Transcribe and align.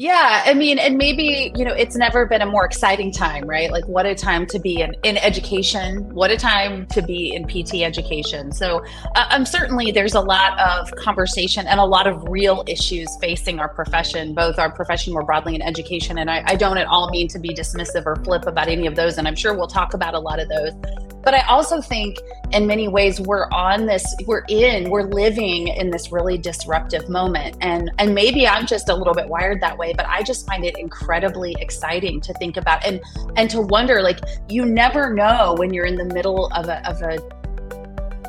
Yeah, 0.00 0.44
I 0.46 0.54
mean, 0.54 0.78
and 0.78 0.96
maybe, 0.96 1.52
you 1.56 1.64
know, 1.64 1.74
it's 1.74 1.96
never 1.96 2.24
been 2.24 2.40
a 2.40 2.46
more 2.46 2.64
exciting 2.64 3.10
time, 3.10 3.48
right? 3.48 3.68
Like, 3.68 3.84
what 3.88 4.06
a 4.06 4.14
time 4.14 4.46
to 4.46 4.60
be 4.60 4.80
in, 4.80 4.94
in 5.02 5.16
education. 5.16 6.14
What 6.14 6.30
a 6.30 6.36
time 6.36 6.86
to 6.92 7.02
be 7.02 7.34
in 7.34 7.48
PT 7.48 7.82
education. 7.82 8.52
So, 8.52 8.84
uh, 9.16 9.26
um, 9.30 9.44
certainly 9.44 9.90
there's 9.90 10.14
a 10.14 10.20
lot 10.20 10.56
of 10.60 10.88
conversation 10.92 11.66
and 11.66 11.80
a 11.80 11.84
lot 11.84 12.06
of 12.06 12.22
real 12.28 12.62
issues 12.68 13.08
facing 13.20 13.58
our 13.58 13.68
profession, 13.68 14.34
both 14.34 14.60
our 14.60 14.70
profession 14.70 15.14
more 15.14 15.24
broadly 15.24 15.56
in 15.56 15.62
education. 15.62 16.18
And 16.18 16.30
I, 16.30 16.44
I 16.46 16.54
don't 16.54 16.78
at 16.78 16.86
all 16.86 17.10
mean 17.10 17.26
to 17.30 17.40
be 17.40 17.48
dismissive 17.48 18.06
or 18.06 18.14
flip 18.22 18.46
about 18.46 18.68
any 18.68 18.86
of 18.86 18.94
those. 18.94 19.18
And 19.18 19.26
I'm 19.26 19.34
sure 19.34 19.52
we'll 19.52 19.66
talk 19.66 19.94
about 19.94 20.14
a 20.14 20.20
lot 20.20 20.38
of 20.38 20.48
those. 20.48 20.74
But 21.22 21.34
I 21.34 21.40
also 21.42 21.80
think 21.80 22.16
in 22.52 22.66
many 22.66 22.88
ways 22.88 23.20
we're 23.20 23.48
on 23.50 23.86
this, 23.86 24.14
we're 24.26 24.44
in, 24.48 24.90
we're 24.90 25.02
living 25.02 25.68
in 25.68 25.90
this 25.90 26.10
really 26.10 26.38
disruptive 26.38 27.08
moment. 27.08 27.56
And 27.60 27.90
and 27.98 28.14
maybe 28.14 28.46
I'm 28.46 28.66
just 28.66 28.88
a 28.88 28.94
little 28.94 29.14
bit 29.14 29.28
wired 29.28 29.60
that 29.60 29.76
way, 29.76 29.92
but 29.92 30.06
I 30.06 30.22
just 30.22 30.46
find 30.46 30.64
it 30.64 30.78
incredibly 30.78 31.56
exciting 31.60 32.20
to 32.22 32.32
think 32.34 32.56
about 32.56 32.84
and 32.86 33.00
and 33.36 33.50
to 33.50 33.60
wonder 33.60 34.02
like 34.02 34.20
you 34.48 34.64
never 34.64 35.12
know 35.12 35.54
when 35.58 35.72
you're 35.72 35.86
in 35.86 35.96
the 35.96 36.04
middle 36.04 36.46
of 36.54 36.68
a 36.68 36.86
of 36.88 37.02
a 37.02 37.18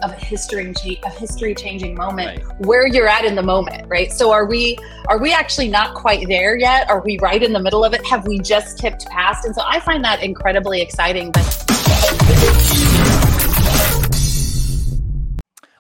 of 0.02 0.12
a 0.12 0.16
history 0.16 0.74
a 1.04 1.10
history 1.10 1.54
changing 1.54 1.96
moment 1.96 2.42
right. 2.42 2.60
where 2.60 2.88
you're 2.88 3.08
at 3.08 3.26
in 3.26 3.36
the 3.36 3.44
moment 3.44 3.86
right 3.88 4.12
so 4.12 4.32
are 4.32 4.46
we 4.46 4.78
are 5.08 5.18
we 5.18 5.34
actually 5.34 5.68
not 5.68 5.94
quite 5.94 6.26
there 6.28 6.58
yet 6.58 6.90
are 6.90 7.02
we 7.02 7.18
right 7.20 7.44
in 7.44 7.52
the 7.52 7.60
middle 7.60 7.84
of 7.84 7.94
it 7.94 8.06
have 8.06 8.26
we 8.26 8.40
just 8.40 8.78
tipped 8.78 9.06
past 9.08 9.46
and 9.46 9.54
so 9.54 9.62
i 9.68 9.80
find 9.82 10.04
that 10.04 10.24
incredibly 10.24 10.82
exciting 10.82 11.32
but 11.32 11.69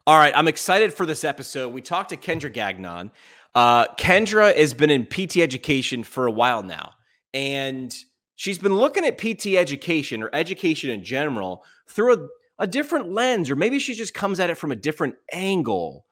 all 0.09 0.17
right, 0.17 0.33
I'm 0.35 0.47
excited 0.47 0.91
for 0.91 1.05
this 1.05 1.23
episode. 1.23 1.71
We 1.71 1.81
talked 1.81 2.09
to 2.09 2.17
Kendra 2.17 2.51
Gagnon. 2.51 3.11
Uh, 3.53 3.85
Kendra 3.93 4.55
has 4.57 4.73
been 4.73 4.89
in 4.89 5.05
PT 5.05 5.37
education 5.37 6.03
for 6.03 6.25
a 6.25 6.31
while 6.31 6.63
now, 6.63 6.93
and 7.31 7.95
she's 8.35 8.57
been 8.57 8.73
looking 8.73 9.05
at 9.05 9.19
PT 9.19 9.49
education 9.55 10.23
or 10.23 10.31
education 10.33 10.89
in 10.89 11.03
general 11.03 11.63
through 11.88 12.13
a, 12.16 12.27
a 12.63 12.66
different 12.66 13.11
lens, 13.11 13.51
or 13.51 13.55
maybe 13.55 13.77
she 13.77 13.94
just 13.94 14.16
comes 14.16 14.39
at 14.39 14.49
it 14.49 14.55
from 14.55 14.72
a 14.72 14.75
different 14.75 15.13
angle 15.31 16.07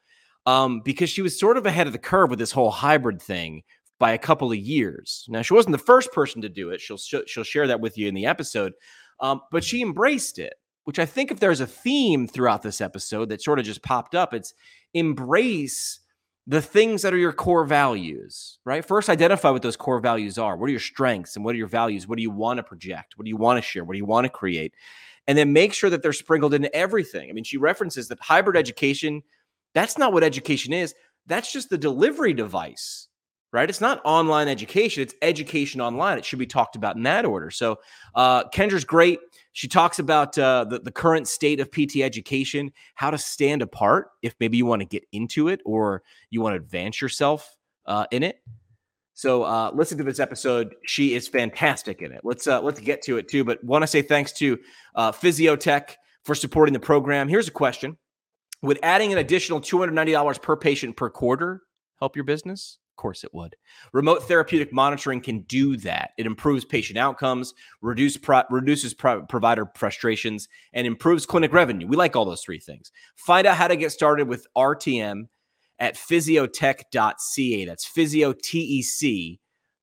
um, 0.45 0.81
because 0.85 1.09
she 1.09 1.23
was 1.23 1.39
sort 1.39 1.57
of 1.57 1.65
ahead 1.65 1.87
of 1.87 1.93
the 1.93 1.99
curve 1.99 2.29
with 2.29 2.37
this 2.37 2.51
whole 2.51 2.69
hybrid 2.69 3.19
thing 3.19 3.63
by 3.99 4.11
a 4.11 4.17
couple 4.19 4.51
of 4.51 4.57
years. 4.57 5.25
Now, 5.27 5.41
she 5.41 5.55
wasn't 5.55 5.71
the 5.71 5.79
first 5.79 6.11
person 6.11 6.43
to 6.43 6.49
do 6.49 6.69
it. 6.69 6.81
She'll 6.81 6.97
she'll 6.97 7.43
share 7.43 7.65
that 7.65 7.81
with 7.81 7.97
you 7.97 8.07
in 8.07 8.13
the 8.13 8.27
episode, 8.27 8.73
um, 9.19 9.41
but 9.51 9.63
she 9.63 9.81
embraced 9.81 10.39
it 10.39 10.53
which 10.87 10.99
I 10.99 11.05
think 11.05 11.31
if 11.31 11.41
there's 11.41 11.59
a 11.59 11.67
theme 11.67 12.29
throughout 12.29 12.61
this 12.61 12.79
episode 12.79 13.27
that 13.27 13.41
sort 13.41 13.59
of 13.59 13.65
just 13.65 13.81
popped 13.81 14.15
up, 14.15 14.33
it's 14.33 14.53
embrace 14.93 15.99
the 16.47 16.61
things 16.61 17.01
that 17.01 17.13
are 17.13 17.17
your 17.17 17.33
core 17.33 17.65
values, 17.65 18.59
right? 18.63 18.85
First, 18.85 19.09
identify 19.09 19.49
what 19.49 19.63
those 19.63 19.75
core 19.75 19.99
values 19.99 20.37
are. 20.37 20.55
What 20.55 20.67
are 20.67 20.71
your 20.71 20.79
strengths 20.79 21.35
and 21.35 21.43
what 21.43 21.55
are 21.55 21.57
your 21.57 21.67
values? 21.67 22.07
What 22.07 22.15
do 22.15 22.21
you 22.21 22.31
want 22.31 22.59
to 22.59 22.63
project? 22.63 23.17
What 23.17 23.25
do 23.25 23.29
you 23.29 23.35
want 23.35 23.57
to 23.57 23.61
share? 23.61 23.83
What 23.83 23.95
do 23.95 23.97
you 23.97 24.05
want 24.05 24.23
to 24.23 24.29
create? 24.29 24.75
And 25.27 25.37
then 25.37 25.51
make 25.51 25.73
sure 25.73 25.89
that 25.89 26.03
they're 26.03 26.13
sprinkled 26.13 26.53
into 26.53 26.73
everything. 26.73 27.29
I 27.29 27.33
mean, 27.33 27.43
she 27.43 27.57
references 27.57 28.07
that 28.07 28.21
hybrid 28.21 28.55
education, 28.55 29.23
that's 29.73 29.97
not 29.97 30.13
what 30.13 30.23
education 30.23 30.71
is. 30.71 30.95
That's 31.25 31.51
just 31.51 31.69
the 31.69 31.77
delivery 31.77 32.31
device, 32.31 33.09
right? 33.51 33.69
It's 33.69 33.81
not 33.81 34.01
online 34.03 34.47
education, 34.47 35.03
it's 35.03 35.15
education 35.21 35.81
online. 35.81 36.17
It 36.17 36.25
should 36.25 36.39
be 36.39 36.45
talked 36.45 36.75
about 36.75 36.95
in 36.95 37.03
that 37.03 37.25
order. 37.25 37.49
So, 37.49 37.79
uh, 38.15 38.45
Kendra's 38.49 38.85
great. 38.85 39.19
She 39.53 39.67
talks 39.67 39.99
about 39.99 40.37
uh, 40.37 40.65
the, 40.65 40.79
the 40.79 40.91
current 40.91 41.27
state 41.27 41.59
of 41.59 41.71
PT 41.71 41.97
education, 41.97 42.71
how 42.95 43.09
to 43.09 43.17
stand 43.17 43.61
apart 43.61 44.09
if 44.21 44.35
maybe 44.39 44.57
you 44.57 44.65
want 44.65 44.81
to 44.81 44.85
get 44.85 45.03
into 45.11 45.47
it 45.47 45.61
or 45.65 46.03
you 46.29 46.41
want 46.41 46.53
to 46.53 46.57
advance 46.57 47.01
yourself 47.01 47.57
uh, 47.87 48.05
in 48.11 48.21
it. 48.23 48.39
So 49.17 49.41
uh, 49.41 49.71
listen 49.73 49.97
to 49.97 50.03
this 50.03 50.19
episode. 50.19 50.75
She 50.85 51.15
is 51.15 51.27
fantastic 51.27 52.03
in 52.03 52.11
it. 52.11 52.21
Let's 52.23 52.45
uh, 52.45 52.61
let's 52.61 52.79
get 52.79 53.01
to 53.03 53.17
it 53.17 53.27
too. 53.27 53.43
But 53.43 53.63
want 53.63 53.81
to 53.81 53.87
say 53.87 54.03
thanks 54.03 54.31
to 54.33 54.59
uh, 54.93 55.11
Physiotec 55.11 55.95
for 56.23 56.35
supporting 56.35 56.73
the 56.73 56.79
program. 56.79 57.27
Here's 57.27 57.47
a 57.47 57.51
question: 57.51 57.97
Would 58.61 58.77
adding 58.83 59.11
an 59.11 59.17
additional 59.17 59.59
two 59.59 59.79
hundred 59.79 59.93
ninety 59.93 60.11
dollars 60.11 60.37
per 60.37 60.55
patient 60.55 60.95
per 60.95 61.09
quarter 61.09 61.63
help 61.99 62.15
your 62.15 62.25
business? 62.25 62.77
Course 62.97 63.23
it 63.23 63.33
would. 63.33 63.55
Remote 63.93 64.27
therapeutic 64.27 64.73
monitoring 64.73 65.21
can 65.21 65.41
do 65.41 65.77
that. 65.77 66.11
It 66.17 66.25
improves 66.25 66.65
patient 66.65 66.97
outcomes, 66.97 67.53
reduce 67.81 68.17
pro- 68.17 68.43
reduces 68.49 68.93
pro- 68.95 69.23
provider 69.25 69.71
frustrations, 69.75 70.49
and 70.73 70.87
improves 70.87 71.25
clinic 71.25 71.53
revenue. 71.53 71.87
We 71.87 71.95
like 71.95 72.15
all 72.15 72.25
those 72.25 72.41
three 72.41 72.59
things. 72.59 72.91
Find 73.15 73.45
out 73.45 73.55
how 73.55 73.67
to 73.67 73.75
get 73.75 73.91
started 73.91 74.27
with 74.27 74.47
RTM 74.57 75.27
at 75.79 75.95
physiotec.ca. 75.95 77.65
That's 77.65 77.87
physiotec.ca. 77.87 79.37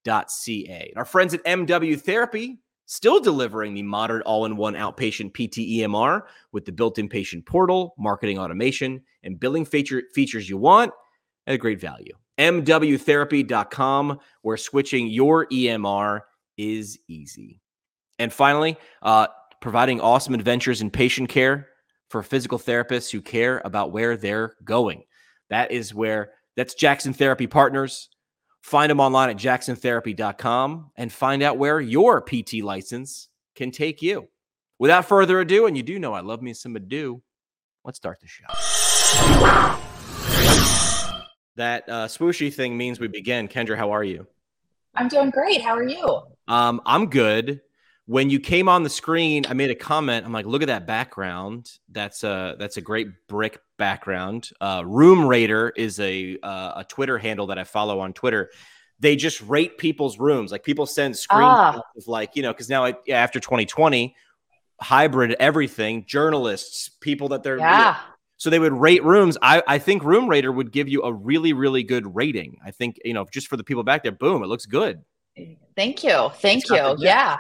And 0.07 0.97
our 0.97 1.05
friends 1.05 1.35
at 1.35 1.45
MW 1.45 2.01
Therapy 2.01 2.59
still 2.87 3.21
delivering 3.21 3.75
the 3.75 3.83
modern 3.83 4.23
all-in-one 4.23 4.75
outpatient 4.75 5.33
PT 5.33 5.59
EMR 5.59 6.23
with 6.53 6.65
the 6.65 6.73
built-in 6.73 7.09
patient 7.09 7.47
portal, 7.47 7.95
marketing 7.97 8.39
automation, 8.39 9.03
and 9.23 9.41
billing 9.41 9.65
feature 9.65 10.03
features 10.13 10.51
you 10.51 10.59
want 10.59 10.93
at 11.47 11.55
a 11.55 11.59
great 11.59 11.81
value 11.81 12.13
mwtherapy.com, 12.39 14.19
where 14.43 14.57
switching 14.57 15.09
your 15.09 15.47
EMR 15.47 16.21
is 16.57 16.99
easy. 17.09 17.61
And 18.19 18.33
finally, 18.33 18.77
uh, 19.03 19.29
providing 19.61 20.01
awesome 20.01 20.35
adventures 20.35 20.81
in 20.81 20.91
patient 20.91 21.29
care 21.29 21.69
for 22.09 22.23
physical 22.23 22.59
therapists 22.59 23.11
who 23.11 23.21
care 23.21 23.61
about 23.65 23.93
where 23.93 24.17
they're 24.17 24.55
going. 24.65 25.05
That 25.51 25.71
is 25.71 25.95
where 25.95 26.33
that's 26.57 26.75
Jackson 26.75 27.13
Therapy 27.13 27.47
Partners. 27.47 28.09
Find 28.63 28.91
them 28.91 29.01
online 29.01 29.31
at 29.31 29.37
jacksontherapy.com 29.37 30.91
and 30.97 31.13
find 31.13 31.43
out 31.43 31.59
where 31.59 31.81
your 31.81 32.23
PT 32.23 32.63
license 32.63 33.29
can 33.55 33.71
take 33.71 34.01
you. 34.01 34.29
Without 34.79 35.07
further 35.07 35.41
ado, 35.41 35.67
and 35.67 35.77
you 35.77 35.83
do 35.83 35.99
know 35.99 36.15
I 36.15 36.21
love 36.21 36.43
me 36.43 36.55
some 36.55 36.77
ado, 36.77 37.23
let's 37.85 37.99
start 37.99 38.21
the 38.21 38.27
show. 38.27 38.45
That 41.57 41.89
uh, 41.89 42.07
swooshy 42.07 42.53
thing 42.53 42.77
means 42.77 42.99
we 42.99 43.09
begin. 43.09 43.49
Kendra, 43.49 43.77
how 43.77 43.93
are 43.93 44.05
you? 44.05 44.27
I'm 44.97 45.09
doing 45.09 45.31
great. 45.31 45.63
How 45.63 45.75
are 45.75 45.87
you? 45.87 46.23
Um, 46.49 46.81
I'm 46.87 47.07
good. 47.11 47.61
When 48.07 48.29
you 48.29 48.39
came 48.39 48.69
on 48.69 48.83
the 48.83 48.91
screen, 48.91 49.47
I 49.49 49.55
made 49.55 49.71
a 49.71 49.75
comment. 49.75 50.27
I'm 50.27 50.33
like, 50.33 50.47
look 50.47 50.63
at 50.63 50.69
that 50.69 50.87
background. 50.87 51.71
That's 51.91 52.23
a 52.23 52.55
that's 52.59 52.77
a 52.77 52.83
great 52.83 53.09
brick 53.29 53.61
background. 53.79 54.51
Uh, 54.61 54.83
Room 54.85 55.27
Rater 55.27 55.71
is 55.71 55.99
a 56.01 56.39
uh, 56.43 56.73
a 56.77 56.85
Twitter 56.85 57.17
handle 57.17 57.47
that 57.47 57.59
I 57.59 57.65
follow 57.65 58.01
on 58.01 58.13
Twitter. 58.13 58.51
They 59.01 59.17
just 59.17 59.41
rate 59.43 59.79
people's 59.79 60.19
rooms. 60.19 60.53
Like 60.53 60.65
people 60.65 60.87
send 60.87 61.15
screenshots 61.15 61.77
ah. 61.77 61.83
of 61.97 62.07
like 62.07 62.37
you 62.37 62.43
know 62.43 62.53
because 62.53 62.69
now 62.69 62.93
after 63.09 63.41
2020, 63.41 64.15
hybrid 64.81 65.37
everything. 65.41 66.05
Journalists, 66.07 66.91
people 67.01 67.29
that 67.29 67.43
they're 67.43 67.59
yeah. 67.59 67.97
So 68.45 68.51
they 68.51 68.59
would 68.59 68.75
rate 68.75 69.03
rooms. 69.03 69.39
I, 69.41 69.63
I 69.67 69.79
think 69.79 70.05
Room 70.05 70.29
Rater 70.29 70.53
would 70.53 70.71
give 70.71 70.87
you 70.87 71.03
a 71.03 71.11
really, 71.11 71.55
really 71.55 71.83
good 71.83 72.15
rating. 72.15 72.59
I 72.63 72.73
think, 72.73 72.99
you 73.03 73.15
know, 73.15 73.25
just 73.33 73.49
for 73.49 73.57
the 73.57 73.65
people 73.65 73.85
back 73.85 74.03
there, 74.03 74.13
boom, 74.13 74.43
it 74.43 74.49
looks 74.49 74.67
good. 74.67 75.03
Thank 75.75 76.05
you. 76.05 76.29
Thank 76.43 76.69
you. 76.69 76.95
Yeah. 76.99 77.39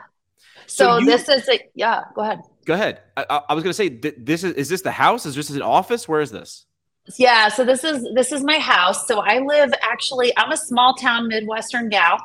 So, 0.64 0.84
so 0.87 0.98
you, 1.00 1.04
this 1.04 1.28
is 1.28 1.47
a, 1.47 1.60
yeah, 1.75 2.04
go 2.14 2.22
ahead. 2.22 2.41
Go 2.64 2.72
ahead. 2.72 3.03
I, 3.19 3.43
I 3.50 3.53
was 3.53 3.62
going 3.62 3.72
to 3.72 3.75
say, 3.75 3.91
th- 3.91 4.14
this 4.16 4.44
is, 4.44 4.54
is 4.54 4.70
this 4.70 4.81
the 4.81 4.93
house? 4.93 5.26
Is 5.26 5.34
this 5.34 5.50
an 5.50 5.60
office? 5.60 6.09
Where 6.09 6.22
is 6.22 6.31
this? 6.31 6.64
Yeah. 7.19 7.48
So 7.48 7.66
this 7.66 7.84
is, 7.84 8.09
this 8.14 8.32
is 8.32 8.43
my 8.43 8.59
house. 8.59 9.06
So 9.06 9.20
I 9.20 9.41
live 9.41 9.75
actually, 9.82 10.32
I'm 10.38 10.53
a 10.53 10.56
small 10.56 10.94
town 10.94 11.28
Midwestern 11.28 11.91
gal. 11.91 12.16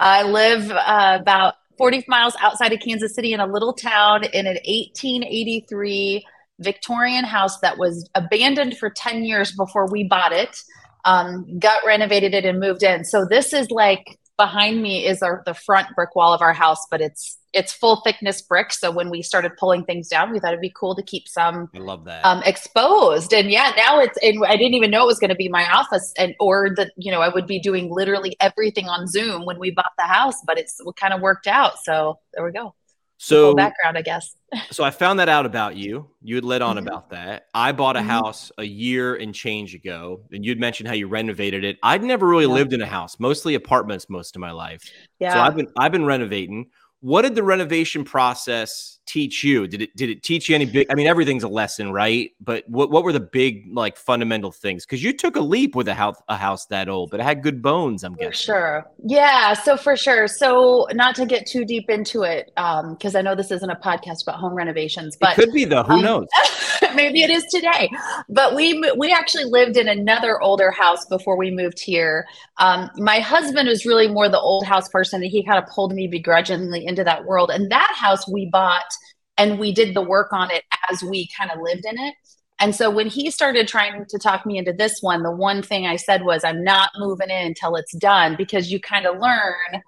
I 0.00 0.24
live 0.24 0.68
uh, 0.72 1.18
about 1.20 1.54
40 1.78 2.06
miles 2.08 2.34
outside 2.40 2.72
of 2.72 2.80
Kansas 2.80 3.14
City 3.14 3.34
in 3.34 3.38
a 3.38 3.46
little 3.46 3.72
town 3.72 4.24
in 4.24 4.48
an 4.48 4.58
1883 4.66 6.26
Victorian 6.60 7.24
house 7.24 7.60
that 7.60 7.78
was 7.78 8.08
abandoned 8.14 8.76
for 8.78 8.90
10 8.90 9.24
years 9.24 9.52
before 9.52 9.90
we 9.90 10.04
bought 10.04 10.32
it. 10.32 10.56
Um, 11.04 11.58
got 11.58 11.84
renovated 11.86 12.34
it 12.34 12.44
and 12.44 12.58
moved 12.58 12.82
in. 12.82 13.04
So 13.04 13.24
this 13.24 13.52
is 13.52 13.70
like 13.70 14.18
behind 14.36 14.82
me 14.82 15.06
is 15.06 15.22
our 15.22 15.42
the 15.46 15.54
front 15.54 15.88
brick 15.94 16.14
wall 16.14 16.32
of 16.34 16.42
our 16.42 16.52
house, 16.52 16.84
but 16.90 17.00
it's 17.00 17.38
it's 17.52 17.72
full 17.72 18.02
thickness 18.02 18.42
brick. 18.42 18.72
So 18.72 18.90
when 18.90 19.08
we 19.08 19.22
started 19.22 19.52
pulling 19.58 19.84
things 19.84 20.08
down, 20.08 20.30
we 20.30 20.38
thought 20.38 20.50
it'd 20.50 20.60
be 20.60 20.72
cool 20.78 20.94
to 20.94 21.02
keep 21.02 21.26
some. 21.26 21.70
I 21.74 21.78
love 21.78 22.04
that. 22.04 22.24
Um, 22.24 22.42
exposed, 22.44 23.32
and 23.32 23.50
yeah, 23.50 23.72
now 23.76 23.98
it's. 23.98 24.18
And 24.22 24.44
I 24.46 24.56
didn't 24.56 24.74
even 24.74 24.90
know 24.90 25.04
it 25.04 25.06
was 25.06 25.18
going 25.18 25.30
to 25.30 25.36
be 25.36 25.48
my 25.48 25.70
office, 25.72 26.12
and 26.18 26.34
or 26.38 26.70
that 26.76 26.92
you 26.96 27.10
know 27.10 27.20
I 27.20 27.28
would 27.28 27.46
be 27.46 27.60
doing 27.60 27.90
literally 27.90 28.36
everything 28.40 28.88
on 28.88 29.06
Zoom 29.06 29.46
when 29.46 29.58
we 29.58 29.70
bought 29.70 29.92
the 29.98 30.04
house, 30.04 30.36
but 30.46 30.58
it's 30.58 30.76
it 30.78 30.96
kind 30.96 31.14
of 31.14 31.20
worked 31.20 31.46
out. 31.46 31.78
So 31.82 32.18
there 32.34 32.44
we 32.44 32.52
go. 32.52 32.74
So 33.18 33.54
background, 33.54 33.96
I 33.96 34.02
guess. 34.02 34.34
so 34.70 34.84
I 34.84 34.90
found 34.90 35.20
that 35.20 35.28
out 35.28 35.46
about 35.46 35.76
you. 35.76 36.10
You 36.22 36.34
had 36.34 36.44
led 36.44 36.62
on 36.62 36.76
mm-hmm. 36.76 36.86
about 36.86 37.10
that. 37.10 37.46
I 37.54 37.72
bought 37.72 37.96
a 37.96 38.00
mm-hmm. 38.00 38.08
house 38.08 38.52
a 38.58 38.64
year 38.64 39.14
and 39.14 39.34
change 39.34 39.74
ago, 39.74 40.20
and 40.32 40.44
you'd 40.44 40.60
mentioned 40.60 40.88
how 40.88 40.94
you 40.94 41.08
renovated 41.08 41.64
it. 41.64 41.78
I'd 41.82 42.02
never 42.02 42.26
really 42.26 42.46
yeah. 42.46 42.52
lived 42.52 42.72
in 42.72 42.82
a 42.82 42.86
house, 42.86 43.18
mostly 43.18 43.54
apartments 43.54 44.08
most 44.10 44.36
of 44.36 44.40
my 44.40 44.50
life. 44.50 44.82
Yeah. 45.18 45.34
So 45.34 45.40
I've 45.40 45.56
been 45.56 45.68
I've 45.78 45.92
been 45.92 46.04
renovating. 46.04 46.66
What 47.00 47.22
did 47.22 47.34
the 47.34 47.42
renovation 47.42 48.04
process 48.04 48.95
teach 49.06 49.42
you? 49.44 49.66
Did 49.66 49.82
it 49.82 49.96
did 49.96 50.10
it 50.10 50.22
teach 50.22 50.48
you 50.48 50.54
any 50.54 50.66
big? 50.66 50.86
I 50.90 50.94
mean, 50.94 51.06
everything's 51.06 51.42
a 51.42 51.48
lesson, 51.48 51.92
right? 51.92 52.32
But 52.40 52.68
what 52.68 52.90
what 52.90 53.04
were 53.04 53.12
the 53.12 53.20
big 53.20 53.66
like 53.72 53.96
fundamental 53.96 54.52
things? 54.52 54.84
Because 54.84 55.02
you 55.02 55.12
took 55.12 55.36
a 55.36 55.40
leap 55.40 55.74
with 55.74 55.88
a 55.88 55.94
house 55.94 56.20
a 56.28 56.36
house 56.36 56.66
that 56.66 56.88
old, 56.88 57.10
but 57.10 57.20
it 57.20 57.22
had 57.22 57.42
good 57.42 57.62
bones. 57.62 58.04
I'm 58.04 58.14
guessing. 58.14 58.30
For 58.30 58.36
sure. 58.36 58.86
Yeah. 59.04 59.54
So 59.54 59.76
for 59.76 59.96
sure. 59.96 60.28
So 60.28 60.86
not 60.92 61.14
to 61.16 61.26
get 61.26 61.46
too 61.46 61.64
deep 61.64 61.88
into 61.88 62.22
it, 62.22 62.46
because 62.54 63.14
um, 63.14 63.18
I 63.18 63.22
know 63.22 63.34
this 63.34 63.50
isn't 63.50 63.70
a 63.70 63.76
podcast 63.76 64.22
about 64.22 64.36
home 64.36 64.54
renovations, 64.54 65.16
but 65.16 65.38
it 65.38 65.42
could 65.42 65.52
be 65.52 65.64
though. 65.64 65.82
Who 65.84 65.94
um, 65.94 66.02
knows? 66.02 66.26
maybe 66.94 67.22
it 67.22 67.30
is 67.30 67.44
today. 67.44 67.90
But 68.28 68.54
we 68.54 68.82
we 68.96 69.12
actually 69.12 69.44
lived 69.44 69.76
in 69.76 69.88
another 69.88 70.40
older 70.40 70.70
house 70.70 71.04
before 71.06 71.36
we 71.36 71.50
moved 71.50 71.78
here. 71.78 72.26
Um, 72.58 72.90
my 72.96 73.20
husband 73.20 73.68
was 73.68 73.86
really 73.86 74.08
more 74.08 74.28
the 74.28 74.40
old 74.40 74.64
house 74.64 74.88
person, 74.88 75.22
and 75.22 75.30
he 75.30 75.44
kind 75.44 75.62
of 75.62 75.68
pulled 75.70 75.94
me 75.94 76.06
begrudgingly 76.06 76.84
into 76.86 77.04
that 77.04 77.24
world. 77.24 77.50
And 77.50 77.70
that 77.70 77.92
house 77.94 78.28
we 78.28 78.46
bought, 78.46 78.95
and 79.38 79.58
we 79.58 79.72
did 79.72 79.94
the 79.94 80.02
work 80.02 80.32
on 80.32 80.50
it 80.50 80.64
as 80.90 81.02
we 81.02 81.28
kind 81.38 81.50
of 81.50 81.60
lived 81.60 81.84
in 81.84 81.98
it. 81.98 82.14
And 82.58 82.74
so 82.74 82.90
when 82.90 83.06
he 83.06 83.30
started 83.30 83.68
trying 83.68 84.06
to 84.08 84.18
talk 84.18 84.46
me 84.46 84.56
into 84.56 84.72
this 84.72 84.98
one, 85.02 85.22
the 85.22 85.30
one 85.30 85.62
thing 85.62 85.86
I 85.86 85.96
said 85.96 86.24
was, 86.24 86.42
I'm 86.42 86.64
not 86.64 86.90
moving 86.96 87.28
in 87.28 87.48
until 87.48 87.76
it's 87.76 87.94
done 87.96 88.34
because 88.36 88.72
you 88.72 88.80
kind 88.80 89.06
of 89.06 89.18
learn 89.18 89.82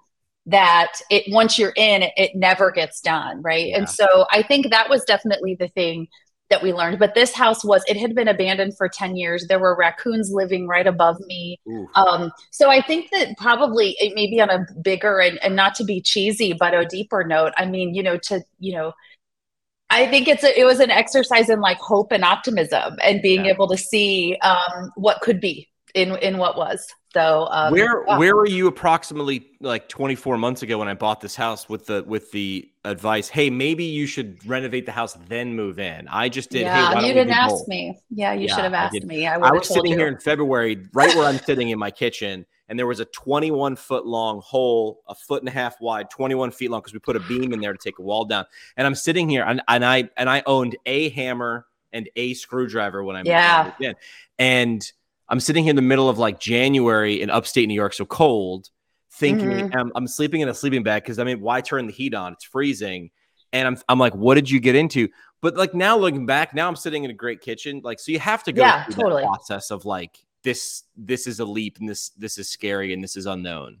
that 0.45 0.93
it 1.09 1.23
once 1.29 1.57
you're 1.57 1.73
in, 1.75 2.03
it, 2.03 2.13
it 2.15 2.31
never 2.35 2.71
gets 2.71 3.01
done. 3.01 3.41
Right. 3.41 3.67
Yeah. 3.67 3.77
And 3.77 3.89
so 3.89 4.25
I 4.31 4.43
think 4.43 4.69
that 4.69 4.89
was 4.89 5.03
definitely 5.03 5.55
the 5.55 5.69
thing 5.69 6.07
that 6.49 6.63
we 6.63 6.73
learned. 6.73 6.99
But 6.99 7.13
this 7.13 7.33
house 7.33 7.63
was, 7.63 7.83
it 7.87 7.97
had 7.97 8.15
been 8.15 8.27
abandoned 8.27 8.75
for 8.75 8.89
10 8.89 9.15
years. 9.15 9.45
There 9.47 9.59
were 9.59 9.75
raccoons 9.75 10.31
living 10.31 10.67
right 10.67 10.87
above 10.87 11.19
me. 11.21 11.59
Um, 11.95 12.31
so 12.51 12.69
I 12.69 12.81
think 12.81 13.11
that 13.11 13.37
probably 13.37 13.95
it 13.99 14.15
may 14.15 14.27
be 14.27 14.41
on 14.41 14.49
a 14.49 14.65
bigger 14.81 15.19
and, 15.19 15.37
and 15.43 15.55
not 15.55 15.75
to 15.75 15.83
be 15.83 16.01
cheesy, 16.01 16.53
but 16.53 16.73
a 16.73 16.85
deeper 16.85 17.23
note. 17.23 17.53
I 17.57 17.65
mean, 17.65 17.93
you 17.93 18.01
know, 18.01 18.17
to, 18.17 18.41
you 18.59 18.73
know, 18.73 18.93
I 19.89 20.07
think 20.07 20.27
it's 20.27 20.43
a, 20.43 20.59
it 20.59 20.65
was 20.65 20.79
an 20.79 20.91
exercise 20.91 21.49
in 21.49 21.61
like 21.61 21.77
hope 21.79 22.11
and 22.11 22.23
optimism 22.23 22.97
and 23.03 23.21
being 23.21 23.45
yeah. 23.45 23.51
able 23.51 23.67
to 23.69 23.77
see 23.77 24.37
um, 24.41 24.91
what 24.95 25.21
could 25.21 25.39
be 25.39 25.67
in 25.95 26.15
in 26.17 26.37
what 26.37 26.57
was. 26.57 26.87
So 27.13 27.47
um, 27.49 27.71
where 27.71 28.05
yeah. 28.07 28.17
where 28.19 28.35
were 28.35 28.47
you 28.47 28.67
approximately 28.67 29.47
like 29.61 29.89
24 29.89 30.37
months 30.37 30.61
ago 30.61 30.77
when 30.77 30.87
I 30.87 30.93
bought 30.93 31.21
this 31.21 31.35
house 31.35 31.67
with 31.67 31.87
the 31.87 32.03
with 32.03 32.31
the 32.31 32.69
advice? 32.85 33.29
Hey, 33.29 33.49
maybe 33.49 33.83
you 33.83 34.05
should 34.05 34.45
renovate 34.45 34.85
the 34.85 34.91
house 34.91 35.17
then 35.27 35.55
move 35.55 35.79
in. 35.79 36.07
I 36.07 36.29
just 36.29 36.51
did. 36.51 36.61
Yeah, 36.61 36.99
hey, 36.99 37.07
you 37.07 37.13
didn't 37.13 37.33
ask 37.33 37.67
me. 37.67 37.97
Yeah, 38.11 38.33
you 38.33 38.47
yeah, 38.47 38.55
should 38.55 38.63
have 38.63 38.75
asked 38.75 38.99
I 39.01 39.05
me. 39.05 39.25
I, 39.25 39.35
I 39.35 39.51
was 39.51 39.67
sitting 39.67 39.91
you. 39.91 39.97
here 39.97 40.07
in 40.07 40.19
February, 40.19 40.85
right 40.93 41.15
where 41.15 41.25
I'm 41.25 41.39
sitting 41.39 41.69
in 41.69 41.79
my 41.79 41.89
kitchen, 41.89 42.45
and 42.69 42.77
there 42.77 42.87
was 42.87 42.99
a 42.99 43.05
21 43.05 43.75
foot 43.75 44.05
long 44.05 44.41
hole, 44.41 45.01
a 45.07 45.15
foot 45.15 45.41
and 45.41 45.49
a 45.49 45.51
half 45.51 45.81
wide, 45.81 46.09
21 46.09 46.51
feet 46.51 46.69
long, 46.69 46.81
because 46.81 46.93
we 46.93 46.99
put 46.99 47.15
a 47.15 47.19
beam 47.21 47.51
in 47.51 47.59
there 47.59 47.73
to 47.73 47.79
take 47.79 47.97
a 47.99 48.01
wall 48.01 48.25
down. 48.25 48.45
And 48.77 48.85
I'm 48.85 48.95
sitting 48.95 49.27
here, 49.27 49.43
and, 49.43 49.61
and 49.67 49.83
I 49.83 50.09
and 50.15 50.29
I 50.29 50.43
owned 50.45 50.77
a 50.85 51.09
hammer 51.09 51.65
and 51.91 52.07
a 52.15 52.35
screwdriver 52.35 53.03
when 53.03 53.15
I 53.15 53.23
yeah. 53.25 53.71
in, 53.79 53.95
and 54.37 54.91
I'm 55.27 55.39
sitting 55.39 55.63
here 55.63 55.71
in 55.71 55.75
the 55.75 55.81
middle 55.81 56.09
of 56.09 56.19
like 56.19 56.39
January 56.39 57.21
in 57.21 57.29
upstate 57.29 57.67
New 57.67 57.73
York, 57.73 57.93
so 57.93 58.05
cold, 58.05 58.69
thinking 59.11 59.49
mm-hmm. 59.49 59.77
I'm, 59.77 59.91
I'm, 59.95 60.07
sleeping 60.07 60.41
in 60.41 60.49
a 60.49 60.53
sleeping 60.53 60.83
bag 60.83 61.03
because 61.03 61.19
I 61.19 61.23
mean, 61.23 61.41
why 61.41 61.61
turn 61.61 61.87
the 61.87 61.93
heat 61.93 62.13
on? 62.13 62.33
It's 62.33 62.45
freezing. 62.45 63.09
And 63.51 63.67
I'm, 63.67 63.77
I'm 63.89 63.97
like, 63.97 64.13
what 64.13 64.35
did 64.35 64.49
you 64.49 64.59
get 64.59 64.75
into? 64.75 65.09
But 65.41 65.55
like 65.55 65.73
now 65.73 65.97
looking 65.97 66.27
back, 66.27 66.53
now 66.53 66.67
I'm 66.67 66.75
sitting 66.75 67.03
in 67.03 67.09
a 67.09 67.15
great 67.15 67.41
kitchen. 67.41 67.81
Like, 67.83 67.99
so 67.99 68.11
you 68.11 68.19
have 68.19 68.43
to 68.43 68.51
go 68.51 68.61
yeah, 68.61 68.85
through 68.85 69.03
totally. 69.03 69.23
process 69.23 69.71
of 69.71 69.85
like, 69.85 70.19
this, 70.43 70.83
this 70.95 71.27
is 71.27 71.39
a 71.39 71.45
leap 71.45 71.77
and 71.79 71.89
this, 71.89 72.09
this 72.09 72.37
is 72.37 72.49
scary 72.49 72.93
and 72.93 73.03
this 73.03 73.15
is 73.15 73.25
unknown. 73.25 73.79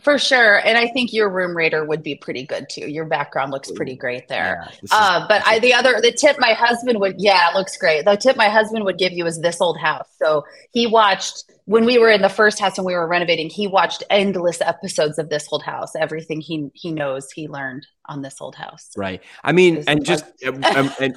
For 0.00 0.18
sure. 0.18 0.56
And 0.66 0.78
I 0.78 0.88
think 0.88 1.12
your 1.12 1.28
room 1.28 1.56
rater 1.56 1.84
would 1.84 2.02
be 2.02 2.14
pretty 2.14 2.44
good 2.44 2.66
too. 2.70 2.90
Your 2.90 3.04
background 3.04 3.52
looks 3.52 3.70
pretty 3.70 3.94
great 3.94 4.26
there. 4.26 4.66
Yeah, 4.68 4.88
uh, 4.90 5.28
but 5.28 5.42
I, 5.46 5.58
the 5.58 5.74
other, 5.74 6.00
the 6.00 6.10
tip 6.10 6.36
my 6.40 6.54
husband 6.54 6.98
would, 6.98 7.16
yeah, 7.18 7.50
it 7.50 7.54
looks 7.54 7.76
great. 7.76 8.04
The 8.04 8.16
tip 8.16 8.36
my 8.36 8.48
husband 8.48 8.84
would 8.84 8.96
give 8.98 9.12
you 9.12 9.26
is 9.26 9.40
this 9.40 9.60
old 9.60 9.78
house. 9.78 10.08
So 10.18 10.44
he 10.72 10.86
watched 10.86 11.44
when 11.66 11.84
we 11.84 11.98
were 11.98 12.08
in 12.08 12.22
the 12.22 12.30
first 12.30 12.58
house 12.58 12.78
and 12.78 12.86
we 12.86 12.94
were 12.94 13.06
renovating, 13.06 13.50
he 13.50 13.66
watched 13.68 14.02
endless 14.10 14.60
episodes 14.62 15.18
of 15.18 15.28
this 15.28 15.46
old 15.52 15.62
house. 15.62 15.94
Everything 15.94 16.40
he, 16.40 16.70
he 16.74 16.90
knows, 16.90 17.30
he 17.30 17.46
learned 17.46 17.86
on 18.06 18.22
this 18.22 18.40
old 18.40 18.56
house. 18.56 18.90
Right. 18.96 19.22
I 19.44 19.52
mean, 19.52 19.84
and 19.86 20.04
just, 20.04 20.24
and, 20.42 20.64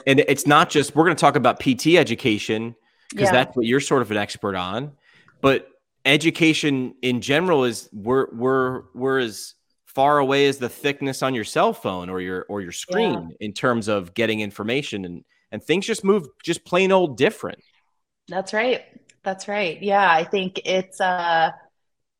and 0.06 0.20
it's 0.28 0.46
not 0.46 0.70
just, 0.70 0.96
we're 0.96 1.06
going 1.06 1.16
to 1.16 1.22
talk 1.22 1.38
about 1.38 1.60
PT 1.60 1.96
education 1.96 2.76
because 3.10 3.28
yeah. 3.28 3.32
that's 3.32 3.56
what 3.56 3.66
you're 3.66 3.80
sort 3.80 4.02
of 4.02 4.12
an 4.12 4.18
expert 4.18 4.56
on, 4.56 4.92
but 5.42 5.70
education 6.06 6.94
in 7.02 7.22
general 7.22 7.64
is 7.64 7.90
we're 7.92 8.28
we're 8.32 8.84
we're 8.94 9.20
as 9.20 9.56
far 9.88 10.20
away 10.20 10.48
as 10.48 10.58
the 10.58 10.70
thickness 10.70 11.24
on 11.24 11.34
your 11.34 11.44
cell 11.44 11.74
phone 11.74 12.10
or 12.10 12.22
your 12.22 12.46
or 12.48 12.62
your 12.62 12.72
screen 12.72 13.30
yeah. 13.30 13.48
in 13.48 13.54
terms 13.54 13.88
of 13.88 14.14
getting 14.14 14.42
information 14.42 15.06
and 15.06 15.24
and 15.52 15.64
things 15.64 15.86
just 15.86 16.04
move 16.04 16.28
just 16.44 16.64
plain 16.66 16.92
old 16.92 17.18
different 17.18 17.60
that's 18.28 18.54
right 18.54 18.84
that's 19.24 19.48
right 19.48 19.82
yeah 19.82 20.12
i 20.12 20.24
think 20.24 20.60
it's 20.66 21.00
uh 21.00 21.50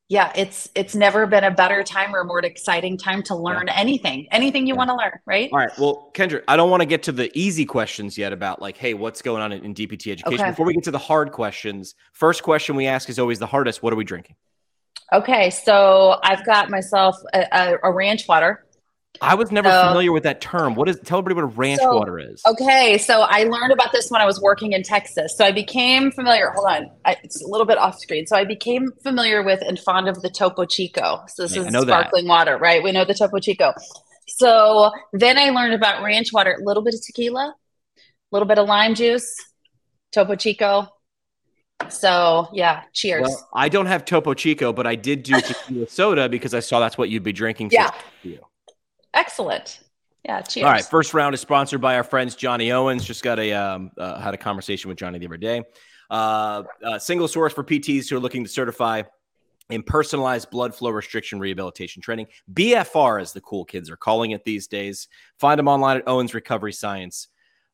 yeah, 0.08 0.32
it's 0.36 0.70
it's 0.76 0.94
never 0.94 1.26
been 1.26 1.42
a 1.42 1.50
better 1.50 1.82
time 1.82 2.14
or 2.14 2.20
a 2.20 2.24
more 2.24 2.38
exciting 2.38 2.96
time 2.96 3.22
to 3.24 3.34
learn 3.34 3.66
yeah. 3.66 3.74
anything, 3.76 4.28
anything 4.30 4.66
you 4.66 4.74
yeah. 4.74 4.78
want 4.78 4.90
to 4.90 4.94
learn, 4.94 5.18
right? 5.26 5.50
All 5.52 5.58
right. 5.58 5.76
Well, 5.78 6.10
Kendra, 6.14 6.44
I 6.46 6.56
don't 6.56 6.70
want 6.70 6.82
to 6.82 6.86
get 6.86 7.02
to 7.04 7.12
the 7.12 7.30
easy 7.36 7.64
questions 7.64 8.16
yet 8.16 8.32
about 8.32 8.62
like, 8.62 8.76
hey, 8.76 8.94
what's 8.94 9.20
going 9.20 9.42
on 9.42 9.50
in, 9.50 9.64
in 9.64 9.74
DPT 9.74 10.12
education. 10.12 10.40
Okay. 10.40 10.50
Before 10.50 10.64
we 10.64 10.74
get 10.74 10.84
to 10.84 10.92
the 10.92 10.98
hard 10.98 11.32
questions, 11.32 11.96
first 12.12 12.44
question 12.44 12.76
we 12.76 12.86
ask 12.86 13.08
is 13.08 13.18
always 13.18 13.40
the 13.40 13.46
hardest. 13.46 13.82
What 13.82 13.92
are 13.92 13.96
we 13.96 14.04
drinking? 14.04 14.36
Okay, 15.12 15.50
so 15.50 16.18
I've 16.24 16.44
got 16.44 16.68
myself 16.68 17.16
a, 17.32 17.46
a, 17.52 17.78
a 17.84 17.92
ranch 17.92 18.26
water. 18.28 18.65
I 19.20 19.34
was 19.34 19.50
never 19.52 19.70
so, 19.70 19.88
familiar 19.88 20.12
with 20.12 20.24
that 20.24 20.40
term. 20.40 20.74
What 20.74 20.88
is? 20.88 20.98
Tell 21.00 21.18
everybody 21.18 21.34
what 21.34 21.54
a 21.54 21.58
ranch 21.58 21.80
so, 21.80 21.94
water 21.94 22.18
is. 22.18 22.42
Okay, 22.46 22.98
so 22.98 23.22
I 23.22 23.44
learned 23.44 23.72
about 23.72 23.92
this 23.92 24.10
when 24.10 24.20
I 24.20 24.26
was 24.26 24.40
working 24.40 24.72
in 24.72 24.82
Texas. 24.82 25.36
So 25.36 25.44
I 25.44 25.52
became 25.52 26.10
familiar. 26.10 26.50
Hold 26.50 26.66
on, 26.68 26.90
I, 27.04 27.16
it's 27.22 27.42
a 27.42 27.46
little 27.46 27.66
bit 27.66 27.78
off 27.78 27.98
screen. 27.98 28.26
So 28.26 28.36
I 28.36 28.44
became 28.44 28.90
familiar 29.02 29.42
with 29.42 29.62
and 29.62 29.78
fond 29.78 30.08
of 30.08 30.22
the 30.22 30.30
Topo 30.30 30.64
Chico. 30.64 31.22
So 31.28 31.42
this 31.42 31.56
yeah, 31.56 31.62
is 31.62 31.82
sparkling 31.82 32.24
that. 32.24 32.30
water, 32.30 32.58
right? 32.58 32.82
We 32.82 32.92
know 32.92 33.04
the 33.04 33.14
Topo 33.14 33.38
Chico. 33.38 33.72
So 34.28 34.90
then 35.12 35.38
I 35.38 35.50
learned 35.50 35.74
about 35.74 36.02
ranch 36.02 36.32
water. 36.32 36.56
A 36.60 36.64
little 36.64 36.82
bit 36.82 36.94
of 36.94 37.00
tequila, 37.04 37.54
a 37.96 38.02
little 38.32 38.48
bit 38.48 38.58
of 38.58 38.68
lime 38.68 38.94
juice, 38.94 39.34
Topo 40.12 40.34
Chico. 40.34 40.88
So 41.88 42.48
yeah, 42.52 42.82
cheers. 42.92 43.28
Well, 43.28 43.48
I 43.54 43.68
don't 43.68 43.86
have 43.86 44.04
Topo 44.04 44.34
Chico, 44.34 44.72
but 44.72 44.86
I 44.86 44.94
did 44.94 45.22
do 45.22 45.40
tequila 45.40 45.88
soda 45.88 46.28
because 46.28 46.54
I 46.54 46.60
saw 46.60 46.80
that's 46.80 46.96
what 46.96 47.10
you'd 47.10 47.22
be 47.22 47.32
drinking. 47.32 47.70
Yeah. 47.72 47.90
Excellent. 49.16 49.80
Yeah. 50.24 50.42
Cheers. 50.42 50.64
All 50.64 50.70
right. 50.70 50.84
First 50.84 51.14
round 51.14 51.34
is 51.34 51.40
sponsored 51.40 51.80
by 51.80 51.96
our 51.96 52.04
friends 52.04 52.36
Johnny 52.36 52.70
Owens. 52.70 53.04
Just 53.04 53.22
got 53.22 53.38
a 53.38 53.52
um, 53.52 53.90
uh, 53.96 54.20
had 54.20 54.34
a 54.34 54.36
conversation 54.36 54.88
with 54.88 54.98
Johnny 54.98 55.18
the 55.18 55.26
other 55.26 55.36
day. 55.36 55.62
Uh, 56.10 56.62
uh, 56.84 56.98
single 56.98 57.26
source 57.26 57.52
for 57.52 57.64
PTs 57.64 58.08
who 58.08 58.16
are 58.16 58.20
looking 58.20 58.44
to 58.44 58.50
certify 58.50 59.02
in 59.70 59.82
personalized 59.82 60.50
blood 60.50 60.74
flow 60.74 60.90
restriction 60.90 61.38
rehabilitation 61.40 62.02
training. 62.02 62.26
BFR, 62.52 63.20
as 63.20 63.32
the 63.32 63.40
cool 63.40 63.64
kids 63.64 63.90
are 63.90 63.96
calling 63.96 64.30
it 64.32 64.44
these 64.44 64.66
days. 64.68 65.08
Find 65.38 65.58
them 65.58 65.68
online 65.68 65.96
at 65.96 66.06
owensrecoveryscience.com. 66.06 67.28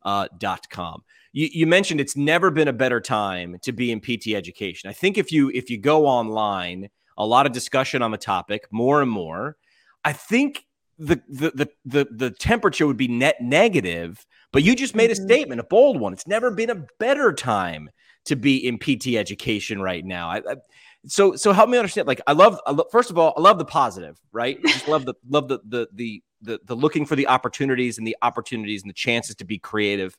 Uh, 0.04 0.98
you, 1.34 1.48
you 1.52 1.66
mentioned 1.66 2.00
it's 2.00 2.16
never 2.16 2.50
been 2.50 2.68
a 2.68 2.72
better 2.72 3.00
time 3.00 3.56
to 3.62 3.72
be 3.72 3.92
in 3.92 4.00
PT 4.00 4.28
education. 4.28 4.88
I 4.90 4.92
think 4.92 5.18
if 5.18 5.32
you 5.32 5.50
if 5.50 5.70
you 5.70 5.78
go 5.78 6.06
online, 6.06 6.88
a 7.16 7.26
lot 7.26 7.46
of 7.46 7.52
discussion 7.52 8.02
on 8.02 8.10
the 8.10 8.18
topic, 8.18 8.66
more 8.70 9.00
and 9.02 9.10
more. 9.10 9.56
I 10.04 10.12
think 10.12 10.66
the, 11.02 11.22
the 11.28 11.50
the 11.50 11.68
the 11.84 12.08
the 12.10 12.30
temperature 12.30 12.86
would 12.86 12.96
be 12.96 13.08
net 13.08 13.36
negative. 13.40 14.24
But 14.52 14.62
you 14.62 14.76
just 14.76 14.94
made 14.94 15.10
a 15.10 15.14
mm-hmm. 15.14 15.24
statement, 15.24 15.60
a 15.60 15.64
bold 15.64 15.98
one. 15.98 16.12
It's 16.12 16.26
never 16.26 16.50
been 16.50 16.70
a 16.70 16.84
better 16.98 17.32
time 17.32 17.90
to 18.26 18.36
be 18.36 18.66
in 18.66 18.78
PT 18.78 19.14
education 19.16 19.80
right 19.80 20.04
now. 20.04 20.28
I, 20.28 20.36
I, 20.36 20.56
so 21.06 21.34
so 21.36 21.52
help 21.52 21.70
me 21.70 21.78
understand. 21.78 22.06
Like 22.06 22.20
I 22.26 22.32
love, 22.32 22.60
I 22.66 22.72
love, 22.72 22.86
first 22.92 23.10
of 23.10 23.18
all, 23.18 23.34
I 23.36 23.40
love 23.40 23.58
the 23.58 23.64
positive, 23.64 24.20
right? 24.30 24.58
I 24.64 24.68
just 24.68 24.88
love 24.88 25.04
the 25.04 25.14
love 25.28 25.48
the 25.48 25.58
the 25.66 25.88
the 25.92 26.22
the 26.42 26.60
the 26.64 26.76
looking 26.76 27.06
for 27.06 27.16
the 27.16 27.28
opportunities 27.28 27.98
and 27.98 28.06
the 28.06 28.16
opportunities 28.22 28.82
and 28.82 28.90
the 28.90 28.94
chances 28.94 29.36
to 29.36 29.44
be 29.44 29.58
creative. 29.58 30.16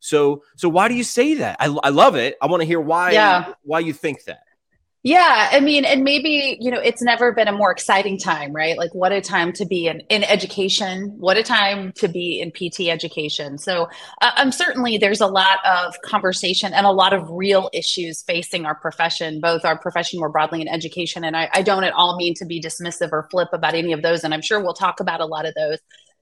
So 0.00 0.42
so 0.56 0.68
why 0.68 0.88
do 0.88 0.94
you 0.94 1.04
say 1.04 1.34
that? 1.34 1.56
I, 1.60 1.66
I 1.82 1.88
love 1.90 2.16
it. 2.16 2.36
I 2.42 2.46
want 2.46 2.60
to 2.60 2.66
hear 2.66 2.80
why 2.80 3.12
yeah. 3.12 3.54
why 3.62 3.78
you 3.80 3.92
think 3.92 4.24
that. 4.24 4.40
Yeah, 5.06 5.50
I 5.52 5.60
mean, 5.60 5.84
and 5.84 6.02
maybe, 6.02 6.58
you 6.60 6.68
know, 6.68 6.80
it's 6.80 7.00
never 7.00 7.30
been 7.30 7.46
a 7.46 7.52
more 7.52 7.70
exciting 7.70 8.18
time, 8.18 8.52
right? 8.52 8.76
Like 8.76 8.92
what 8.92 9.12
a 9.12 9.20
time 9.20 9.52
to 9.52 9.64
be 9.64 9.86
in, 9.86 10.00
in 10.08 10.24
education, 10.24 11.14
what 11.16 11.36
a 11.36 11.44
time 11.44 11.92
to 11.98 12.08
be 12.08 12.40
in 12.40 12.50
PT 12.50 12.88
education. 12.88 13.56
So 13.56 13.88
uh, 14.20 14.32
um, 14.36 14.50
certainly 14.50 14.98
there's 14.98 15.20
a 15.20 15.28
lot 15.28 15.58
of 15.64 15.94
conversation 16.02 16.74
and 16.74 16.84
a 16.84 16.90
lot 16.90 17.12
of 17.12 17.30
real 17.30 17.70
issues 17.72 18.24
facing 18.24 18.66
our 18.66 18.74
profession, 18.74 19.40
both 19.40 19.64
our 19.64 19.78
profession 19.78 20.18
more 20.18 20.28
broadly 20.28 20.60
in 20.60 20.66
education. 20.66 21.22
And 21.22 21.36
I, 21.36 21.50
I 21.52 21.62
don't 21.62 21.84
at 21.84 21.92
all 21.92 22.16
mean 22.16 22.34
to 22.38 22.44
be 22.44 22.60
dismissive 22.60 23.10
or 23.12 23.28
flip 23.30 23.50
about 23.52 23.74
any 23.74 23.92
of 23.92 24.02
those. 24.02 24.24
And 24.24 24.34
I'm 24.34 24.42
sure 24.42 24.60
we'll 24.60 24.74
talk 24.74 24.98
about 24.98 25.20
a 25.20 25.26
lot 25.26 25.46
of 25.46 25.54
those. 25.54 25.78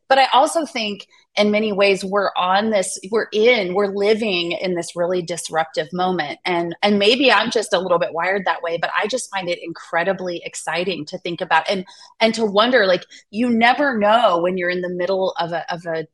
But 0.09 0.19
I 0.19 0.27
also 0.33 0.67
think 0.67 1.07
in 1.37 1.51
many 1.51 1.73
ways 1.73 2.05
we're 2.05 2.31
on 2.37 2.71
this, 2.71 2.99
we're 3.11 3.29
in, 3.33 3.75
we're 3.75 3.95
living 3.95 4.53
in 4.53 4.75
this 4.75 4.95
really 4.95 5.23
disruptive 5.23 5.89
moment. 5.93 6.39
And 6.45 6.77
and 6.83 6.99
maybe 6.99 7.33
I'm 7.33 7.51
just 7.51 7.73
a 7.73 7.81
little 7.81 7.99
bit 7.99 8.13
wired 8.13 8.45
that 8.45 8.63
way, 8.63 8.79
but 8.79 8.91
I 8.97 9.07
just 9.07 9.31
find 9.31 9.49
it 9.49 9.59
incredibly 9.63 10.43
exciting 10.45 11.05
to 11.07 11.19
think 11.19 11.41
about 11.41 11.69
and 11.69 11.85
and 12.21 12.35
to 12.35 12.45
wonder 12.45 12.87
like 12.87 13.05
you 13.31 13.51
never 13.51 13.99
know 13.99 14.41
when 14.41 14.57
you're 14.57 14.71
in 14.71 14.83
the 14.83 14.89
middle 14.89 15.35
of 15.39 15.53
a 15.53 15.73
of 15.73 15.87
a 15.87 16.07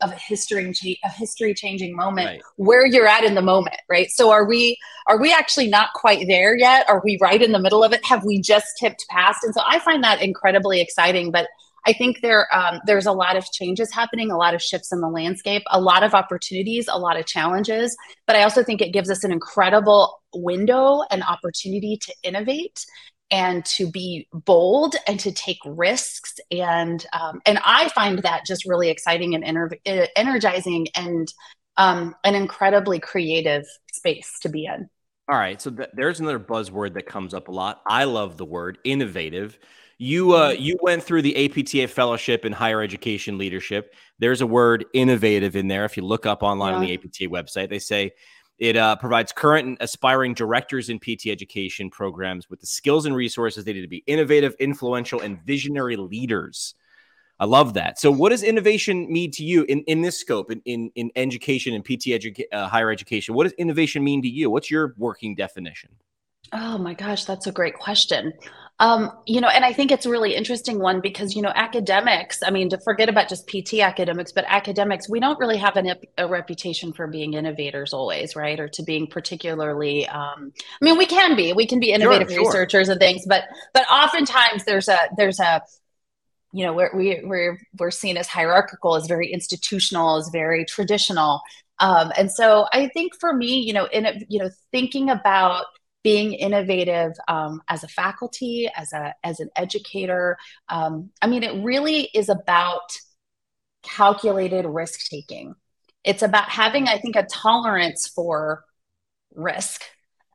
of 0.00 0.12
a 0.12 0.16
history 0.16 0.98
a 1.04 1.08
history 1.08 1.54
changing 1.54 1.94
moment 1.94 2.26
right. 2.26 2.42
where 2.56 2.86
you're 2.86 3.06
at 3.06 3.24
in 3.24 3.34
the 3.34 3.42
moment 3.42 3.76
right 3.88 4.10
so 4.10 4.30
are 4.30 4.44
we 4.44 4.76
are 5.06 5.20
we 5.20 5.32
actually 5.32 5.68
not 5.68 5.90
quite 5.94 6.26
there 6.26 6.56
yet 6.56 6.88
are 6.88 7.02
we 7.04 7.18
right 7.20 7.42
in 7.42 7.52
the 7.52 7.58
middle 7.58 7.84
of 7.84 7.92
it 7.92 8.04
have 8.04 8.24
we 8.24 8.40
just 8.40 8.66
tipped 8.78 9.04
past 9.10 9.44
and 9.44 9.54
so 9.54 9.60
i 9.66 9.78
find 9.78 10.02
that 10.02 10.22
incredibly 10.22 10.80
exciting 10.80 11.30
but 11.30 11.48
I 11.86 11.92
think 11.92 12.20
there 12.20 12.46
um, 12.54 12.80
there's 12.86 13.06
a 13.06 13.12
lot 13.12 13.36
of 13.36 13.44
changes 13.52 13.92
happening, 13.92 14.30
a 14.30 14.36
lot 14.36 14.54
of 14.54 14.62
shifts 14.62 14.92
in 14.92 15.00
the 15.00 15.08
landscape, 15.08 15.62
a 15.70 15.80
lot 15.80 16.02
of 16.02 16.14
opportunities, 16.14 16.88
a 16.88 16.98
lot 16.98 17.18
of 17.18 17.26
challenges. 17.26 17.96
But 18.26 18.36
I 18.36 18.42
also 18.42 18.62
think 18.62 18.80
it 18.80 18.92
gives 18.92 19.10
us 19.10 19.24
an 19.24 19.32
incredible 19.32 20.20
window 20.34 21.02
and 21.10 21.22
opportunity 21.22 21.98
to 22.02 22.14
innovate 22.22 22.84
and 23.30 23.64
to 23.64 23.90
be 23.90 24.26
bold 24.32 24.96
and 25.06 25.20
to 25.20 25.32
take 25.32 25.58
risks 25.64 26.34
and 26.50 27.06
um, 27.12 27.40
and 27.46 27.58
I 27.64 27.88
find 27.90 28.18
that 28.20 28.44
just 28.44 28.66
really 28.66 28.88
exciting 28.88 29.34
and 29.34 29.44
ener- 29.44 30.08
energizing 30.16 30.88
and 30.94 31.32
um, 31.76 32.14
an 32.24 32.34
incredibly 32.34 32.98
creative 32.98 33.64
space 33.92 34.38
to 34.42 34.48
be 34.48 34.66
in. 34.66 34.88
All 35.28 35.38
right, 35.38 35.62
so 35.62 35.70
th- 35.70 35.90
there's 35.94 36.18
another 36.18 36.40
buzzword 36.40 36.94
that 36.94 37.06
comes 37.06 37.34
up 37.34 37.48
a 37.48 37.52
lot. 37.52 37.80
I 37.86 38.04
love 38.04 38.36
the 38.36 38.44
word 38.44 38.78
innovative. 38.84 39.58
You 40.02 40.34
uh, 40.34 40.54
you 40.58 40.78
went 40.80 41.02
through 41.02 41.20
the 41.20 41.44
APTA 41.44 41.86
fellowship 41.86 42.46
in 42.46 42.52
higher 42.52 42.80
education 42.80 43.36
leadership. 43.36 43.94
There's 44.18 44.40
a 44.40 44.46
word 44.46 44.86
innovative 44.94 45.56
in 45.56 45.68
there. 45.68 45.84
If 45.84 45.94
you 45.94 46.02
look 46.02 46.24
up 46.24 46.42
online 46.42 46.72
yeah. 46.72 46.78
on 46.78 46.84
the 46.86 46.94
APTA 46.94 47.28
website, 47.28 47.68
they 47.68 47.80
say 47.80 48.12
it 48.58 48.78
uh, 48.78 48.96
provides 48.96 49.30
current 49.30 49.68
and 49.68 49.76
aspiring 49.80 50.32
directors 50.32 50.88
in 50.88 51.00
PT 51.00 51.26
education 51.26 51.90
programs 51.90 52.48
with 52.48 52.60
the 52.60 52.66
skills 52.66 53.04
and 53.04 53.14
resources 53.14 53.66
they 53.66 53.74
need 53.74 53.82
to 53.82 53.88
be 53.88 54.02
innovative, 54.06 54.54
influential, 54.58 55.20
and 55.20 55.38
visionary 55.42 55.96
leaders. 55.96 56.74
I 57.38 57.44
love 57.44 57.74
that. 57.74 58.00
So, 58.00 58.10
what 58.10 58.30
does 58.30 58.42
innovation 58.42 59.06
mean 59.12 59.30
to 59.32 59.44
you 59.44 59.64
in, 59.64 59.80
in 59.80 60.00
this 60.00 60.18
scope, 60.18 60.50
in, 60.50 60.62
in, 60.64 60.90
in 60.94 61.10
education 61.14 61.74
and 61.74 61.84
PT 61.84 62.06
educa- 62.06 62.44
uh, 62.52 62.68
higher 62.68 62.90
education? 62.90 63.34
What 63.34 63.44
does 63.44 63.52
innovation 63.58 64.02
mean 64.02 64.22
to 64.22 64.28
you? 64.28 64.48
What's 64.48 64.70
your 64.70 64.94
working 64.96 65.34
definition? 65.34 65.90
Oh 66.52 66.78
my 66.78 66.94
gosh, 66.94 67.26
that's 67.26 67.46
a 67.46 67.52
great 67.52 67.74
question. 67.74 68.32
Um, 68.80 69.12
you 69.26 69.42
know, 69.42 69.48
and 69.48 69.62
I 69.62 69.74
think 69.74 69.92
it's 69.92 70.06
a 70.06 70.10
really 70.10 70.34
interesting 70.34 70.78
one 70.78 71.02
because, 71.02 71.36
you 71.36 71.42
know, 71.42 71.52
academics, 71.54 72.42
I 72.42 72.50
mean, 72.50 72.70
to 72.70 72.78
forget 72.78 73.10
about 73.10 73.28
just 73.28 73.46
PT 73.46 73.74
academics, 73.80 74.32
but 74.32 74.46
academics, 74.48 75.06
we 75.06 75.20
don't 75.20 75.38
really 75.38 75.58
have 75.58 75.76
an, 75.76 75.92
a 76.16 76.26
reputation 76.26 76.94
for 76.94 77.06
being 77.06 77.34
innovators 77.34 77.92
always, 77.92 78.34
right? 78.34 78.58
Or 78.58 78.68
to 78.68 78.82
being 78.82 79.06
particularly, 79.06 80.08
um, 80.08 80.54
I 80.80 80.84
mean, 80.84 80.96
we 80.96 81.04
can 81.04 81.36
be, 81.36 81.52
we 81.52 81.66
can 81.66 81.78
be 81.78 81.92
innovative 81.92 82.30
sure, 82.30 82.38
researchers 82.38 82.88
and 82.88 82.98
things, 82.98 83.26
but, 83.26 83.44
but 83.74 83.84
oftentimes 83.90 84.64
there's 84.64 84.88
a, 84.88 84.98
there's 85.14 85.40
a, 85.40 85.60
you 86.54 86.64
know, 86.64 86.72
we're, 86.72 86.96
we, 86.96 87.20
we're, 87.22 87.60
we're 87.78 87.90
seen 87.90 88.16
as 88.16 88.28
hierarchical, 88.28 88.96
as 88.96 89.06
very 89.06 89.30
institutional, 89.30 90.16
as 90.16 90.30
very 90.32 90.64
traditional. 90.64 91.42
Um, 91.80 92.12
and 92.16 92.32
so 92.32 92.66
I 92.72 92.88
think 92.88 93.12
for 93.20 93.34
me, 93.34 93.60
you 93.60 93.74
know, 93.74 93.84
in, 93.84 94.24
you 94.30 94.38
know, 94.38 94.48
thinking 94.72 95.10
about, 95.10 95.66
being 96.02 96.32
innovative 96.32 97.12
um, 97.28 97.60
as 97.68 97.84
a 97.84 97.88
faculty, 97.88 98.70
as 98.74 98.92
a 98.92 99.14
as 99.22 99.40
an 99.40 99.50
educator. 99.56 100.38
Um, 100.68 101.10
I 101.20 101.26
mean, 101.26 101.42
it 101.42 101.62
really 101.62 102.10
is 102.14 102.28
about 102.28 102.90
calculated 103.82 104.66
risk 104.66 105.08
taking. 105.10 105.54
It's 106.04 106.22
about 106.22 106.48
having, 106.48 106.88
I 106.88 106.98
think, 106.98 107.16
a 107.16 107.24
tolerance 107.24 108.08
for 108.08 108.64
risk, 109.34 109.82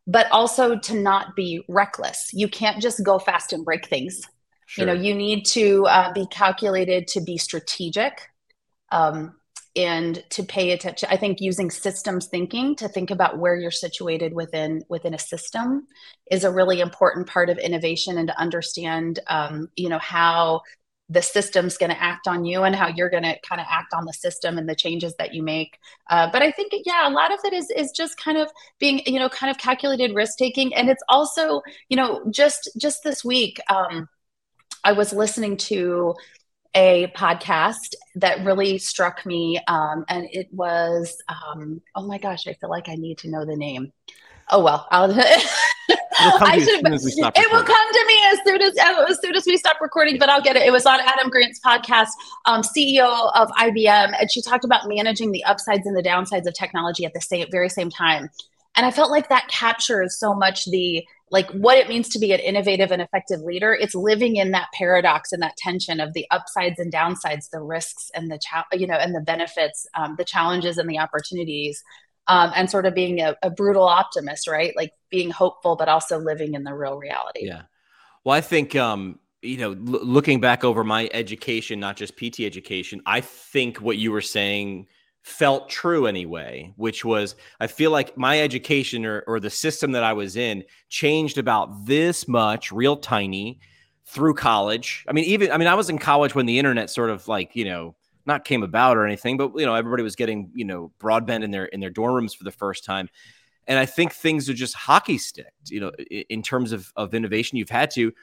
but 0.06 0.30
also 0.32 0.78
to 0.78 0.94
not 0.96 1.36
be 1.36 1.64
reckless. 1.68 2.30
You 2.34 2.48
can't 2.48 2.82
just 2.82 3.04
go 3.04 3.18
fast 3.18 3.54
and 3.54 3.66
break 3.66 3.88
things. 3.88 4.22
Sure. 4.68 4.84
You 4.84 4.86
know, 4.88 5.02
you 5.02 5.16
need 5.16 5.46
to 5.48 5.86
uh, 5.88 6.14
be 6.14 6.28
calculated 6.28 7.08
to 7.10 7.22
be 7.22 7.38
strategic. 7.38 8.30
Um, 8.92 9.36
and 9.76 10.24
to 10.30 10.44
pay 10.44 10.72
attention 10.72 11.08
i 11.12 11.18
think 11.18 11.42
using 11.42 11.70
systems 11.70 12.28
thinking 12.28 12.76
to 12.76 12.88
think 12.88 13.12
about 13.12 13.40
where 13.40 13.56
you're 13.56 13.72
situated 13.72 14.34
within 14.34 14.84
within 14.90 15.14
a 15.14 15.20
system 15.20 15.88
is 16.32 16.44
a 16.44 16.52
really 16.52 16.80
important 16.80 17.28
part 17.28 17.50
of 17.50 17.58
innovation 17.58 18.18
and 18.18 18.28
to 18.28 18.40
understand 18.40 19.20
um, 19.28 19.68
you 19.76 19.90
know 19.90 20.00
how 20.00 20.62
the 21.10 21.22
system's 21.22 21.78
going 21.78 21.92
to 21.92 22.02
act 22.02 22.28
on 22.28 22.46
you 22.46 22.64
and 22.64 22.76
how 22.76 22.88
you're 22.88 23.12
going 23.12 23.24
to 23.24 23.38
kind 23.48 23.62
of 23.62 23.68
act 23.70 23.94
on 23.94 24.06
the 24.06 24.14
system 24.14 24.58
and 24.58 24.68
the 24.68 24.76
changes 24.76 25.14
that 25.20 25.36
you 25.36 25.44
make. 25.44 25.78
Uh, 26.10 26.30
but 26.32 26.42
i 26.42 26.52
think 26.52 26.72
yeah 26.86 27.08
a 27.08 27.12
lot 27.12 27.32
of 27.32 27.40
it 27.44 27.54
is 27.54 27.70
is 27.76 27.92
just 27.92 28.18
kind 28.18 28.38
of 28.38 28.50
being 28.80 29.02
you 29.06 29.20
know 29.20 29.30
kind 29.30 29.52
of 29.52 29.58
calculated 29.58 30.16
risk 30.16 30.38
taking 30.38 30.74
and 30.74 30.90
it's 30.90 31.04
also 31.08 31.62
you 31.90 31.98
know 31.98 32.24
just 32.32 32.70
just 32.78 33.04
this 33.04 33.24
week 33.24 33.60
um, 33.70 34.08
i 34.84 34.92
was 34.92 35.14
listening 35.14 35.58
to 35.58 36.14
a 36.76 37.12
podcast 37.16 37.96
that 38.16 38.46
really 38.46 38.78
struck 38.78 39.26
me. 39.26 39.60
Um, 39.68 40.06
and 40.10 40.28
it 40.32 40.48
was, 40.52 41.18
um, 41.30 41.82
oh 41.96 42.06
my 42.06 42.18
gosh, 42.18 42.48
I 42.48 42.54
feel 42.54 42.70
like 42.70 42.90
I 42.90 42.96
need 42.96 43.18
to 43.20 43.30
know 43.30 43.46
the 43.46 43.56
name. 43.56 43.92
Oh, 44.50 44.64
well, 44.64 44.88
I'll. 44.92 45.12
I 46.18 46.60
should, 46.60 46.82
it 46.86 47.52
will 47.52 47.64
come 47.64 47.94
to 47.94 48.06
me 48.08 48.20
as 48.32 48.40
soon 48.46 48.62
as 48.62 48.74
as 49.10 49.20
soon 49.22 49.36
as 49.36 49.46
we 49.46 49.58
stop 49.58 49.78
recording, 49.82 50.18
but 50.18 50.30
I'll 50.30 50.42
get 50.42 50.56
it. 50.56 50.64
It 50.64 50.72
was 50.72 50.86
on 50.86 51.00
Adam 51.02 51.30
Grant's 51.30 51.60
podcast, 51.60 52.10
um, 52.46 52.62
CEO 52.62 53.32
of 53.36 53.50
IBM, 53.50 54.16
and 54.20 54.32
she 54.32 54.42
talked 54.42 54.64
about 54.64 54.88
managing 54.88 55.32
the 55.32 55.44
upsides 55.44 55.86
and 55.86 55.96
the 55.96 56.02
downsides 56.02 56.48
of 56.48 56.54
technology 56.54 57.06
at 57.06 57.14
the 57.14 57.22
same 57.22 57.48
very 57.52 57.70
same 57.70 57.90
time. 57.90 58.30
And 58.76 58.86
I 58.86 58.92
felt 58.92 59.12
like 59.12 59.30
that 59.30 59.48
captures 59.48 60.18
so 60.18 60.34
much 60.34 60.66
the 60.66 61.06
like 61.32 61.50
what 61.52 61.78
it 61.78 61.90
means 61.90 62.10
to 62.10 62.20
be 62.20 62.32
an 62.34 62.40
innovative 62.40 62.92
and 62.92 63.02
effective 63.02 63.42
leader 63.42 63.74
it's 63.74 63.96
living 63.96 64.36
in 64.36 64.52
that 64.52 64.68
paradox 64.74 65.32
and 65.32 65.42
that 65.42 65.58
tension 65.58 66.00
of 66.00 66.14
the 66.14 66.26
upsides 66.32 66.80
and 66.80 66.92
downsides 66.94 67.50
the 67.52 67.62
risks 67.62 68.12
and 68.14 68.32
the 68.32 68.38
cha- 68.38 68.66
you 68.74 68.88
know 68.88 68.96
and 68.96 69.16
the 69.16 69.22
benefits 69.22 69.88
um, 69.96 70.16
the 70.18 70.26
challenges 70.26 70.78
and 70.78 70.90
the 70.90 71.00
opportunities 71.00 71.84
um, 72.28 72.52
and 72.56 72.72
sort 72.72 72.88
of 72.88 72.96
being 72.96 73.22
a, 73.22 73.36
a, 73.44 73.52
brutal 73.52 73.84
optimist 73.84 74.48
right? 74.48 74.74
Like 74.76 74.92
being 75.10 75.30
hopeful 75.30 75.76
but 75.76 75.88
also 75.88 76.18
living 76.18 76.56
in 76.56 76.64
the 76.64 76.74
real 76.74 76.98
reality. 76.98 77.46
Yeah. 77.46 77.64
Well 78.24 78.36
i 78.36 78.42
think 78.42 78.76
um 78.76 79.20
you 79.42 79.58
know 79.58 79.72
l- 79.72 80.06
looking 80.06 80.40
back 80.40 80.64
over 80.64 80.84
my 80.84 81.10
education 81.14 81.80
not 81.80 81.96
just 81.96 82.16
pt 82.16 82.40
education 82.42 83.02
i 83.06 83.22
think 83.22 83.80
what 83.80 83.98
you 83.98 84.12
were 84.12 84.22
saying 84.22 84.88
felt 85.26 85.70
true 85.70 86.06
anyway, 86.06 86.72
which 86.76 87.04
was 87.04 87.36
I 87.60 87.66
feel 87.66 87.90
like 87.90 88.16
my 88.16 88.40
education 88.40 89.06
or, 89.06 89.24
or 89.26 89.40
the 89.40 89.50
system 89.50 89.92
that 89.94 90.04
I 90.04 90.14
was 90.14 90.38
in 90.38 90.64
changed 90.88 91.40
about 91.40 91.88
this 91.88 92.28
much, 92.28 92.72
real 92.72 92.96
tiny, 92.96 93.60
through 94.06 94.36
college. 94.36 95.04
I 95.10 95.14
mean, 95.14 95.26
even 95.26 95.52
I 95.52 95.58
mean, 95.58 95.68
I 95.68 95.74
was 95.74 95.90
in 95.90 95.98
college 95.98 96.36
when 96.36 96.46
the 96.46 96.60
internet 96.60 96.92
sort 96.92 97.10
of 97.10 97.28
like, 97.28 97.56
you 97.56 97.66
know, 97.66 97.96
not 98.28 98.46
came 98.46 98.62
about 98.62 98.98
or 98.98 99.06
anything, 99.06 99.36
but 99.36 99.52
you 99.56 99.66
know, 99.66 99.74
everybody 99.74 100.04
was 100.04 100.16
getting, 100.16 100.52
you 100.54 100.64
know, 100.64 100.92
broadband 101.00 101.44
in 101.44 101.50
their 101.50 101.66
in 101.66 101.80
their 101.80 101.90
dorm 101.90 102.14
rooms 102.14 102.36
for 102.36 102.44
the 102.44 102.52
first 102.52 102.86
time. 102.86 103.10
And 103.68 103.80
I 103.80 103.88
think 103.88 104.14
things 104.14 104.48
are 104.48 104.54
just 104.54 104.76
hockey 104.76 105.18
sticked, 105.18 105.72
you 105.72 105.80
know, 105.80 105.92
in 106.30 106.44
terms 106.44 106.72
of, 106.72 106.94
of 106.96 107.16
innovation 107.16 107.58
you've 107.58 107.72
had 107.72 107.90
to 107.96 108.14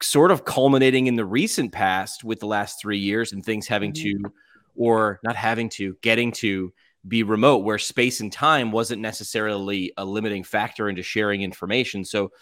sort 0.00 0.30
of 0.30 0.46
culminating 0.46 1.06
in 1.06 1.16
the 1.16 1.24
recent 1.26 1.70
past 1.70 2.24
with 2.24 2.40
the 2.40 2.46
last 2.46 2.80
three 2.80 2.98
years 2.98 3.32
and 3.32 3.44
things 3.44 3.68
having 3.68 3.92
mm-hmm. 3.92 4.24
to 4.24 4.32
or 4.80 5.20
not 5.22 5.36
having 5.36 5.68
to, 5.68 5.94
getting 6.00 6.32
to 6.32 6.72
be 7.06 7.22
remote 7.22 7.58
where 7.58 7.76
space 7.76 8.20
and 8.20 8.32
time 8.32 8.72
wasn't 8.72 9.02
necessarily 9.02 9.92
a 9.98 10.04
limiting 10.04 10.42
factor 10.42 10.88
into 10.88 11.02
sharing 11.02 11.42
information. 11.42 12.02
So, 12.02 12.32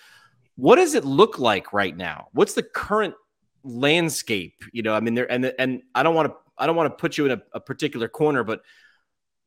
what 0.54 0.76
does 0.76 0.94
it 0.94 1.04
look 1.04 1.40
like 1.40 1.72
right 1.72 1.96
now? 1.96 2.28
What's 2.32 2.54
the 2.54 2.62
current 2.62 3.14
landscape? 3.64 4.54
You 4.72 4.82
know, 4.82 4.94
I 4.94 5.00
mean, 5.00 5.14
there 5.14 5.30
and 5.30 5.52
and 5.58 5.82
I 5.96 6.04
don't 6.04 6.14
want 6.14 6.28
to 6.28 6.34
I 6.56 6.66
don't 6.66 6.76
want 6.76 6.92
to 6.92 7.00
put 7.00 7.18
you 7.18 7.26
in 7.26 7.32
a, 7.32 7.42
a 7.54 7.60
particular 7.60 8.08
corner, 8.08 8.44
but 8.44 8.62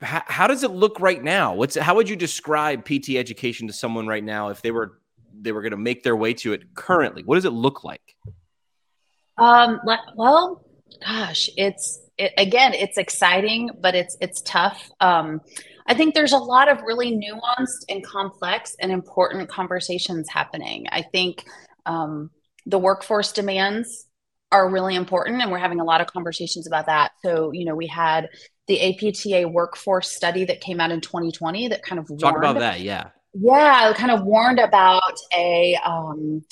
how, 0.01 0.23
how, 0.25 0.47
does 0.47 0.63
it 0.63 0.71
look 0.71 0.99
right 0.99 1.21
now? 1.23 1.53
What's 1.53 1.77
how 1.77 1.95
would 1.95 2.09
you 2.09 2.17
describe 2.17 2.85
PT 2.85 3.11
education 3.11 3.67
to 3.67 3.73
someone 3.73 4.07
right 4.07 4.23
now 4.23 4.49
if 4.49 4.61
they 4.61 4.71
were 4.71 4.99
they 5.39 5.53
were 5.53 5.61
going 5.61 5.71
to 5.71 5.77
make 5.77 6.03
their 6.03 6.15
way 6.15 6.33
to 6.35 6.51
it 6.51 6.73
currently? 6.75 7.23
What 7.23 7.35
does 7.35 7.45
it 7.45 7.53
look 7.53 7.85
like? 7.85 8.17
Um, 9.37 9.79
well, 10.15 10.65
gosh, 11.05 11.49
it's 11.55 12.00
it, 12.17 12.33
again, 12.37 12.73
it's 12.73 12.97
exciting, 12.97 13.69
but 13.79 13.95
it's 13.95 14.17
it's 14.21 14.41
tough. 14.41 14.89
Um, 14.99 15.41
I 15.87 15.93
think 15.93 16.13
there's 16.13 16.33
a 16.33 16.37
lot 16.37 16.69
of 16.69 16.81
really 16.83 17.11
nuanced 17.11 17.85
and 17.89 18.05
complex 18.05 18.75
and 18.79 18.91
important 18.91 19.49
conversations 19.49 20.29
happening. 20.29 20.85
I 20.91 21.01
think 21.01 21.45
um, 21.85 22.29
the 22.65 22.77
workforce 22.77 23.31
demands 23.31 24.05
are 24.51 24.69
really 24.69 24.95
important, 24.95 25.41
and 25.41 25.51
we're 25.51 25.57
having 25.57 25.79
a 25.79 25.83
lot 25.83 26.01
of 26.01 26.07
conversations 26.07 26.67
about 26.67 26.85
that. 26.87 27.11
So, 27.23 27.51
you 27.51 27.65
know, 27.65 27.75
we 27.75 27.87
had 27.87 28.29
the 28.67 28.79
APTA 28.81 29.47
workforce 29.47 30.11
study 30.11 30.45
that 30.45 30.61
came 30.61 30.79
out 30.79 30.91
in 30.91 31.01
2020 31.01 31.69
that 31.69 31.83
kind 31.83 31.99
of 31.99 32.07
talk 32.19 32.33
warned, 32.33 32.37
about 32.37 32.59
that, 32.59 32.81
yeah, 32.81 33.09
yeah, 33.33 33.93
kind 33.95 34.11
of 34.11 34.23
warned 34.23 34.59
about 34.59 35.13
a 35.35 35.77
um, 35.83 36.43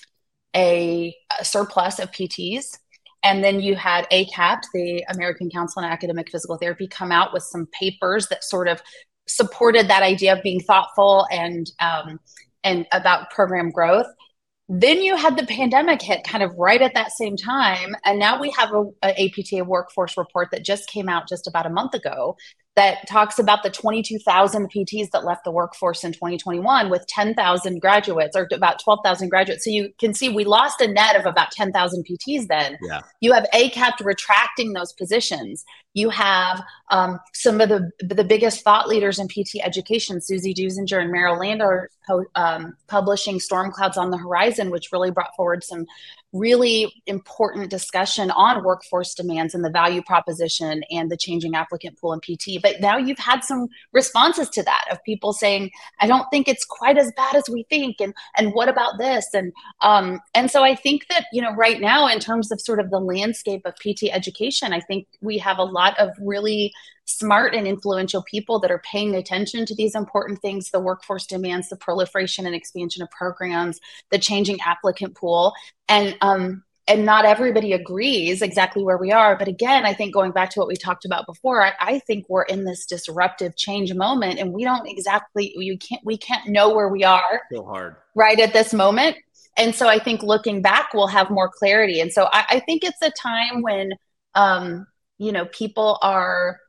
a, 0.56 1.16
a 1.40 1.46
surplus 1.46 2.00
of 2.00 2.12
PTs 2.12 2.78
and 3.24 3.44
then 3.44 3.60
you 3.60 3.76
had 3.76 4.08
ACAPT, 4.12 4.64
the 4.74 5.06
American 5.10 5.50
Council 5.50 5.84
on 5.84 5.90
Academic 5.90 6.32
Physical 6.32 6.58
Therapy, 6.58 6.88
come 6.88 7.12
out 7.12 7.34
with 7.34 7.44
some 7.44 7.68
papers 7.80 8.28
that 8.28 8.44
sort 8.44 8.68
of 8.68 8.82
supported 9.28 9.88
that 9.88 10.04
idea 10.04 10.36
of 10.36 10.44
being 10.44 10.60
thoughtful 10.62 11.28
and 11.32 11.72
um, 11.80 12.20
and 12.64 12.86
about 12.92 13.30
program 13.30 13.72
growth. 13.72 14.08
then 14.68 15.02
you 15.02 15.16
had 15.16 15.38
the 15.38 15.46
pandemic 15.46 16.02
hit 16.02 16.24
kind 16.24 16.44
of 16.44 16.54
right 16.58 16.82
at 16.82 16.94
that 16.94 17.12
same 17.12 17.36
time. 17.36 17.96
And 18.06 18.20
now 18.20 18.40
we 18.40 18.52
have 18.52 18.70
a, 19.04 19.26
APTA 19.26 19.64
workforce 19.64 20.16
report 20.18 20.50
that 20.52 20.64
just 20.64 20.88
came 20.88 21.10
out 21.10 21.28
just 21.28 21.48
about 21.48 21.66
a 21.66 21.70
month 21.70 21.96
ago 21.96 22.38
that 22.76 23.08
talks 23.08 23.40
about 23.40 23.64
the 23.64 23.70
22,000 23.70 24.72
PTs 24.72 25.12
that 25.12 25.26
left 25.26 25.44
the 25.44 25.52
workforce 25.52 26.04
in 26.04 26.14
2021 26.14 26.90
with 26.90 27.06
10,000 27.08 27.82
graduates 27.82 28.38
or 28.38 28.48
about 28.54 28.80
12,000 28.82 29.30
graduates. 29.30 29.66
So 29.66 29.72
you 29.72 29.92
can 30.00 30.14
see 30.14 30.30
we 30.30 30.46
lost 30.46 30.80
a 30.80 30.88
net 30.88 31.16
of 31.16 31.26
about 31.26 31.52
10,000 31.52 32.06
PTs 32.06 32.48
then. 32.48 32.78
Yeah. 32.82 33.02
You 33.20 33.34
have 33.34 33.48
ACAPT 33.54 34.06
retracting 34.06 34.74
those 34.74 34.94
positions. 34.94 35.66
You 35.94 36.10
have 36.10 36.64
um, 36.92 37.20
some 37.34 37.60
of 37.60 37.70
the 37.70 37.90
the 38.00 38.24
biggest 38.24 38.64
thought 38.64 38.88
leaders 38.88 39.20
in 39.20 39.28
PT 39.28 39.58
education, 39.62 40.22
Susie 40.22 40.54
Deusinger 40.54 41.02
and 41.02 41.12
Merrill 41.12 41.40
Land, 41.40 41.62
are 42.10 42.28
um, 42.36 42.76
publishing 42.88 43.40
Storm 43.40 43.72
Clouds 43.72 43.98
on 43.98 44.12
the 44.12 44.18
Horizon, 44.18 44.72
which 44.72 44.92
really 44.92 45.12
brought 45.12 45.36
forward 45.36 45.64
some 45.64 45.86
really 46.32 46.94
important 47.08 47.70
discussion 47.70 48.30
on 48.32 48.64
workforce 48.64 49.16
demands 49.16 49.56
and 49.56 49.66
the 49.66 49.70
value 49.70 50.02
proposition 50.04 50.84
and 50.92 51.10
the 51.10 51.18
changing 51.18 51.56
applicant 51.56 51.98
pool 52.00 52.14
in 52.14 52.20
PT. 52.20 52.62
But 52.62 52.80
now 52.80 52.98
you've 52.98 53.18
had 53.18 53.44
some 53.44 53.68
responses 53.94 54.50
to 54.50 54.64
that 54.64 54.86
of 54.92 55.04
people 55.04 55.34
saying, 55.34 55.72
"I 56.00 56.08
don't 56.08 56.30
think 56.30 56.48
it's 56.48 56.66
quite 56.66 56.98
as 56.98 57.12
bad 57.16 57.36
as 57.36 57.50
we 57.50 57.64
think," 57.70 58.00
and 58.00 58.14
and 58.38 58.54
what 58.54 58.70
about 58.70 58.98
this? 59.00 59.28
And 59.34 59.52
um, 59.82 60.20
and 60.36 60.52
so 60.52 60.64
I 60.64 60.76
think 60.76 61.08
that 61.10 61.26
you 61.34 61.42
know 61.42 61.54
right 61.56 61.82
now 61.82 62.08
in 62.08 62.20
terms 62.20 62.52
of 62.52 62.62
sort 62.62 62.80
of 62.80 62.92
the 62.92 63.00
landscape 63.00 63.62
of 63.66 63.76
PT 63.76 64.04
education, 64.12 64.74
I 64.74 64.82
think 64.82 65.08
we 65.22 65.38
have 65.40 65.58
a 65.58 65.64
lot 65.64 66.00
of 66.00 66.10
really 66.20 66.72
smart 67.10 67.56
and 67.56 67.68
influential 67.68 68.24
people 68.24 68.60
that 68.60 68.72
are 68.72 68.82
paying 68.90 69.16
attention 69.16 69.66
to 69.66 69.76
these 69.76 69.96
important 69.96 70.42
things 70.42 70.70
the 70.70 70.80
workforce 70.80 71.26
demands 71.26 71.70
the 71.70 71.76
proliferation 71.76 72.46
and 72.46 72.56
expansion 72.56 73.02
of 73.02 73.10
programs 73.12 73.80
the 74.12 74.20
changing 74.20 74.60
applicant 74.62 75.16
pool. 75.16 75.54
And 75.88 76.16
um, 76.22 76.64
and 76.88 77.06
not 77.06 77.24
everybody 77.24 77.74
agrees 77.74 78.42
exactly 78.42 78.84
where 78.84 78.98
we 78.98 79.12
are. 79.12 79.38
But 79.38 79.48
again 79.48 79.86
i 79.86 79.94
think 79.94 80.14
going 80.14 80.32
back 80.32 80.50
to 80.52 80.60
what 80.60 80.68
we 80.68 80.76
talked 80.76 81.06
about 81.06 81.26
before 81.26 81.64
i, 81.64 81.74
I 81.80 82.00
think 82.00 82.26
we're 82.30 82.44
in 82.44 82.66
this 82.66 82.86
disruptive 82.86 83.56
change 83.56 83.94
moment 83.94 84.40
and 84.40 84.54
we 84.54 84.64
don't 84.64 84.88
exactly 84.88 85.54
you 85.56 85.78
can't 85.78 86.02
we 86.04 86.18
can't 86.18 86.48
know 86.50 86.74
where 86.74 86.90
we 86.90 87.04
are 87.04 87.42
so 87.52 87.64
hard. 87.64 87.96
right 88.16 88.40
at 88.40 88.54
this 88.54 88.74
moment. 88.74 89.18
And 89.58 89.74
so 89.74 89.88
i 89.88 90.00
think 90.00 90.22
looking 90.24 90.62
back 90.62 90.94
we'll 90.94 91.08
have 91.08 91.30
more 91.30 91.50
clarity. 91.50 92.00
And 92.02 92.12
so 92.12 92.28
i, 92.32 92.46
I 92.50 92.60
think 92.60 92.84
it's 92.84 93.02
a 93.02 93.12
time 93.12 93.62
when 93.62 93.94
um, 94.36 94.86
you 95.18 95.32
know 95.32 95.46
people 95.46 96.00
are 96.02 96.60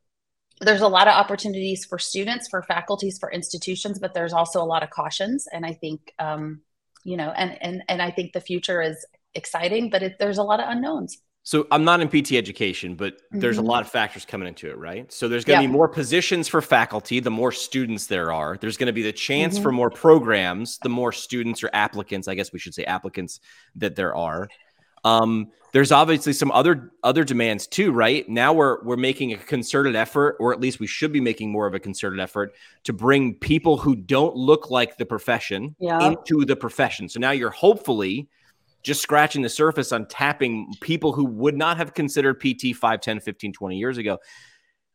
there's 0.60 0.82
a 0.82 0.88
lot 0.88 1.08
of 1.08 1.14
opportunities 1.14 1.84
for 1.84 1.98
students, 1.98 2.48
for 2.48 2.62
faculties, 2.62 3.18
for 3.18 3.30
institutions, 3.30 3.98
but 3.98 4.14
there's 4.14 4.32
also 4.32 4.62
a 4.62 4.64
lot 4.64 4.82
of 4.82 4.90
cautions. 4.90 5.46
And 5.52 5.64
I 5.64 5.72
think, 5.72 6.12
um, 6.18 6.60
you 7.04 7.16
know, 7.16 7.30
and 7.30 7.56
and 7.62 7.82
and 7.88 8.02
I 8.02 8.10
think 8.10 8.32
the 8.32 8.40
future 8.40 8.82
is 8.82 9.04
exciting, 9.34 9.90
but 9.90 10.02
it, 10.02 10.16
there's 10.18 10.38
a 10.38 10.42
lot 10.42 10.60
of 10.60 10.68
unknowns. 10.68 11.18
So 11.42 11.66
I'm 11.70 11.84
not 11.84 12.00
in 12.00 12.08
PT 12.08 12.32
education, 12.32 12.96
but 12.96 13.14
there's 13.30 13.56
mm-hmm. 13.56 13.64
a 13.64 13.68
lot 13.68 13.80
of 13.82 13.90
factors 13.90 14.26
coming 14.26 14.46
into 14.46 14.68
it, 14.68 14.76
right? 14.76 15.10
So 15.10 15.26
there's 15.26 15.44
going 15.44 15.58
to 15.58 15.62
yeah. 15.62 15.68
be 15.68 15.72
more 15.72 15.88
positions 15.88 16.48
for 16.48 16.60
faculty, 16.60 17.18
the 17.18 17.30
more 17.30 17.50
students 17.50 18.06
there 18.06 18.30
are. 18.30 18.58
There's 18.58 18.76
going 18.76 18.88
to 18.88 18.92
be 18.92 19.02
the 19.02 19.12
chance 19.12 19.54
mm-hmm. 19.54 19.62
for 19.62 19.72
more 19.72 19.90
programs, 19.90 20.78
the 20.82 20.90
more 20.90 21.12
students 21.12 21.64
or 21.64 21.70
applicants, 21.72 22.28
I 22.28 22.34
guess 22.34 22.52
we 22.52 22.58
should 22.58 22.74
say 22.74 22.84
applicants 22.84 23.40
that 23.76 23.96
there 23.96 24.14
are. 24.14 24.48
Um, 25.04 25.50
there's 25.72 25.92
obviously 25.92 26.32
some 26.32 26.50
other 26.50 26.90
other 27.02 27.24
demands 27.24 27.66
too, 27.66 27.92
right? 27.92 28.28
Now 28.28 28.52
we're 28.52 28.82
we're 28.82 28.96
making 28.96 29.32
a 29.32 29.36
concerted 29.36 29.94
effort, 29.94 30.36
or 30.40 30.52
at 30.52 30.60
least 30.60 30.80
we 30.80 30.86
should 30.86 31.12
be 31.12 31.20
making 31.20 31.52
more 31.52 31.66
of 31.66 31.74
a 31.74 31.78
concerted 31.78 32.18
effort 32.18 32.54
to 32.84 32.92
bring 32.92 33.34
people 33.34 33.76
who 33.76 33.94
don't 33.94 34.34
look 34.34 34.70
like 34.70 34.96
the 34.96 35.06
profession 35.06 35.76
yeah. 35.78 36.08
into 36.08 36.44
the 36.44 36.56
profession. 36.56 37.08
So 37.08 37.20
now 37.20 37.30
you're 37.30 37.50
hopefully 37.50 38.28
just 38.82 39.02
scratching 39.02 39.42
the 39.42 39.48
surface 39.48 39.92
on 39.92 40.06
tapping 40.06 40.72
people 40.80 41.12
who 41.12 41.24
would 41.24 41.56
not 41.56 41.76
have 41.76 41.94
considered 41.94 42.40
PT 42.40 42.74
5, 42.74 43.00
10, 43.00 43.20
15, 43.20 43.52
20 43.52 43.76
years 43.76 43.98
ago. 43.98 44.18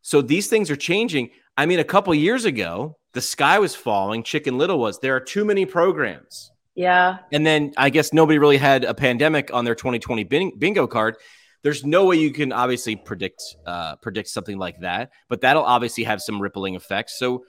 So 0.01 0.21
these 0.21 0.47
things 0.47 0.69
are 0.71 0.75
changing. 0.75 1.29
I 1.57 1.65
mean, 1.65 1.79
a 1.79 1.83
couple 1.83 2.13
years 2.13 2.45
ago, 2.45 2.97
the 3.13 3.21
sky 3.21 3.59
was 3.59 3.75
falling, 3.75 4.23
Chicken 4.23 4.57
Little 4.57 4.79
was. 4.79 4.99
There 4.99 5.15
are 5.15 5.19
too 5.21 5.45
many 5.45 5.65
programs. 5.65 6.51
Yeah. 6.75 7.19
And 7.31 7.45
then 7.45 7.73
I 7.77 7.89
guess 7.89 8.13
nobody 8.13 8.37
really 8.37 8.57
had 8.57 8.83
a 8.83 8.93
pandemic 8.93 9.49
on 9.53 9.65
their 9.65 9.75
2020 9.75 10.23
bingo 10.57 10.87
card. 10.87 11.15
There's 11.63 11.83
no 11.83 12.05
way 12.05 12.17
you 12.17 12.31
can 12.31 12.51
obviously 12.51 12.95
predict 12.95 13.41
uh, 13.65 13.95
predict 13.95 14.27
something 14.29 14.57
like 14.57 14.81
that, 14.81 15.11
but 15.29 15.41
that'll 15.41 15.63
obviously 15.63 16.03
have 16.03 16.21
some 16.21 16.39
rippling 16.39 16.75
effects. 16.75 17.17
So, 17.17 17.45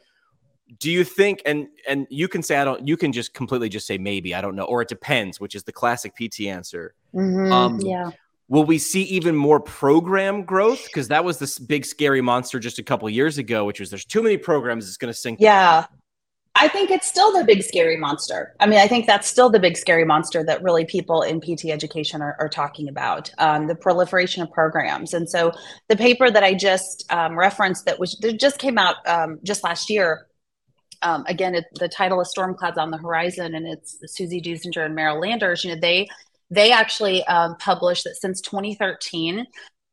do 0.79 0.91
you 0.91 1.05
think 1.05 1.43
and 1.45 1.69
and 1.87 2.07
you 2.09 2.27
can 2.27 2.43
say 2.43 2.57
I 2.57 2.65
don't 2.65 2.87
you 2.87 2.97
can 2.97 3.13
just 3.13 3.35
completely 3.35 3.69
just 3.69 3.87
say 3.87 3.99
maybe 3.99 4.35
I 4.35 4.41
don't 4.41 4.57
know 4.57 4.65
or 4.65 4.81
it 4.81 4.89
depends, 4.89 5.39
which 5.39 5.55
is 5.55 5.65
the 5.65 5.73
classic 5.73 6.15
PT 6.17 6.43
answer. 6.43 6.95
Mm-hmm. 7.15 7.53
Um, 7.53 7.81
yeah. 7.81 8.11
Will 8.49 8.65
we 8.65 8.79
see 8.79 9.03
even 9.03 9.35
more 9.35 9.59
program 9.61 10.45
growth? 10.45 10.85
Because 10.87 11.09
that 11.09 11.25
was 11.25 11.39
this 11.39 11.59
big 11.59 11.85
scary 11.85 12.21
monster 12.21 12.61
just 12.61 12.79
a 12.79 12.83
couple 12.83 13.11
years 13.11 13.39
ago, 13.39 13.65
which 13.65 13.81
was 13.81 13.91
there's 13.91 14.05
too 14.05 14.23
many 14.23 14.37
programs, 14.37 14.87
it's 14.87 14.97
going 14.97 15.13
to 15.13 15.19
sink. 15.19 15.41
Yeah, 15.41 15.87
I 16.59 16.69
think 16.69 16.91
it's 16.91 17.07
still 17.07 17.37
the 17.37 17.45
big 17.45 17.63
scary 17.63 17.97
monster. 17.97 18.55
I 18.61 18.67
mean, 18.67 18.79
I 18.79 18.89
think 18.89 19.07
that's 19.07 19.29
still 19.29 19.51
the 19.51 19.61
big 19.61 19.77
scary 19.77 20.05
monster 20.05 20.43
that 20.45 20.63
really 20.63 20.85
people 20.85 21.23
in 21.23 21.41
PT 21.41 21.67
education 21.67 22.23
are, 22.23 22.35
are 22.39 22.49
talking 22.49 22.89
about 22.89 23.31
um, 23.39 23.67
the 23.67 23.75
proliferation 23.75 24.43
of 24.43 24.51
programs. 24.51 25.13
And 25.13 25.29
so 25.29 25.53
the 25.89 25.97
paper 25.97 26.31
that 26.31 26.43
I 26.43 26.55
just 26.55 27.11
um, 27.13 27.39
referenced 27.39 27.85
that 27.85 27.99
was 27.99 28.17
that 28.23 28.41
just 28.41 28.59
came 28.59 28.79
out 28.79 28.97
um, 29.07 29.39
just 29.45 29.65
last 29.65 29.91
year. 29.91 30.27
Um, 31.03 31.25
again, 31.29 31.55
it, 31.55 31.67
the 31.75 31.89
title 31.89 32.21
is 32.23 32.31
"Storm 32.31 32.55
Clouds 32.55 32.79
on 32.79 32.91
the 32.91 32.97
Horizon," 32.97 33.55
and 33.55 33.67
it's 33.67 33.99
Susie 34.07 34.41
Deusinger 34.41 34.87
and 34.87 34.95
Merrill 34.95 35.21
Landers. 35.21 35.63
You 35.63 35.75
know, 35.75 35.81
they 35.81 36.09
they 36.51 36.73
actually 36.73 37.23
um, 37.27 37.57
published 37.59 38.05
that 38.05 38.17
since 38.17 38.41
2013 38.41 39.47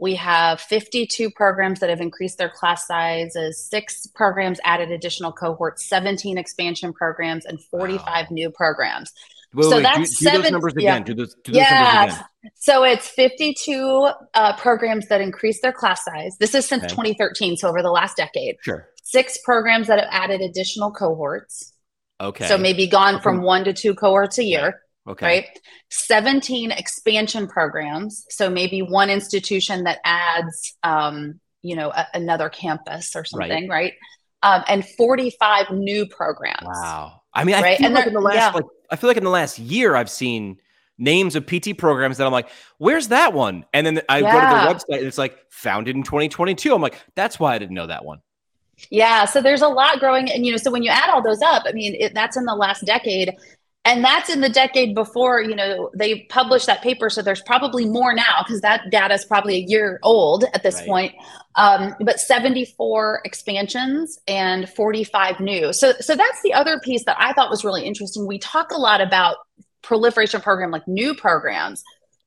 we 0.03 0.15
have 0.15 0.59
52 0.59 1.31
programs 1.31 1.79
that 1.79 1.89
have 1.89 2.01
increased 2.01 2.37
their 2.37 2.49
class 2.49 2.85
sizes, 2.85 3.57
six 3.57 4.05
programs 4.05 4.59
added 4.65 4.91
additional 4.91 5.31
cohorts, 5.31 5.87
17 5.87 6.37
expansion 6.37 6.91
programs, 6.91 7.45
and 7.45 7.63
45 7.63 8.05
wow. 8.05 8.27
new 8.29 8.51
programs. 8.51 9.13
Wait, 9.53 9.63
so 9.63 9.77
wait, 9.77 9.83
that's 9.83 10.17
do, 10.17 10.25
do 10.25 10.25
seven, 10.25 10.41
those 10.41 10.51
numbers 10.51 10.73
again. 10.73 10.83
Yeah. 10.83 11.03
Do 11.03 11.13
those, 11.13 11.35
do 11.35 11.53
those 11.53 11.61
yeah. 11.61 12.23
So 12.55 12.83
it's 12.83 13.07
52 13.07 14.09
uh, 14.33 14.57
programs 14.57 15.07
that 15.07 15.21
increase 15.21 15.61
their 15.61 15.71
class 15.71 16.03
size. 16.03 16.35
This 16.37 16.53
is 16.53 16.65
since 16.65 16.83
okay. 16.83 16.89
2013, 16.89 17.55
so 17.55 17.69
over 17.69 17.81
the 17.81 17.89
last 17.89 18.17
decade. 18.17 18.57
Sure. 18.59 18.89
Six 19.03 19.37
programs 19.45 19.87
that 19.87 19.99
have 19.99 20.09
added 20.11 20.41
additional 20.41 20.91
cohorts. 20.91 21.71
Okay. 22.19 22.45
So 22.47 22.57
maybe 22.57 22.87
gone 22.87 23.21
from 23.21 23.41
one 23.41 23.63
to 23.63 23.71
two 23.71 23.95
cohorts 23.95 24.37
a 24.37 24.43
year. 24.43 24.82
Okay. 25.07 25.25
Right. 25.25 25.59
17 25.89 26.71
expansion 26.71 27.47
programs. 27.47 28.25
So 28.29 28.49
maybe 28.49 28.81
one 28.81 29.09
institution 29.09 29.83
that 29.83 29.99
adds, 30.05 30.75
um, 30.83 31.39
you 31.61 31.75
know, 31.75 31.91
a, 31.91 32.07
another 32.13 32.49
campus 32.49 33.15
or 33.15 33.25
something, 33.25 33.67
right? 33.67 33.93
right? 34.43 34.59
Um, 34.59 34.63
and 34.67 34.85
45 34.85 35.71
new 35.71 36.05
programs. 36.05 36.65
Wow. 36.65 37.21
I 37.33 37.43
mean, 37.43 37.55
I 37.55 37.61
right? 37.61 37.77
feel 37.77 37.87
and 37.87 37.95
like 37.95 38.07
in 38.07 38.13
the 38.13 38.21
last, 38.21 38.35
yeah. 38.35 38.51
like, 38.51 38.65
I 38.91 38.95
feel 38.95 39.09
like 39.09 39.17
in 39.17 39.23
the 39.23 39.29
last 39.29 39.59
year, 39.59 39.95
I've 39.95 40.09
seen 40.09 40.57
names 40.97 41.35
of 41.35 41.45
PT 41.45 41.77
programs 41.77 42.17
that 42.17 42.25
I'm 42.25 42.31
like, 42.31 42.49
where's 42.77 43.09
that 43.09 43.33
one? 43.33 43.65
And 43.73 43.85
then 43.85 44.01
I 44.07 44.19
yeah. 44.19 44.31
go 44.31 44.39
to 44.39 44.55
their 44.55 44.73
website 44.75 44.99
and 44.99 45.07
it's 45.07 45.17
like 45.17 45.37
founded 45.49 45.95
in 45.95 46.03
2022. 46.03 46.73
I'm 46.73 46.81
like, 46.81 46.99
that's 47.15 47.39
why 47.39 47.55
I 47.55 47.57
didn't 47.57 47.75
know 47.75 47.87
that 47.87 48.05
one. 48.05 48.19
Yeah. 48.89 49.25
So 49.25 49.41
there's 49.41 49.61
a 49.61 49.67
lot 49.67 49.99
growing. 49.99 50.31
And, 50.31 50.45
you 50.45 50.51
know, 50.51 50.57
so 50.57 50.71
when 50.71 50.83
you 50.83 50.91
add 50.91 51.09
all 51.09 51.21
those 51.21 51.41
up, 51.41 51.63
I 51.65 51.71
mean, 51.71 51.95
it, 51.95 52.13
that's 52.13 52.37
in 52.37 52.45
the 52.45 52.55
last 52.55 52.85
decade 52.85 53.33
and 53.85 54.03
that's 54.03 54.29
in 54.29 54.41
the 54.41 54.49
decade 54.49 54.95
before 54.95 55.41
you 55.41 55.55
know 55.55 55.89
they 55.95 56.21
published 56.29 56.65
that 56.67 56.81
paper 56.81 57.09
so 57.09 57.21
there's 57.21 57.41
probably 57.41 57.85
more 57.85 58.13
now 58.13 58.43
because 58.43 58.61
that 58.61 58.89
data 58.89 59.13
is 59.13 59.25
probably 59.25 59.55
a 59.55 59.65
year 59.67 59.99
old 60.03 60.45
at 60.53 60.63
this 60.63 60.75
right. 60.75 60.87
point 60.87 61.15
um, 61.55 61.95
but 61.99 62.19
74 62.19 63.21
expansions 63.25 64.19
and 64.27 64.69
45 64.69 65.39
new 65.39 65.73
so 65.73 65.93
so 65.99 66.15
that's 66.15 66.41
the 66.43 66.53
other 66.53 66.79
piece 66.79 67.05
that 67.05 67.17
i 67.19 67.33
thought 67.33 67.49
was 67.49 67.63
really 67.63 67.85
interesting 67.85 68.27
we 68.27 68.39
talk 68.39 68.71
a 68.71 68.77
lot 68.77 69.01
about 69.01 69.37
proliferation 69.81 70.41
program 70.41 70.71
like 70.71 70.87
new 70.87 71.13
programs 71.13 71.83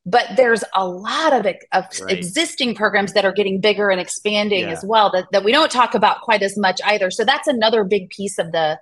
but 0.09 0.25
there's 0.37 0.63
a 0.77 0.87
lot 0.87 1.33
of, 1.33 1.53
of 1.73 1.85
right. 2.01 2.17
existing 2.17 2.77
programs 2.77 3.13
that 3.15 3.25
are 3.25 3.33
getting 3.33 3.61
bigger 3.61 3.91
and 3.91 4.01
expanding 4.01 4.61
yeah. 4.61 4.71
as 4.71 4.85
well 4.87 5.11
that, 5.11 5.27
that 5.33 5.43
we 5.43 5.51
don't 5.51 5.73
talk 5.73 5.97
about 5.97 6.21
quite 6.21 6.43
as 6.43 6.57
much 6.57 6.81
either 6.85 7.11
so 7.11 7.25
that's 7.25 7.49
another 7.49 7.83
big 7.83 8.09
piece 8.11 8.39
of 8.39 8.53
the 8.53 8.79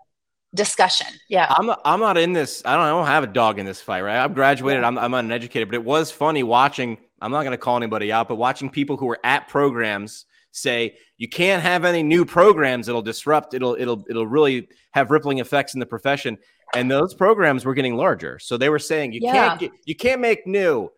discussion. 0.55 1.07
Yeah. 1.29 1.47
I'm 1.51 1.71
I'm 1.85 2.01
not 2.01 2.17
in 2.17 2.33
this. 2.33 2.63
I 2.65 2.75
don't 2.75 2.85
I 2.85 2.89
don't 2.91 3.07
have 3.07 3.25
a 3.25 3.29
dog 3.29 3.59
in 3.59 3.67
this 3.67 3.81
fight, 3.81 4.03
right? 4.03 4.19
I'm 4.19 4.33
graduated. 4.33 4.83
Yeah. 4.83 4.89
I'm 4.89 4.99
I'm 4.99 5.15
uneducated, 5.15 5.69
but 5.69 5.75
it 5.75 5.85
was 5.85 6.11
funny 6.11 6.43
watching. 6.43 6.99
I'm 7.21 7.31
not 7.31 7.43
going 7.43 7.53
to 7.53 7.59
call 7.59 7.77
anybody 7.77 8.13
out, 8.13 8.29
but 8.29 8.37
watching 8.37 8.71
people 8.71 8.97
who 8.97 9.07
were 9.07 9.19
at 9.25 9.49
programs 9.49 10.27
say 10.53 10.97
you 11.17 11.29
can't 11.29 11.63
have 11.63 11.85
any 11.85 12.03
new 12.03 12.25
programs. 12.25 12.89
It'll 12.89 13.03
disrupt. 13.03 13.55
It'll 13.55 13.75
it'll 13.79 14.05
it'll 14.09 14.27
really 14.27 14.69
have 14.93 15.11
rippling 15.11 15.39
effects 15.39 15.75
in 15.75 15.81
the 15.81 15.87
profession. 15.87 16.39
And 16.75 16.91
those 16.91 17.15
programs 17.15 17.65
were 17.65 17.75
getting 17.75 17.97
larger, 17.97 18.39
so 18.39 18.57
they 18.57 18.69
were 18.69 18.79
saying 18.79 19.13
you 19.13 19.21
yeah. 19.23 19.33
can't 19.33 19.61
get, 19.61 19.73
you 19.85 19.95
can't 19.95 20.21
make 20.21 20.47
new 20.47 20.91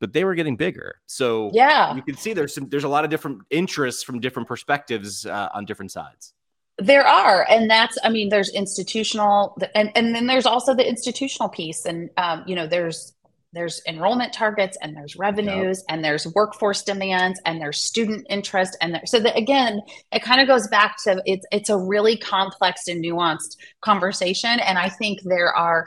but 0.00 0.12
they 0.12 0.24
were 0.24 0.34
getting 0.34 0.54
bigger. 0.54 0.96
So 1.06 1.50
yeah, 1.54 1.94
you 1.94 2.02
can 2.02 2.14
see 2.14 2.34
there's 2.34 2.54
some 2.54 2.68
there's 2.68 2.84
a 2.84 2.88
lot 2.88 3.04
of 3.04 3.10
different 3.10 3.40
interests 3.48 4.02
from 4.02 4.20
different 4.20 4.46
perspectives 4.46 5.24
uh, 5.24 5.48
on 5.54 5.64
different 5.64 5.92
sides. 5.92 6.34
There 6.78 7.06
are, 7.06 7.46
and 7.48 7.70
that's 7.70 7.96
I 8.02 8.08
mean, 8.08 8.30
there's 8.30 8.50
institutional, 8.50 9.56
and 9.74 9.92
and 9.94 10.14
then 10.14 10.26
there's 10.26 10.46
also 10.46 10.74
the 10.74 10.86
institutional 10.88 11.48
piece, 11.48 11.84
and 11.84 12.10
um, 12.16 12.42
you 12.46 12.56
know, 12.56 12.66
there's 12.66 13.14
there's 13.54 13.80
enrollment 13.86 14.32
targets 14.32 14.76
and 14.82 14.96
there's 14.96 15.16
revenues 15.16 15.78
yep. 15.78 15.84
and 15.88 16.04
there's 16.04 16.26
workforce 16.34 16.82
demands 16.82 17.40
and 17.46 17.60
there's 17.60 17.80
student 17.80 18.26
interest 18.28 18.76
and 18.82 18.94
there, 18.94 19.06
so 19.06 19.20
that 19.20 19.36
again 19.36 19.80
it 20.12 20.22
kind 20.22 20.40
of 20.40 20.48
goes 20.48 20.68
back 20.68 20.96
to 21.04 21.22
it's 21.24 21.46
it's 21.52 21.70
a 21.70 21.78
really 21.78 22.16
complex 22.16 22.88
and 22.88 23.02
nuanced 23.02 23.56
conversation 23.80 24.58
and 24.60 24.76
i 24.76 24.88
think 24.88 25.20
there 25.22 25.54
are 25.54 25.86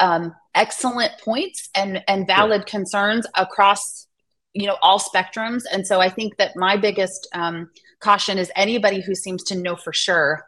um, 0.00 0.32
excellent 0.54 1.12
points 1.24 1.70
and 1.74 2.04
and 2.06 2.26
valid 2.26 2.62
yeah. 2.66 2.70
concerns 2.70 3.26
across 3.34 4.06
you 4.52 4.66
know 4.66 4.76
all 4.82 5.00
spectrums 5.00 5.62
and 5.72 5.86
so 5.86 6.00
i 6.00 6.08
think 6.08 6.36
that 6.36 6.54
my 6.56 6.76
biggest 6.76 7.26
um, 7.32 7.70
caution 8.00 8.38
is 8.38 8.50
anybody 8.56 9.00
who 9.00 9.14
seems 9.14 9.42
to 9.44 9.56
know 9.56 9.76
for 9.76 9.92
sure 9.92 10.44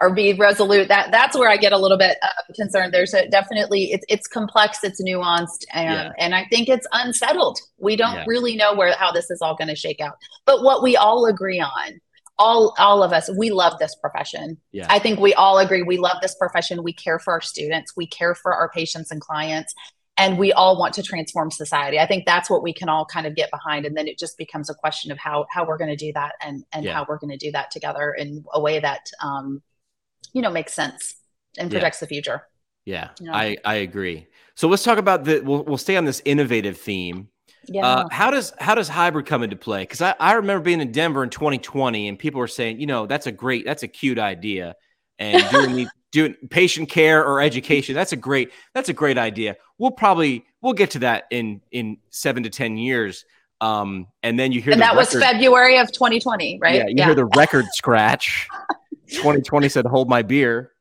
or 0.00 0.12
be 0.12 0.34
resolute. 0.34 0.88
That 0.88 1.10
that's 1.10 1.36
where 1.36 1.50
i 1.50 1.56
get 1.56 1.72
a 1.72 1.78
little 1.78 1.98
bit 1.98 2.18
uh, 2.22 2.52
concerned. 2.54 2.92
There's 2.92 3.14
a, 3.14 3.28
definitely 3.28 3.92
it's 3.92 4.04
it's 4.08 4.26
complex 4.26 4.82
it's 4.82 5.02
nuanced 5.02 5.64
and 5.72 5.94
yeah. 5.94 6.12
and 6.18 6.34
i 6.34 6.44
think 6.50 6.68
it's 6.68 6.86
unsettled. 6.92 7.58
We 7.78 7.96
don't 7.96 8.14
yeah. 8.14 8.24
really 8.26 8.56
know 8.56 8.74
where 8.74 8.94
how 8.96 9.12
this 9.12 9.30
is 9.30 9.40
all 9.40 9.56
going 9.56 9.68
to 9.68 9.76
shake 9.76 10.00
out. 10.00 10.16
But 10.44 10.62
what 10.62 10.82
we 10.82 10.96
all 10.96 11.26
agree 11.26 11.60
on 11.60 12.00
all 12.38 12.74
all 12.78 13.02
of 13.02 13.12
us 13.12 13.30
we 13.38 13.50
love 13.50 13.78
this 13.78 13.94
profession. 13.94 14.58
Yeah. 14.72 14.86
i 14.90 14.98
think 14.98 15.18
we 15.18 15.32
all 15.34 15.58
agree 15.58 15.82
we 15.82 15.98
love 15.98 16.18
this 16.20 16.34
profession. 16.34 16.82
We 16.82 16.92
care 16.92 17.18
for 17.18 17.32
our 17.32 17.40
students. 17.40 17.92
We 17.96 18.06
care 18.06 18.34
for 18.34 18.52
our 18.52 18.68
patients 18.70 19.10
and 19.10 19.20
clients 19.20 19.74
and 20.18 20.38
we 20.38 20.52
all 20.52 20.78
want 20.78 20.94
to 20.94 21.02
transform 21.02 21.50
society 21.50 21.98
i 21.98 22.06
think 22.06 22.24
that's 22.26 22.48
what 22.48 22.62
we 22.62 22.72
can 22.72 22.88
all 22.88 23.04
kind 23.04 23.26
of 23.26 23.34
get 23.34 23.50
behind 23.50 23.84
and 23.86 23.96
then 23.96 24.06
it 24.08 24.18
just 24.18 24.38
becomes 24.38 24.70
a 24.70 24.74
question 24.74 25.12
of 25.12 25.18
how 25.18 25.46
how 25.50 25.66
we're 25.66 25.78
going 25.78 25.90
to 25.90 25.96
do 25.96 26.12
that 26.12 26.32
and 26.40 26.64
and 26.72 26.84
yeah. 26.84 26.94
how 26.94 27.06
we're 27.08 27.18
going 27.18 27.30
to 27.30 27.36
do 27.36 27.50
that 27.52 27.70
together 27.70 28.12
in 28.12 28.44
a 28.52 28.60
way 28.60 28.78
that 28.78 29.10
um 29.22 29.62
you 30.32 30.42
know 30.42 30.50
makes 30.50 30.72
sense 30.72 31.16
and 31.58 31.70
projects 31.70 31.98
yeah. 31.98 32.00
the 32.00 32.08
future 32.08 32.42
yeah 32.84 33.10
you 33.20 33.26
know? 33.26 33.32
i 33.32 33.56
i 33.64 33.74
agree 33.76 34.26
so 34.54 34.68
let's 34.68 34.84
talk 34.84 34.98
about 34.98 35.24
the 35.24 35.40
we'll, 35.40 35.64
we'll 35.64 35.78
stay 35.78 35.96
on 35.96 36.04
this 36.04 36.22
innovative 36.24 36.78
theme 36.78 37.28
yeah. 37.68 37.84
Uh, 37.84 38.08
how 38.10 38.30
does 38.30 38.52
how 38.58 38.74
does 38.74 38.88
hybrid 38.88 39.26
come 39.26 39.42
into 39.42 39.56
play? 39.56 39.82
Because 39.82 40.00
I, 40.00 40.14
I 40.20 40.34
remember 40.34 40.62
being 40.62 40.80
in 40.80 40.92
Denver 40.92 41.24
in 41.24 41.30
2020 41.30 42.08
and 42.08 42.18
people 42.18 42.38
were 42.38 42.46
saying, 42.46 42.80
you 42.80 42.86
know, 42.86 43.06
that's 43.06 43.26
a 43.26 43.32
great, 43.32 43.64
that's 43.64 43.82
a 43.82 43.88
cute 43.88 44.18
idea, 44.18 44.76
and 45.18 45.48
doing 45.50 45.74
the 45.76 45.88
doing 46.12 46.34
patient 46.50 46.88
care 46.88 47.24
or 47.24 47.40
education, 47.40 47.94
that's 47.94 48.12
a 48.12 48.16
great, 48.16 48.52
that's 48.74 48.88
a 48.88 48.92
great 48.92 49.18
idea. 49.18 49.56
We'll 49.78 49.90
probably 49.90 50.44
we'll 50.62 50.72
get 50.72 50.90
to 50.92 51.00
that 51.00 51.24
in 51.30 51.60
in 51.70 51.98
seven 52.10 52.42
to 52.44 52.50
ten 52.50 52.76
years. 52.76 53.24
Um, 53.60 54.08
and 54.22 54.38
then 54.38 54.52
you 54.52 54.60
hear 54.60 54.74
and 54.74 54.82
that 54.82 54.96
record, 54.96 55.14
was 55.14 55.22
February 55.22 55.78
of 55.78 55.90
2020, 55.90 56.58
right? 56.60 56.74
Yeah, 56.74 56.86
you 56.88 56.94
yeah. 56.96 57.04
hear 57.06 57.14
the 57.14 57.24
record 57.36 57.64
scratch. 57.72 58.48
2020 59.08 59.68
said, 59.68 59.86
"Hold 59.86 60.08
my 60.08 60.22
beer." 60.22 60.72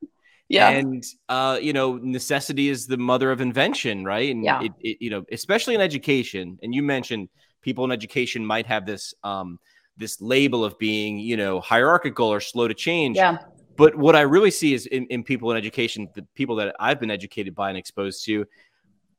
Yeah. 0.48 0.70
And 0.70 1.04
uh, 1.30 1.60
you 1.62 1.74
know, 1.74 1.98
necessity 1.98 2.70
is 2.70 2.88
the 2.88 2.98
mother 2.98 3.32
of 3.32 3.42
invention, 3.42 4.04
right? 4.04 4.32
And 4.32 4.44
yeah. 4.44 4.64
it, 4.64 4.72
it, 4.82 4.98
you 5.00 5.10
know, 5.10 5.26
especially 5.32 5.76
in 5.76 5.82
education. 5.82 6.60
And 6.62 6.74
you 6.74 6.84
mentioned 6.84 7.30
people 7.62 7.84
in 7.86 7.92
education 7.92 8.46
might 8.46 8.66
have 8.68 8.86
this 8.86 9.14
um 9.24 9.60
this 9.98 10.22
label 10.22 10.66
of 10.66 10.78
being, 10.78 11.20
you 11.20 11.38
know, 11.38 11.60
hierarchical 11.62 12.28
or 12.28 12.40
slow 12.40 12.68
to 12.68 12.74
change. 12.74 13.18
Yeah. 13.18 13.38
But 13.78 13.96
what 13.96 14.16
I 14.16 14.22
really 14.22 14.52
see 14.52 14.74
is 14.74 14.86
in, 14.86 15.06
in 15.08 15.24
people 15.24 15.52
in 15.52 15.58
education, 15.58 16.10
the 16.16 16.26
people 16.36 16.56
that 16.58 16.76
I've 16.80 17.00
been 17.00 17.12
educated 17.12 17.56
by 17.56 17.70
and 17.70 17.78
exposed 17.78 18.24
to, 18.26 18.46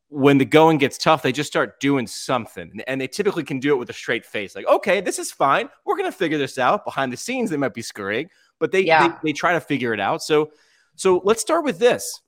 when 0.09 0.39
the 0.39 0.45
going 0.45 0.79
gets 0.79 0.99
tough, 0.99 1.23
they 1.23 1.33
just 1.33 1.49
start 1.49 1.81
doing 1.81 2.07
something. 2.07 2.81
And 2.87 3.01
they 3.01 3.09
typically 3.09 3.45
can 3.45 3.59
do 3.59 3.73
it 3.73 3.77
with 3.77 3.91
a 3.91 3.95
straight 3.95 4.25
face. 4.25 4.55
Like, 4.55 4.67
okay, 4.67 5.01
this 5.01 5.19
is 5.19 5.33
fine. 5.33 5.69
We're 5.85 5.97
going 5.97 6.11
to 6.11 6.17
figure 6.17 6.39
this 6.39 6.59
out. 6.59 6.85
Behind 6.85 7.13
the 7.13 7.17
scenes, 7.17 7.51
they 7.51 7.57
might 7.57 7.75
be 7.75 7.83
scurrying, 7.83 8.29
but 8.59 8.71
they, 8.71 8.81
yeah. 8.81 9.09
they, 9.09 9.15
they 9.25 9.33
try 9.33 9.53
to 9.53 9.61
figure 9.61 9.93
it 9.93 10.01
out. 10.01 10.23
So, 10.23 10.53
so 10.95 11.21
let's 11.25 11.41
start 11.41 11.65
with 11.65 11.79
this. 11.79 12.21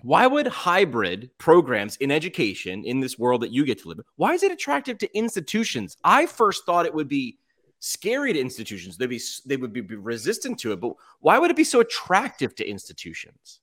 Why 0.00 0.26
would 0.26 0.48
hybrid 0.48 1.30
programs 1.38 1.96
in 1.96 2.10
education 2.10 2.84
in 2.84 2.98
this 2.98 3.18
world 3.18 3.42
that 3.42 3.52
you 3.52 3.64
get 3.64 3.80
to 3.82 3.88
live 3.88 3.98
in, 3.98 4.04
why 4.16 4.32
is 4.32 4.42
it 4.42 4.50
attractive 4.50 4.98
to 4.98 5.16
institutions? 5.16 5.96
I 6.02 6.26
first 6.26 6.66
thought 6.66 6.86
it 6.86 6.94
would 6.94 7.08
be 7.08 7.38
scary 7.78 8.32
to 8.32 8.40
institutions. 8.40 8.96
They'd 8.96 9.06
be 9.06 9.20
they 9.46 9.56
would 9.56 9.72
be 9.72 9.82
resistant 9.82 10.58
to 10.60 10.72
it, 10.72 10.80
but 10.80 10.94
why 11.20 11.38
would 11.38 11.50
it 11.52 11.56
be 11.56 11.62
so 11.62 11.80
attractive 11.80 12.54
to 12.56 12.68
institutions? 12.68 13.60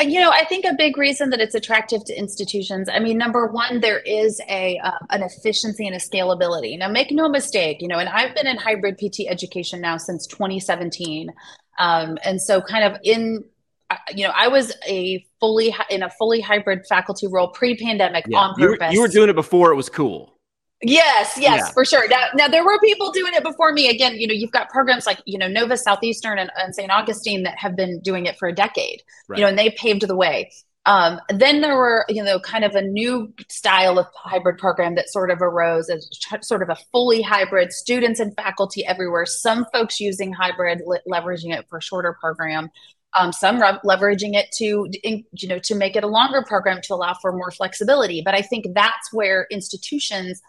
Uh, 0.00 0.04
you 0.04 0.20
know, 0.20 0.30
I 0.30 0.44
think 0.44 0.64
a 0.64 0.74
big 0.74 0.96
reason 0.96 1.30
that 1.30 1.40
it's 1.40 1.54
attractive 1.54 2.04
to 2.04 2.16
institutions. 2.16 2.88
I 2.88 2.98
mean, 3.00 3.18
number 3.18 3.46
one, 3.46 3.80
there 3.80 3.98
is 3.98 4.40
a 4.48 4.78
uh, 4.78 4.98
an 5.10 5.22
efficiency 5.22 5.86
and 5.86 5.94
a 5.94 5.98
scalability. 5.98 6.78
Now, 6.78 6.88
make 6.88 7.10
no 7.10 7.28
mistake, 7.28 7.82
you 7.82 7.88
know, 7.88 7.98
and 7.98 8.08
I've 8.08 8.34
been 8.34 8.46
in 8.46 8.56
hybrid 8.56 8.98
PT 8.98 9.26
education 9.28 9.80
now 9.80 9.96
since 9.96 10.26
2017, 10.26 11.32
um, 11.78 12.18
and 12.24 12.40
so 12.40 12.60
kind 12.60 12.84
of 12.84 13.00
in 13.02 13.44
uh, 13.90 13.96
you 14.14 14.26
know, 14.26 14.32
I 14.34 14.48
was 14.48 14.72
a 14.86 15.24
fully 15.40 15.74
in 15.90 16.02
a 16.02 16.10
fully 16.10 16.40
hybrid 16.40 16.86
faculty 16.86 17.26
role 17.26 17.48
pre-pandemic 17.48 18.24
yeah. 18.28 18.38
on 18.38 18.54
purpose. 18.54 18.60
You 18.62 18.68
were, 18.78 18.92
you 18.92 19.00
were, 19.02 19.08
doing 19.08 19.30
it 19.30 19.34
before 19.34 19.72
it 19.72 19.76
was 19.76 19.88
cool. 19.88 20.39
Yes, 20.82 21.36
yes, 21.38 21.62
yeah. 21.66 21.70
for 21.72 21.84
sure. 21.84 22.08
Now, 22.08 22.28
now 22.34 22.48
there 22.48 22.64
were 22.64 22.78
people 22.80 23.12
doing 23.12 23.34
it 23.34 23.42
before 23.42 23.72
me. 23.72 23.88
Again, 23.88 24.14
you 24.14 24.26
know, 24.26 24.32
you've 24.32 24.50
got 24.50 24.70
programs 24.70 25.04
like 25.04 25.20
you 25.26 25.38
know 25.38 25.46
Nova 25.48 25.76
Southeastern 25.76 26.38
and, 26.38 26.50
and 26.56 26.74
St. 26.74 26.90
Augustine 26.90 27.42
that 27.42 27.58
have 27.58 27.76
been 27.76 28.00
doing 28.00 28.26
it 28.26 28.38
for 28.38 28.48
a 28.48 28.54
decade. 28.54 29.02
Right. 29.28 29.38
You 29.38 29.44
know, 29.44 29.48
and 29.50 29.58
they 29.58 29.70
paved 29.70 30.06
the 30.06 30.16
way. 30.16 30.50
Um, 30.86 31.20
then 31.28 31.60
there 31.60 31.76
were, 31.76 32.06
you 32.08 32.24
know, 32.24 32.40
kind 32.40 32.64
of 32.64 32.74
a 32.74 32.80
new 32.80 33.32
style 33.50 33.98
of 33.98 34.06
hybrid 34.16 34.56
program 34.56 34.94
that 34.94 35.10
sort 35.10 35.30
of 35.30 35.42
arose 35.42 35.90
as 35.90 36.08
sort 36.40 36.62
of 36.62 36.70
a 36.70 36.76
fully 36.90 37.20
hybrid, 37.20 37.70
students 37.72 38.18
and 38.18 38.34
faculty 38.34 38.86
everywhere. 38.86 39.26
Some 39.26 39.66
folks 39.74 40.00
using 40.00 40.32
hybrid, 40.32 40.80
le- 40.86 41.00
leveraging 41.06 41.54
it 41.54 41.66
for 41.68 41.78
a 41.78 41.82
shorter 41.82 42.16
program. 42.18 42.70
Um, 43.12 43.32
some 43.32 43.60
re- 43.60 43.78
leveraging 43.84 44.34
it 44.34 44.46
to, 44.56 44.88
in, 45.02 45.24
you 45.32 45.48
know, 45.48 45.58
to 45.58 45.74
make 45.74 45.96
it 45.96 46.04
a 46.04 46.08
longer 46.08 46.42
program 46.46 46.80
to 46.84 46.94
allow 46.94 47.14
for 47.20 47.32
more 47.32 47.50
flexibility. 47.50 48.22
But 48.24 48.34
I 48.34 48.40
think 48.40 48.66
that's 48.74 49.12
where 49.12 49.46
institutions 49.50 50.40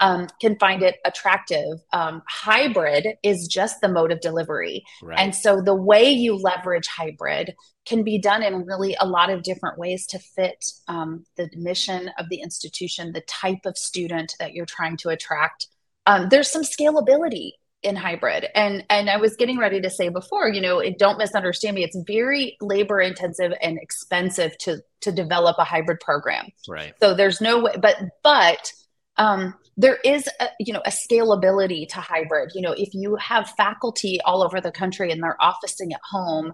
um, 0.00 0.28
can 0.40 0.58
find 0.58 0.82
it 0.82 0.96
attractive. 1.04 1.78
Um, 1.92 2.22
hybrid 2.28 3.06
is 3.22 3.46
just 3.46 3.80
the 3.80 3.88
mode 3.88 4.12
of 4.12 4.20
delivery. 4.20 4.84
Right. 5.02 5.18
And 5.18 5.34
so 5.34 5.60
the 5.60 5.74
way 5.74 6.10
you 6.10 6.36
leverage 6.36 6.88
hybrid 6.88 7.54
can 7.86 8.02
be 8.02 8.18
done 8.18 8.42
in 8.42 8.64
really 8.64 8.96
a 9.00 9.06
lot 9.06 9.30
of 9.30 9.42
different 9.42 9.78
ways 9.78 10.06
to 10.08 10.18
fit 10.18 10.64
um, 10.88 11.24
the 11.36 11.50
mission 11.54 12.10
of 12.18 12.26
the 12.30 12.40
institution, 12.40 13.12
the 13.12 13.22
type 13.22 13.66
of 13.66 13.76
student 13.76 14.34
that 14.38 14.54
you're 14.54 14.66
trying 14.66 14.96
to 14.98 15.10
attract. 15.10 15.66
Um, 16.06 16.28
there's 16.30 16.50
some 16.50 16.62
scalability 16.62 17.52
in 17.82 17.96
hybrid 17.96 18.46
and 18.54 18.84
and 18.90 19.08
i 19.08 19.16
was 19.16 19.36
getting 19.36 19.56
ready 19.56 19.80
to 19.80 19.88
say 19.88 20.10
before 20.10 20.46
you 20.46 20.60
know 20.60 20.82
don't 20.98 21.16
misunderstand 21.16 21.74
me 21.74 21.82
it's 21.82 21.96
very 22.06 22.54
labor 22.60 23.00
intensive 23.00 23.54
and 23.62 23.78
expensive 23.80 24.56
to 24.58 24.82
to 25.00 25.10
develop 25.10 25.56
a 25.58 25.64
hybrid 25.64 25.98
program 25.98 26.46
right 26.68 26.92
so 27.00 27.14
there's 27.14 27.40
no 27.40 27.60
way 27.60 27.74
but 27.80 27.96
but 28.22 28.70
um, 29.16 29.54
there 29.76 29.98
is 30.04 30.28
a, 30.40 30.48
you 30.58 30.72
know 30.72 30.82
a 30.84 30.90
scalability 30.90 31.88
to 31.88 32.00
hybrid. 32.00 32.52
You 32.54 32.62
know 32.62 32.72
if 32.72 32.94
you 32.94 33.16
have 33.16 33.50
faculty 33.50 34.20
all 34.24 34.42
over 34.42 34.60
the 34.60 34.72
country 34.72 35.10
and 35.10 35.22
they're 35.22 35.40
officing 35.40 35.92
at 35.92 36.00
home 36.10 36.52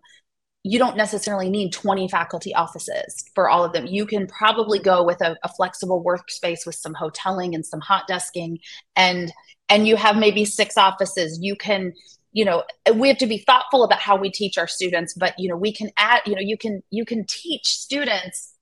you 0.68 0.80
don't 0.80 0.96
necessarily 0.96 1.48
need 1.48 1.72
20 1.72 2.08
faculty 2.08 2.52
offices 2.52 3.24
for 3.36 3.48
all 3.48 3.62
of 3.62 3.72
them. 3.72 3.86
You 3.86 4.04
can 4.04 4.26
probably 4.26 4.80
go 4.80 5.04
with 5.04 5.20
a, 5.20 5.36
a 5.44 5.48
flexible 5.48 6.02
workspace 6.02 6.66
with 6.66 6.74
some 6.74 6.92
hoteling 6.92 7.54
and 7.54 7.64
some 7.64 7.78
hot 7.78 8.08
desking 8.10 8.58
and 8.96 9.32
and 9.68 9.86
you 9.86 9.94
have 9.94 10.16
maybe 10.16 10.44
six 10.44 10.76
offices. 10.76 11.38
You 11.40 11.54
can 11.54 11.92
you 12.32 12.44
know 12.44 12.64
we 12.94 13.06
have 13.06 13.18
to 13.18 13.28
be 13.28 13.38
thoughtful 13.38 13.84
about 13.84 14.00
how 14.00 14.16
we 14.16 14.30
teach 14.30 14.58
our 14.58 14.66
students 14.66 15.14
but 15.14 15.34
you 15.38 15.48
know 15.48 15.56
we 15.56 15.72
can 15.72 15.90
add 15.96 16.20
you 16.26 16.34
know 16.34 16.40
you 16.40 16.58
can 16.58 16.82
you 16.90 17.04
can 17.04 17.24
teach 17.26 17.66
students 17.66 18.52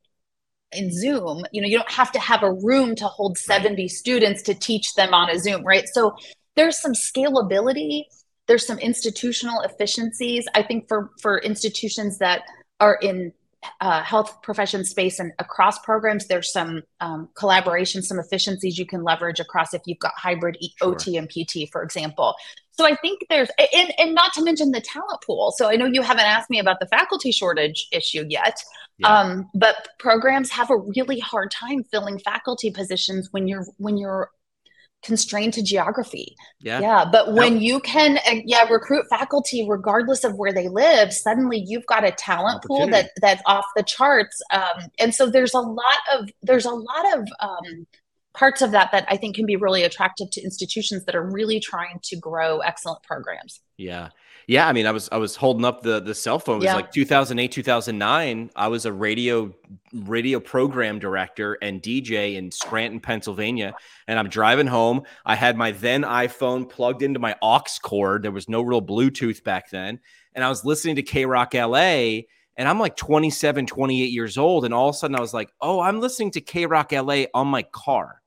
in 0.76 0.92
Zoom, 0.92 1.44
you 1.52 1.60
know, 1.60 1.68
you 1.68 1.76
don't 1.76 1.90
have 1.90 2.12
to 2.12 2.18
have 2.20 2.42
a 2.42 2.52
room 2.52 2.94
to 2.96 3.06
hold 3.06 3.38
70 3.38 3.88
students 3.88 4.42
to 4.42 4.54
teach 4.54 4.94
them 4.94 5.14
on 5.14 5.30
a 5.30 5.38
Zoom, 5.38 5.62
right? 5.64 5.84
So 5.92 6.14
there's 6.56 6.80
some 6.80 6.92
scalability, 6.92 8.04
there's 8.46 8.66
some 8.66 8.78
institutional 8.78 9.62
efficiencies. 9.62 10.46
I 10.54 10.62
think 10.62 10.88
for 10.88 11.10
for 11.20 11.38
institutions 11.38 12.18
that 12.18 12.42
are 12.80 12.98
in 13.00 13.32
uh, 13.80 14.02
health 14.02 14.42
profession 14.42 14.84
space 14.84 15.18
and 15.18 15.32
across 15.38 15.78
programs, 15.78 16.26
there's 16.26 16.52
some 16.52 16.82
um, 17.00 17.28
collaboration, 17.34 18.02
some 18.02 18.18
efficiencies 18.18 18.78
you 18.78 18.86
can 18.86 19.02
leverage 19.02 19.40
across 19.40 19.74
if 19.74 19.82
you've 19.86 19.98
got 19.98 20.12
hybrid 20.16 20.56
sure. 20.78 20.92
OT 20.92 21.16
and 21.16 21.28
PT, 21.28 21.70
for 21.70 21.82
example. 21.82 22.34
So 22.72 22.84
I 22.84 22.96
think 22.96 23.20
there's, 23.30 23.50
and, 23.58 23.92
and 23.98 24.14
not 24.14 24.32
to 24.34 24.42
mention 24.42 24.72
the 24.72 24.80
talent 24.80 25.22
pool. 25.24 25.52
So 25.56 25.70
I 25.70 25.76
know 25.76 25.86
you 25.86 26.02
haven't 26.02 26.24
asked 26.24 26.50
me 26.50 26.58
about 26.58 26.80
the 26.80 26.86
faculty 26.86 27.30
shortage 27.30 27.86
issue 27.92 28.24
yet, 28.28 28.56
yeah. 28.98 29.20
um, 29.20 29.48
but 29.54 29.88
programs 29.98 30.50
have 30.50 30.70
a 30.70 30.76
really 30.76 31.20
hard 31.20 31.52
time 31.52 31.84
filling 31.84 32.18
faculty 32.18 32.70
positions 32.70 33.28
when 33.30 33.46
you're 33.46 33.66
when 33.76 33.96
you're 33.96 34.30
constrained 35.04 35.54
to 35.54 35.62
geography. 35.62 36.34
Yeah. 36.60 36.80
Yeah. 36.80 37.04
But 37.10 37.32
when 37.32 37.60
you 37.60 37.80
can, 37.80 38.18
uh, 38.18 38.40
yeah, 38.44 38.68
recruit 38.68 39.06
faculty 39.08 39.66
regardless 39.68 40.24
of 40.24 40.36
where 40.36 40.52
they 40.52 40.68
live, 40.68 41.12
suddenly 41.12 41.62
you've 41.66 41.86
got 41.86 42.04
a 42.04 42.10
talent 42.10 42.64
pool 42.64 42.88
that 42.88 43.10
that's 43.20 43.42
off 43.46 43.64
the 43.76 43.82
charts. 43.82 44.40
Um, 44.50 44.90
and 44.98 45.14
so 45.14 45.28
there's 45.28 45.54
a 45.54 45.60
lot 45.60 46.00
of 46.14 46.28
there's 46.42 46.64
a 46.64 46.70
lot 46.70 47.18
of 47.18 47.28
um, 47.40 47.86
parts 48.34 48.62
of 48.62 48.72
that 48.72 48.90
that 48.92 49.06
I 49.08 49.16
think 49.16 49.36
can 49.36 49.46
be 49.46 49.56
really 49.56 49.84
attractive 49.84 50.30
to 50.32 50.42
institutions 50.42 51.04
that 51.04 51.14
are 51.14 51.24
really 51.24 51.60
trying 51.60 52.00
to 52.04 52.16
grow 52.16 52.58
excellent 52.58 53.02
programs. 53.02 53.60
Yeah. 53.76 54.08
Yeah, 54.46 54.68
I 54.68 54.72
mean, 54.72 54.86
I 54.86 54.90
was 54.90 55.08
I 55.10 55.16
was 55.16 55.36
holding 55.36 55.64
up 55.64 55.82
the 55.82 56.00
the 56.00 56.14
cell 56.14 56.38
phone. 56.38 56.56
It 56.56 56.58
was 56.58 56.64
yeah. 56.66 56.74
like 56.74 56.92
2008, 56.92 57.50
2009. 57.50 58.50
I 58.54 58.68
was 58.68 58.84
a 58.84 58.92
radio 58.92 59.54
radio 59.92 60.40
program 60.40 60.98
director 60.98 61.56
and 61.62 61.82
DJ 61.82 62.34
in 62.34 62.50
Scranton, 62.50 63.00
Pennsylvania, 63.00 63.74
and 64.06 64.18
I'm 64.18 64.28
driving 64.28 64.66
home. 64.66 65.02
I 65.24 65.34
had 65.34 65.56
my 65.56 65.72
then 65.72 66.02
iPhone 66.02 66.68
plugged 66.68 67.02
into 67.02 67.18
my 67.18 67.36
aux 67.40 67.62
cord. 67.82 68.22
There 68.22 68.32
was 68.32 68.48
no 68.48 68.60
real 68.60 68.82
Bluetooth 68.82 69.42
back 69.44 69.70
then, 69.70 70.00
and 70.34 70.44
I 70.44 70.48
was 70.48 70.64
listening 70.64 70.96
to 70.96 71.02
KROQ 71.02 71.70
LA. 71.70 72.26
And 72.56 72.68
I'm 72.68 72.78
like 72.78 72.94
27, 72.94 73.66
28 73.66 74.12
years 74.12 74.38
old. 74.38 74.64
And 74.64 74.72
all 74.72 74.88
of 74.88 74.94
a 74.94 74.98
sudden 74.98 75.16
I 75.16 75.20
was 75.20 75.34
like, 75.34 75.50
oh, 75.60 75.80
I'm 75.80 75.98
listening 75.98 76.30
to 76.32 76.40
KROQ 76.40 77.04
LA 77.04 77.26
on 77.34 77.48
my 77.48 77.64
car. 77.64 78.22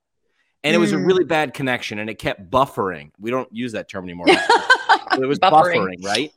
And 0.66 0.76
it 0.76 0.80
was 0.80 0.92
a 0.92 0.98
hmm. 0.98 1.06
really 1.06 1.24
bad 1.24 1.54
connection 1.54 1.98
and 1.98 2.10
it 2.10 2.16
kept 2.16 2.52
buffering. 2.52 3.12
We 3.18 3.32
don't 3.32 3.48
use 3.54 3.72
that 3.72 3.88
term 3.88 4.04
anymore. 4.04 4.28
it 5.18 5.28
was 5.28 5.40
buffering. 5.40 5.78
buffering, 5.78 6.06
right? 6.06 6.32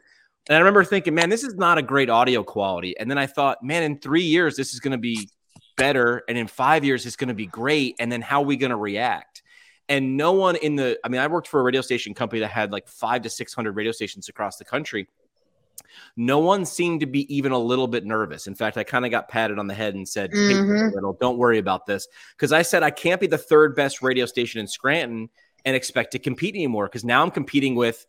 And 0.48 0.56
I 0.56 0.58
remember 0.58 0.84
thinking, 0.84 1.14
man, 1.14 1.28
this 1.30 1.44
is 1.44 1.54
not 1.54 1.78
a 1.78 1.82
great 1.82 2.10
audio 2.10 2.42
quality. 2.42 2.98
And 2.98 3.10
then 3.10 3.18
I 3.18 3.26
thought, 3.26 3.62
man, 3.62 3.82
in 3.82 3.98
three 3.98 4.24
years, 4.24 4.56
this 4.56 4.72
is 4.72 4.80
going 4.80 4.92
to 4.92 4.98
be 4.98 5.28
better. 5.76 6.22
And 6.28 6.36
in 6.36 6.46
five 6.46 6.84
years, 6.84 7.06
it's 7.06 7.16
going 7.16 7.28
to 7.28 7.34
be 7.34 7.46
great. 7.46 7.96
And 7.98 8.10
then 8.10 8.20
how 8.20 8.42
are 8.42 8.46
we 8.46 8.56
going 8.56 8.70
to 8.70 8.76
react? 8.76 9.42
And 9.88 10.16
no 10.16 10.32
one 10.32 10.56
in 10.56 10.76
the, 10.76 10.98
I 11.04 11.08
mean, 11.08 11.20
I 11.20 11.26
worked 11.26 11.48
for 11.48 11.60
a 11.60 11.62
radio 11.62 11.80
station 11.80 12.14
company 12.14 12.40
that 12.40 12.50
had 12.50 12.72
like 12.72 12.88
five 12.88 13.22
to 13.22 13.30
600 13.30 13.72
radio 13.72 13.92
stations 13.92 14.28
across 14.28 14.56
the 14.56 14.64
country. 14.64 15.08
No 16.16 16.38
one 16.38 16.64
seemed 16.64 17.00
to 17.00 17.06
be 17.06 17.32
even 17.34 17.52
a 17.52 17.58
little 17.58 17.88
bit 17.88 18.04
nervous. 18.04 18.46
In 18.46 18.54
fact, 18.54 18.76
I 18.76 18.84
kind 18.84 19.04
of 19.04 19.10
got 19.10 19.28
patted 19.28 19.58
on 19.58 19.66
the 19.66 19.74
head 19.74 19.94
and 19.94 20.08
said, 20.08 20.30
mm-hmm. 20.30 20.76
hey, 20.76 20.94
little, 20.94 21.14
don't 21.14 21.38
worry 21.38 21.58
about 21.58 21.86
this. 21.86 22.06
Because 22.36 22.52
I 22.52 22.62
said, 22.62 22.82
I 22.82 22.90
can't 22.90 23.20
be 23.20 23.26
the 23.26 23.38
third 23.38 23.74
best 23.74 24.00
radio 24.00 24.26
station 24.26 24.60
in 24.60 24.66
Scranton 24.66 25.28
and 25.64 25.74
expect 25.74 26.12
to 26.12 26.18
compete 26.18 26.54
anymore. 26.54 26.86
Because 26.86 27.04
now 27.04 27.22
I'm 27.22 27.30
competing 27.30 27.74
with 27.74 28.06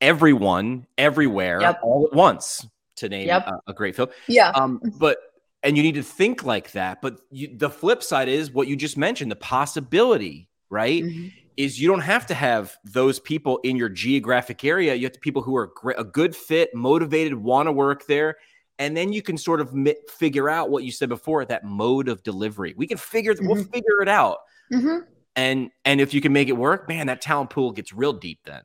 everyone 0.00 0.86
everywhere 0.96 1.60
yep. 1.60 1.80
all 1.82 2.08
at 2.10 2.16
once 2.16 2.66
to 2.96 3.08
name 3.08 3.28
yep. 3.28 3.46
a, 3.46 3.60
a, 3.68 3.74
great 3.74 3.96
film. 3.96 4.08
Yeah. 4.26 4.50
Um, 4.50 4.80
but 4.98 5.18
and 5.62 5.76
you 5.76 5.82
need 5.82 5.94
to 5.94 6.02
think 6.02 6.44
like 6.44 6.72
that. 6.72 7.00
But 7.02 7.20
you, 7.30 7.56
the 7.56 7.70
flip 7.70 8.02
side 8.02 8.28
is 8.28 8.50
what 8.50 8.68
you 8.68 8.76
just 8.76 8.96
mentioned: 8.96 9.30
the 9.30 9.36
possibility, 9.36 10.48
right? 10.70 11.02
Mm-hmm. 11.02 11.28
Is 11.56 11.80
you 11.80 11.88
don't 11.88 12.02
have 12.02 12.24
to 12.26 12.34
have 12.34 12.76
those 12.84 13.18
people 13.18 13.58
in 13.64 13.76
your 13.76 13.88
geographic 13.88 14.64
area. 14.64 14.94
You 14.94 15.06
have 15.06 15.12
to 15.12 15.20
people 15.20 15.42
who 15.42 15.56
are 15.56 15.72
a 15.96 16.04
good 16.04 16.36
fit, 16.36 16.72
motivated, 16.72 17.34
want 17.34 17.66
to 17.66 17.72
work 17.72 18.06
there, 18.06 18.36
and 18.78 18.96
then 18.96 19.12
you 19.12 19.22
can 19.22 19.36
sort 19.36 19.60
of 19.60 19.74
mi- 19.74 19.96
figure 20.08 20.48
out 20.48 20.70
what 20.70 20.84
you 20.84 20.92
said 20.92 21.08
before 21.08 21.44
that 21.44 21.64
mode 21.64 22.08
of 22.08 22.22
delivery. 22.22 22.74
We 22.76 22.86
can 22.86 22.96
figure 22.96 23.34
mm-hmm. 23.34 23.48
we'll 23.48 23.64
figure 23.64 24.00
it 24.00 24.08
out. 24.08 24.38
Mm-hmm. 24.72 24.98
And 25.34 25.70
and 25.84 26.00
if 26.00 26.14
you 26.14 26.20
can 26.20 26.32
make 26.32 26.48
it 26.48 26.56
work, 26.56 26.88
man, 26.88 27.08
that 27.08 27.20
talent 27.20 27.50
pool 27.50 27.72
gets 27.72 27.92
real 27.92 28.12
deep 28.12 28.38
then. 28.44 28.62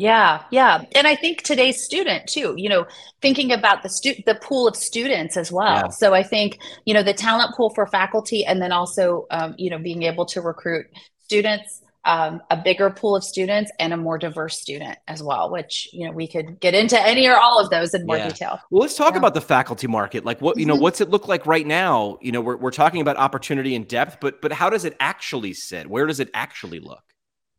Yeah, 0.00 0.42
yeah. 0.50 0.84
And 0.94 1.06
I 1.06 1.14
think 1.14 1.42
today's 1.42 1.84
student 1.84 2.26
too, 2.26 2.54
you 2.56 2.70
know, 2.70 2.86
thinking 3.20 3.52
about 3.52 3.82
the 3.82 3.90
stu- 3.90 4.22
the 4.24 4.34
pool 4.34 4.66
of 4.66 4.74
students 4.74 5.36
as 5.36 5.52
well. 5.52 5.76
Yeah. 5.76 5.88
So 5.88 6.14
I 6.14 6.22
think, 6.22 6.58
you 6.86 6.94
know, 6.94 7.02
the 7.02 7.12
talent 7.12 7.54
pool 7.54 7.68
for 7.74 7.86
faculty 7.86 8.42
and 8.44 8.62
then 8.62 8.72
also 8.72 9.26
um, 9.30 9.54
you 9.58 9.68
know, 9.68 9.78
being 9.78 10.04
able 10.04 10.24
to 10.26 10.40
recruit 10.40 10.86
students 11.24 11.82
um, 12.04 12.40
a 12.50 12.56
bigger 12.56 12.88
pool 12.88 13.14
of 13.14 13.22
students 13.22 13.70
and 13.78 13.92
a 13.92 13.96
more 13.96 14.16
diverse 14.16 14.58
student 14.58 14.98
as 15.06 15.22
well, 15.22 15.50
which 15.50 15.86
you 15.92 16.06
know 16.06 16.12
we 16.12 16.26
could 16.26 16.58
get 16.58 16.74
into 16.74 16.98
any 16.98 17.28
or 17.28 17.36
all 17.36 17.60
of 17.60 17.68
those 17.68 17.92
in 17.92 18.06
more 18.06 18.16
yeah. 18.16 18.28
detail. 18.28 18.58
Well, 18.70 18.80
let's 18.80 18.96
talk 18.96 19.12
yeah. 19.12 19.18
about 19.18 19.34
the 19.34 19.42
faculty 19.42 19.86
market. 19.86 20.24
Like 20.24 20.40
what 20.40 20.56
you 20.56 20.64
know, 20.64 20.74
mm-hmm. 20.74 20.82
what's 20.82 21.00
it 21.02 21.10
look 21.10 21.28
like 21.28 21.44
right 21.44 21.66
now? 21.66 22.18
You 22.22 22.32
know, 22.32 22.40
we're 22.40 22.56
we're 22.56 22.70
talking 22.70 23.02
about 23.02 23.18
opportunity 23.18 23.74
and 23.74 23.86
depth, 23.86 24.16
but 24.20 24.40
but 24.40 24.52
how 24.52 24.70
does 24.70 24.86
it 24.86 24.96
actually 24.98 25.52
sit? 25.52 25.88
Where 25.88 26.06
does 26.06 26.20
it 26.20 26.30
actually 26.32 26.80
look? 26.80 27.02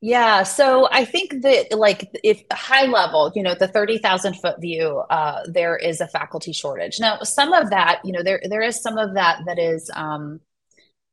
Yeah, 0.03 0.41
so 0.41 0.87
I 0.91 1.05
think 1.05 1.43
that 1.43 1.77
like 1.77 2.09
if 2.23 2.41
high 2.51 2.87
level, 2.87 3.31
you 3.35 3.43
know, 3.43 3.53
the 3.53 3.67
30,000 3.67 4.33
foot 4.33 4.59
view, 4.59 4.97
uh, 5.11 5.43
there 5.45 5.77
is 5.77 6.01
a 6.01 6.07
faculty 6.07 6.53
shortage. 6.53 6.99
Now, 6.99 7.19
some 7.21 7.53
of 7.53 7.69
that, 7.69 8.01
you 8.03 8.11
know, 8.11 8.23
there 8.23 8.41
there 8.49 8.63
is 8.63 8.81
some 8.81 8.97
of 8.97 9.13
that 9.13 9.41
that 9.45 9.59
is 9.59 9.91
um, 9.93 10.41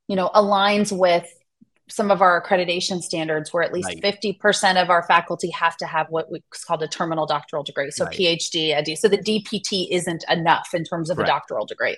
you 0.09 0.17
know, 0.17 0.31
aligns 0.35 0.97
with 0.97 1.31
some 1.91 2.11
of 2.11 2.21
our 2.21 2.43
accreditation 2.43 3.03
standards 3.03 3.53
where 3.53 3.63
at 3.63 3.73
least 3.73 3.89
right. 3.89 4.03
50% 4.03 4.83
of 4.83 4.91
our 4.91 5.03
faculty 5.05 5.51
have 5.51 5.77
to 5.79 5.87
have 5.87 6.07
what 6.11 6.31
we 6.31 6.43
called 6.67 6.83
a 6.83 6.89
terminal 6.89 7.27
doctoral 7.27 7.63
degree. 7.63 7.91
So 7.91 8.05
right. 8.05 8.15
PhD, 8.15 8.75
ED. 8.75 8.99
So 8.99 9.09
the 9.09 9.19
DPT 9.19 9.89
isn't 9.91 10.25
enough 10.29 10.71
in 10.75 10.85
terms 10.85 11.09
of 11.09 11.19
a 11.19 11.25
doctoral 11.25 11.65
degree. 11.65 11.97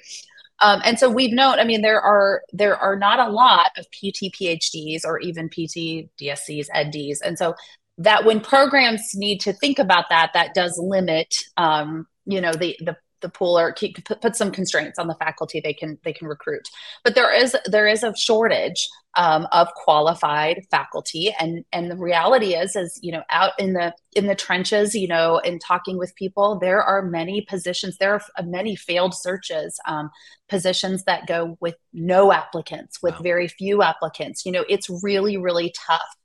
Um, 0.60 0.80
and 0.84 0.98
so 0.98 1.08
we've 1.08 1.32
known, 1.32 1.58
I 1.58 1.64
mean, 1.64 1.82
there 1.82 2.00
are 2.00 2.42
there 2.52 2.76
are 2.76 2.96
not 2.96 3.18
a 3.18 3.30
lot 3.30 3.70
of 3.78 3.86
PT 3.90 4.32
PhDs 4.34 5.04
or 5.04 5.18
even 5.20 5.48
PT 5.48 6.10
DSCs, 6.20 6.66
EDs. 6.74 7.20
And 7.22 7.38
so 7.38 7.54
that 7.98 8.24
when 8.24 8.40
programs 8.40 9.14
need 9.14 9.40
to 9.40 9.52
think 9.52 9.78
about 9.78 10.06
that, 10.10 10.32
that 10.34 10.54
does 10.54 10.78
limit 10.78 11.34
um, 11.56 12.06
you 12.26 12.40
know, 12.40 12.52
the 12.52 12.76
the 12.80 12.96
the 13.20 13.28
pool 13.28 13.59
or 13.59 13.72
keep, 13.72 14.04
put, 14.04 14.20
put 14.20 14.37
some 14.37 14.50
constraints 14.50 14.98
on 14.98 15.09
the 15.09 15.14
faculty 15.14 15.61
they 15.61 15.74
can 15.74 15.98
they 16.04 16.12
can 16.12 16.28
recruit. 16.28 16.68
But 17.04 17.14
there 17.14 17.33
is 17.33 17.56
there 17.66 17.87
is 17.87 18.02
a 18.02 18.14
shortage 18.16 18.88
um, 19.16 19.48
of 19.52 19.68
qualified 19.74 20.62
faculty. 20.70 21.35
And 21.38 21.64
and 21.72 21.90
the 21.90 21.96
reality 21.96 22.54
is 22.54 22.76
is 22.76 22.98
you 23.02 23.12
know 23.12 23.22
out 23.30 23.52
in 23.59 23.72
the 23.72 23.94
in 24.14 24.26
the 24.26 24.35
trenches 24.35 24.94
you 24.94 25.09
know 25.09 25.38
in 25.38 25.59
talking 25.59 25.98
with 25.98 26.14
people 26.14 26.59
there 26.59 26.83
are 26.83 27.02
many 27.02 27.42
positions 27.42 27.96
there 27.98 28.14
are 28.14 28.44
many 28.44 28.76
failed 28.76 29.14
searches 29.14 29.78
um, 29.87 30.11
positions 30.48 31.04
that 31.04 31.26
go 31.26 31.56
with 31.61 31.76
no 31.92 32.33
applicants 32.33 33.02
with 33.02 33.14
wow. 33.14 33.22
very 33.22 33.48
few 33.48 33.83
applicants. 33.83 34.44
You 34.46 34.52
know 34.52 34.64
it's 34.68 34.88
really 35.02 35.37
really 35.37 35.74
tough 35.87 36.16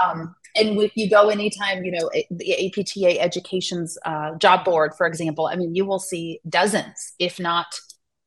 um, 0.00 0.34
and 0.54 0.78
if 0.80 0.92
you 0.96 1.08
go 1.08 1.28
anytime, 1.28 1.84
you 1.84 1.92
know, 1.92 2.10
the 2.30 2.66
APTA 2.66 3.20
Education's 3.20 3.98
uh, 4.04 4.34
job 4.36 4.64
board, 4.64 4.92
for 4.96 5.06
example, 5.06 5.46
I 5.46 5.56
mean, 5.56 5.74
you 5.74 5.86
will 5.86 5.98
see 5.98 6.40
dozens, 6.48 7.14
if 7.18 7.40
not 7.40 7.66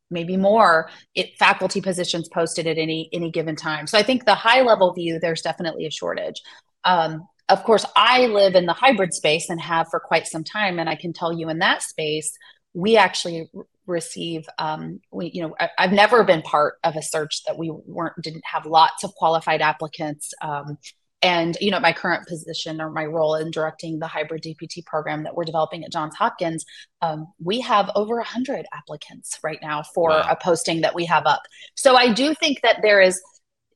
maybe 0.10 0.38
more, 0.38 0.90
it, 1.14 1.38
faculty 1.38 1.82
positions 1.82 2.30
posted 2.30 2.68
at 2.68 2.78
any 2.78 3.10
any 3.14 3.32
given 3.32 3.56
time. 3.56 3.88
So 3.88 3.98
I 3.98 4.04
think 4.04 4.26
the 4.26 4.36
high 4.36 4.62
level 4.62 4.94
view, 4.94 5.20
there's 5.20 5.42
definitely 5.42 5.86
a 5.86 5.92
shortage. 5.92 6.42
Um, 6.84 7.28
of 7.50 7.64
course, 7.64 7.86
I 7.96 8.26
live 8.28 8.56
in 8.56 8.66
the 8.66 8.74
hybrid 8.74 9.14
space 9.14 9.50
and 9.50 9.62
have 9.62 9.88
for 9.90 10.00
quite 10.00 10.28
some 10.28 10.44
time, 10.44 10.80
and 10.80 10.90
I 10.90 10.96
can 10.96 11.14
tell 11.14 11.32
you 11.32 11.50
in 11.50 11.60
that 11.60 11.84
space, 11.84 12.32
we 12.74 12.98
actually 12.98 13.50
receive 13.88 14.48
um, 14.58 15.00
we 15.12 15.30
you 15.32 15.44
know 15.44 15.56
I, 15.60 15.70
have 15.78 15.92
never 15.92 16.24
been 16.24 16.42
part 16.42 16.76
of 16.84 16.96
a 16.96 17.04
search 17.04 17.44
that 17.46 17.58
we 17.58 17.72
weren't 17.72 18.20
didn't 18.22 18.46
have 18.46 18.66
lots 18.66 19.04
of 19.04 19.14
qualified 19.14 19.62
applicants 19.62 20.34
um, 20.42 20.78
and 21.26 21.58
you 21.60 21.72
know 21.72 21.80
my 21.80 21.92
current 21.92 22.28
position 22.28 22.80
or 22.80 22.92
my 22.92 23.06
role 23.06 23.36
in 23.36 23.50
directing 23.50 24.00
the 24.00 24.08
hybrid 24.08 24.44
dpt 24.44 24.86
program 24.86 25.24
that 25.24 25.36
we're 25.36 25.44
developing 25.44 25.84
at 25.84 25.92
johns 25.92 26.16
hopkins 26.16 26.66
um, 27.02 27.28
we 27.44 27.60
have 27.60 27.90
over 27.96 28.16
100 28.16 28.66
applicants 28.74 29.40
right 29.44 29.60
now 29.62 29.84
for 29.94 30.10
wow. 30.10 30.28
a 30.30 30.36
posting 30.36 30.82
that 30.82 30.96
we 30.96 31.06
have 31.06 31.26
up 31.26 31.42
so 31.76 31.96
i 31.96 32.12
do 32.12 32.34
think 32.36 32.62
that 32.62 32.78
there 32.82 33.02
is 33.02 33.22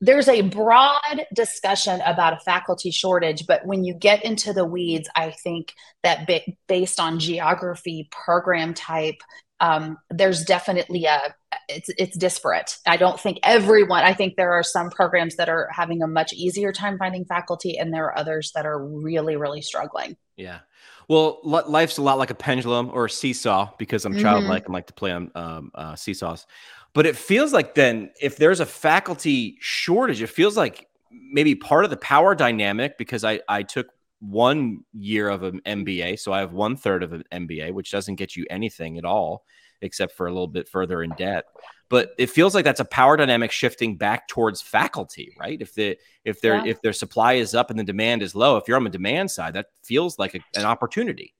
there's 0.02 0.28
a 0.28 0.40
broad 0.40 1.26
discussion 1.34 2.00
about 2.06 2.32
a 2.32 2.40
faculty 2.40 2.90
shortage 2.90 3.46
but 3.46 3.66
when 3.66 3.84
you 3.84 3.94
get 3.94 4.24
into 4.24 4.52
the 4.52 4.64
weeds 4.64 5.08
i 5.16 5.30
think 5.30 5.74
that 6.02 6.28
based 6.68 7.00
on 7.00 7.18
geography 7.18 8.08
program 8.10 8.72
type 8.74 9.20
um, 9.60 9.98
there's 10.08 10.42
definitely 10.44 11.04
a 11.04 11.34
it's 11.68 11.90
it's 11.98 12.16
disparate. 12.16 12.78
I 12.86 12.96
don't 12.96 13.20
think 13.20 13.38
everyone. 13.42 14.02
I 14.02 14.14
think 14.14 14.36
there 14.36 14.52
are 14.52 14.62
some 14.62 14.90
programs 14.90 15.36
that 15.36 15.48
are 15.48 15.68
having 15.72 16.02
a 16.02 16.06
much 16.06 16.32
easier 16.32 16.72
time 16.72 16.98
finding 16.98 17.24
faculty, 17.24 17.78
and 17.78 17.92
there 17.92 18.06
are 18.06 18.18
others 18.18 18.52
that 18.54 18.66
are 18.66 18.82
really 18.82 19.36
really 19.36 19.62
struggling. 19.62 20.16
Yeah. 20.36 20.60
Well, 21.08 21.40
life's 21.42 21.98
a 21.98 22.02
lot 22.02 22.18
like 22.18 22.30
a 22.30 22.36
pendulum 22.36 22.90
or 22.94 23.06
a 23.06 23.10
seesaw 23.10 23.70
because 23.78 24.04
I'm 24.04 24.12
mm-hmm. 24.12 24.22
childlike 24.22 24.66
and 24.66 24.72
like 24.72 24.86
to 24.86 24.92
play 24.92 25.10
on 25.10 25.32
um, 25.34 25.72
uh, 25.74 25.96
seesaws. 25.96 26.46
But 26.92 27.04
it 27.04 27.16
feels 27.16 27.52
like 27.52 27.74
then 27.74 28.12
if 28.20 28.36
there's 28.36 28.60
a 28.60 28.66
faculty 28.66 29.56
shortage, 29.60 30.22
it 30.22 30.28
feels 30.28 30.56
like 30.56 30.86
maybe 31.10 31.56
part 31.56 31.84
of 31.84 31.90
the 31.90 31.96
power 31.96 32.34
dynamic 32.34 32.96
because 32.96 33.24
I 33.24 33.40
I 33.48 33.64
took 33.64 33.88
one 34.20 34.84
year 34.92 35.28
of 35.28 35.42
an 35.42 35.60
MBA, 35.66 36.18
so 36.18 36.32
I 36.32 36.40
have 36.40 36.52
one 36.52 36.76
third 36.76 37.02
of 37.02 37.12
an 37.12 37.24
MBA, 37.32 37.72
which 37.72 37.90
doesn't 37.90 38.16
get 38.16 38.36
you 38.36 38.46
anything 38.50 38.98
at 38.98 39.04
all 39.04 39.44
except 39.82 40.14
for 40.14 40.26
a 40.26 40.30
little 40.30 40.46
bit 40.46 40.68
further 40.68 41.02
in 41.02 41.10
debt. 41.16 41.46
But 41.88 42.10
it 42.18 42.30
feels 42.30 42.54
like 42.54 42.64
that's 42.64 42.80
a 42.80 42.84
power 42.84 43.16
dynamic 43.16 43.50
shifting 43.50 43.96
back 43.96 44.28
towards 44.28 44.62
faculty, 44.62 45.34
right? 45.38 45.60
If 45.60 45.74
the 45.74 45.96
if 46.24 46.40
their 46.40 46.56
yeah. 46.56 46.70
if 46.70 46.82
their 46.82 46.92
supply 46.92 47.34
is 47.34 47.54
up 47.54 47.70
and 47.70 47.78
the 47.78 47.84
demand 47.84 48.22
is 48.22 48.34
low, 48.34 48.56
if 48.56 48.68
you're 48.68 48.76
on 48.76 48.84
the 48.84 48.90
demand 48.90 49.30
side, 49.30 49.54
that 49.54 49.66
feels 49.82 50.18
like 50.18 50.34
a, 50.34 50.40
an 50.54 50.64
opportunity. 50.64 51.34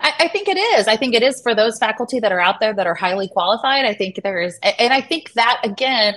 I, 0.00 0.12
I, 0.18 0.28
think 0.28 0.48
it 0.48 0.58
is. 0.58 0.88
I 0.88 0.96
think 0.96 1.14
it 1.14 1.22
is 1.22 1.40
for 1.40 1.54
those 1.54 1.78
faculty 1.78 2.18
that 2.18 2.32
are 2.32 2.40
out 2.40 2.58
there 2.58 2.74
that 2.74 2.86
are 2.86 2.96
highly 2.96 3.28
qualified. 3.28 3.84
I 3.84 3.94
think 3.94 4.20
there 4.22 4.40
is, 4.40 4.58
and 4.62 4.92
I 4.92 5.00
think 5.00 5.32
that 5.34 5.60
again, 5.62 6.16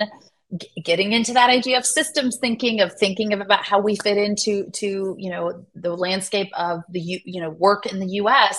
getting 0.82 1.12
into 1.12 1.32
that 1.32 1.50
idea 1.50 1.78
of 1.78 1.86
systems 1.86 2.38
thinking, 2.38 2.80
of 2.80 2.92
thinking 2.98 3.32
of 3.32 3.40
about 3.40 3.64
how 3.64 3.80
we 3.80 3.96
fit 3.96 4.16
into 4.16 4.68
to 4.70 5.14
you 5.18 5.30
know 5.30 5.64
the 5.74 5.94
landscape 5.94 6.50
of 6.56 6.82
the 6.88 7.00
you 7.00 7.40
know 7.40 7.50
work 7.50 7.86
in 7.86 8.00
the 8.00 8.08
U.S. 8.14 8.58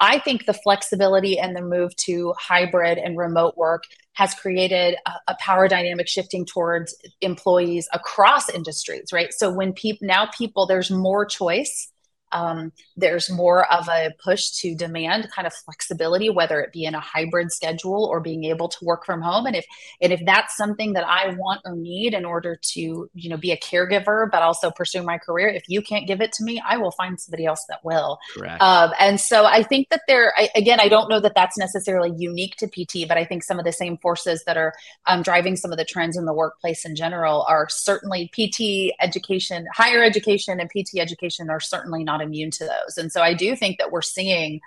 I 0.00 0.18
think 0.18 0.44
the 0.44 0.54
flexibility 0.54 1.38
and 1.38 1.56
the 1.56 1.62
move 1.62 1.94
to 1.96 2.34
hybrid 2.38 2.98
and 2.98 3.16
remote 3.16 3.56
work 3.56 3.84
has 4.14 4.34
created 4.34 4.96
a, 5.06 5.12
a 5.28 5.36
power 5.40 5.68
dynamic 5.68 6.08
shifting 6.08 6.44
towards 6.44 6.94
employees 7.20 7.88
across 7.92 8.48
industries, 8.48 9.12
right? 9.12 9.32
So 9.32 9.52
when 9.52 9.72
people 9.72 10.06
now 10.06 10.28
people 10.36 10.66
there's 10.66 10.90
more 10.90 11.24
choice 11.24 11.90
um, 12.34 12.72
there's 12.96 13.30
more 13.30 13.72
of 13.72 13.88
a 13.88 14.10
push 14.22 14.50
to 14.50 14.74
demand 14.74 15.28
kind 15.34 15.46
of 15.46 15.54
flexibility, 15.54 16.28
whether 16.28 16.60
it 16.60 16.72
be 16.72 16.84
in 16.84 16.94
a 16.94 17.00
hybrid 17.00 17.52
schedule 17.52 18.04
or 18.04 18.20
being 18.20 18.44
able 18.44 18.68
to 18.68 18.84
work 18.84 19.06
from 19.06 19.22
home. 19.22 19.46
And 19.46 19.56
if 19.56 19.64
and 20.02 20.12
if 20.12 20.20
that's 20.26 20.56
something 20.56 20.92
that 20.94 21.06
I 21.06 21.34
want 21.34 21.62
or 21.64 21.76
need 21.76 22.12
in 22.12 22.24
order 22.24 22.58
to 22.60 22.80
you 23.14 23.30
know 23.30 23.36
be 23.36 23.52
a 23.52 23.56
caregiver, 23.56 24.30
but 24.30 24.42
also 24.42 24.70
pursue 24.70 25.02
my 25.02 25.16
career, 25.16 25.48
if 25.48 25.62
you 25.68 25.80
can't 25.80 26.06
give 26.06 26.20
it 26.20 26.32
to 26.32 26.44
me, 26.44 26.60
I 26.66 26.76
will 26.76 26.90
find 26.90 27.18
somebody 27.18 27.46
else 27.46 27.64
that 27.68 27.84
will. 27.84 28.18
Correct. 28.34 28.60
Um, 28.60 28.92
and 28.98 29.20
so 29.20 29.46
I 29.46 29.62
think 29.62 29.88
that 29.90 30.02
there 30.08 30.34
I, 30.36 30.50
again, 30.56 30.80
I 30.80 30.88
don't 30.88 31.08
know 31.08 31.20
that 31.20 31.34
that's 31.36 31.56
necessarily 31.56 32.12
unique 32.16 32.56
to 32.56 32.66
PT, 32.66 33.06
but 33.08 33.16
I 33.16 33.24
think 33.24 33.44
some 33.44 33.60
of 33.60 33.64
the 33.64 33.72
same 33.72 33.96
forces 33.98 34.42
that 34.46 34.56
are 34.56 34.74
um, 35.06 35.22
driving 35.22 35.54
some 35.56 35.70
of 35.70 35.78
the 35.78 35.84
trends 35.84 36.16
in 36.16 36.24
the 36.24 36.34
workplace 36.34 36.84
in 36.84 36.96
general 36.96 37.44
are 37.48 37.68
certainly 37.68 38.28
PT 38.34 38.92
education, 39.00 39.66
higher 39.72 40.02
education, 40.02 40.58
and 40.58 40.68
PT 40.68 40.98
education 40.98 41.48
are 41.48 41.60
certainly 41.60 42.02
not 42.02 42.23
immune 42.24 42.50
to 42.52 42.64
those. 42.64 42.98
And 42.98 43.12
so 43.12 43.20
I 43.20 43.34
do 43.34 43.54
think 43.54 43.78
that 43.78 43.92
we're 43.92 44.02
seeing 44.02 44.60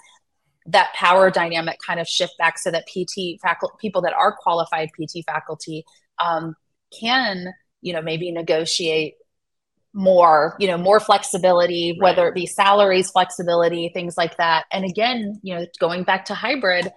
that 0.68 0.94
power 0.94 1.30
dynamic 1.32 1.80
kind 1.86 2.00
of 2.00 2.08
shift 2.08 2.38
back 2.38 2.58
so 2.58 2.72
that 2.72 2.86
PT 2.88 3.42
faculty, 3.42 3.76
people 3.80 4.02
that 4.02 4.14
are 4.14 4.36
qualified 4.36 4.90
PT 4.94 5.26
faculty 5.26 5.86
um, 6.24 6.56
can, 6.98 7.54
you 7.82 7.94
know, 7.94 8.02
maybe 8.02 8.32
negotiate 8.32 9.16
more, 9.94 10.56
you 10.60 10.68
know, 10.68 10.78
more 10.78 11.00
flexibility, 11.00 11.92
right. 11.92 12.04
whether 12.04 12.28
it 12.28 12.36
be 12.36 12.46
salaries, 12.46 13.10
flexibility, 13.10 13.90
things 13.90 14.18
like 14.18 14.38
that. 14.38 14.66
And 14.72 14.86
again, 14.86 15.40
you 15.42 15.56
know, 15.56 15.66
going 15.80 16.04
back 16.04 16.26
to 16.26 16.36
hybrid, 16.36 16.92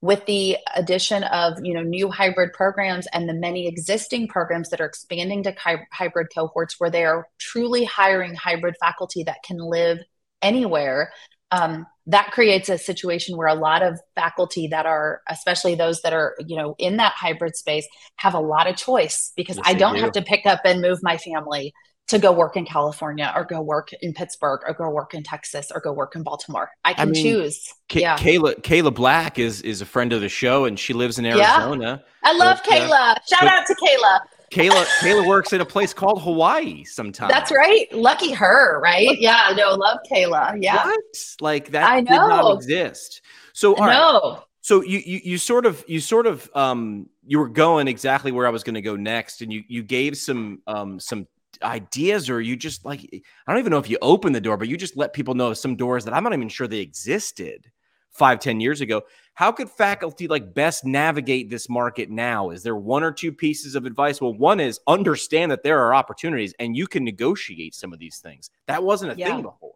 with 0.00 0.24
the 0.26 0.56
addition 0.76 1.24
of 1.24 1.58
you 1.64 1.74
know 1.74 1.82
new 1.82 2.10
hybrid 2.10 2.52
programs 2.52 3.06
and 3.12 3.28
the 3.28 3.34
many 3.34 3.66
existing 3.66 4.28
programs 4.28 4.70
that 4.70 4.80
are 4.80 4.86
expanding 4.86 5.42
to 5.42 5.54
hy- 5.58 5.86
hybrid 5.92 6.28
cohorts 6.34 6.78
where 6.78 6.90
they 6.90 7.04
are 7.04 7.26
truly 7.38 7.84
hiring 7.84 8.34
hybrid 8.34 8.76
faculty 8.80 9.24
that 9.24 9.42
can 9.44 9.58
live 9.58 9.98
anywhere 10.40 11.12
um, 11.50 11.86
that 12.06 12.30
creates 12.30 12.68
a 12.68 12.78
situation 12.78 13.36
where 13.36 13.48
a 13.48 13.54
lot 13.54 13.82
of 13.82 13.98
faculty 14.14 14.68
that 14.68 14.86
are 14.86 15.22
especially 15.28 15.74
those 15.74 16.00
that 16.02 16.12
are 16.12 16.36
you 16.46 16.56
know 16.56 16.74
in 16.78 16.98
that 16.98 17.12
hybrid 17.14 17.56
space 17.56 17.86
have 18.16 18.34
a 18.34 18.40
lot 18.40 18.68
of 18.68 18.76
choice 18.76 19.32
because 19.36 19.56
yes, 19.56 19.66
i 19.66 19.74
don't 19.74 19.96
do. 19.96 20.00
have 20.00 20.12
to 20.12 20.22
pick 20.22 20.46
up 20.46 20.60
and 20.64 20.80
move 20.80 21.00
my 21.02 21.16
family 21.16 21.72
to 22.08 22.18
go 22.18 22.32
work 22.32 22.56
in 22.56 22.64
California 22.64 23.32
or 23.36 23.44
go 23.44 23.60
work 23.60 23.92
in 24.00 24.12
Pittsburgh 24.12 24.60
or 24.66 24.74
go 24.74 24.90
work 24.90 25.14
in 25.14 25.22
Texas 25.22 25.70
or 25.72 25.80
go 25.80 25.92
work 25.92 26.16
in 26.16 26.22
Baltimore. 26.22 26.70
I 26.84 26.94
can 26.94 27.08
I 27.08 27.10
mean, 27.12 27.22
choose. 27.22 27.72
K- 27.88 28.00
yeah. 28.00 28.16
Kayla 28.16 28.60
Kayla 28.62 28.92
Black 28.92 29.38
is 29.38 29.60
is 29.62 29.80
a 29.82 29.86
friend 29.86 30.12
of 30.12 30.22
the 30.22 30.28
show 30.28 30.64
and 30.64 30.78
she 30.78 30.94
lives 30.94 31.18
in 31.18 31.26
Arizona. 31.26 32.02
Yeah. 32.02 32.30
I 32.30 32.36
love 32.36 32.60
but, 32.64 32.72
uh, 32.72 32.76
Kayla. 32.76 33.16
Uh, 33.16 33.18
Shout 33.28 33.48
out 33.48 33.66
to 33.66 33.74
Kayla. 33.74 34.20
Kayla 34.50 34.84
Kayla 35.00 35.26
works 35.26 35.52
in 35.52 35.60
a 35.60 35.66
place 35.66 35.92
called 35.92 36.22
Hawaii 36.22 36.82
sometimes. 36.84 37.30
That's 37.30 37.52
right. 37.52 37.92
Lucky 37.92 38.32
her, 38.32 38.80
right? 38.80 39.18
Yeah, 39.18 39.52
no, 39.54 39.74
love 39.74 39.98
Kayla. 40.10 40.56
Yeah. 40.60 40.86
What? 40.86 41.36
Like 41.40 41.70
that 41.72 41.90
I 41.90 42.00
know. 42.00 42.10
did 42.10 42.16
not 42.16 42.54
exist. 42.54 43.20
So 43.52 43.74
all 43.76 43.86
no. 43.86 44.20
Right. 44.34 44.42
So 44.62 44.82
you, 44.82 44.98
you 44.98 45.20
you 45.24 45.38
sort 45.38 45.66
of 45.66 45.84
you 45.86 46.00
sort 46.00 46.26
of 46.26 46.50
um 46.54 47.08
you 47.26 47.38
were 47.38 47.48
going 47.48 47.86
exactly 47.86 48.32
where 48.32 48.46
I 48.46 48.50
was 48.50 48.64
going 48.64 48.74
to 48.74 48.82
go 48.82 48.96
next, 48.96 49.42
and 49.42 49.52
you 49.52 49.62
you 49.68 49.82
gave 49.82 50.16
some 50.16 50.62
um 50.66 50.98
some 51.00 51.26
ideas 51.62 52.30
or 52.30 52.40
you 52.40 52.56
just 52.56 52.84
like 52.84 53.00
i 53.12 53.52
don't 53.52 53.58
even 53.58 53.70
know 53.70 53.78
if 53.78 53.90
you 53.90 53.98
open 54.02 54.32
the 54.32 54.40
door 54.40 54.56
but 54.56 54.68
you 54.68 54.76
just 54.76 54.96
let 54.96 55.12
people 55.12 55.34
know 55.34 55.52
some 55.52 55.76
doors 55.76 56.04
that 56.04 56.14
i'm 56.14 56.22
not 56.22 56.32
even 56.32 56.48
sure 56.48 56.66
they 56.66 56.80
existed 56.80 57.70
five 58.10 58.38
ten 58.40 58.60
years 58.60 58.80
ago 58.80 59.02
how 59.34 59.52
could 59.52 59.70
faculty 59.70 60.26
like 60.26 60.54
best 60.54 60.84
navigate 60.84 61.50
this 61.50 61.68
market 61.68 62.10
now 62.10 62.50
is 62.50 62.62
there 62.62 62.76
one 62.76 63.02
or 63.02 63.12
two 63.12 63.32
pieces 63.32 63.74
of 63.74 63.84
advice 63.84 64.20
well 64.20 64.34
one 64.34 64.60
is 64.60 64.80
understand 64.86 65.50
that 65.50 65.62
there 65.62 65.80
are 65.80 65.94
opportunities 65.94 66.54
and 66.58 66.76
you 66.76 66.86
can 66.86 67.04
negotiate 67.04 67.74
some 67.74 67.92
of 67.92 67.98
these 67.98 68.18
things 68.18 68.50
that 68.66 68.82
wasn't 68.82 69.10
a 69.12 69.16
yeah. 69.16 69.28
thing 69.28 69.42
before 69.42 69.74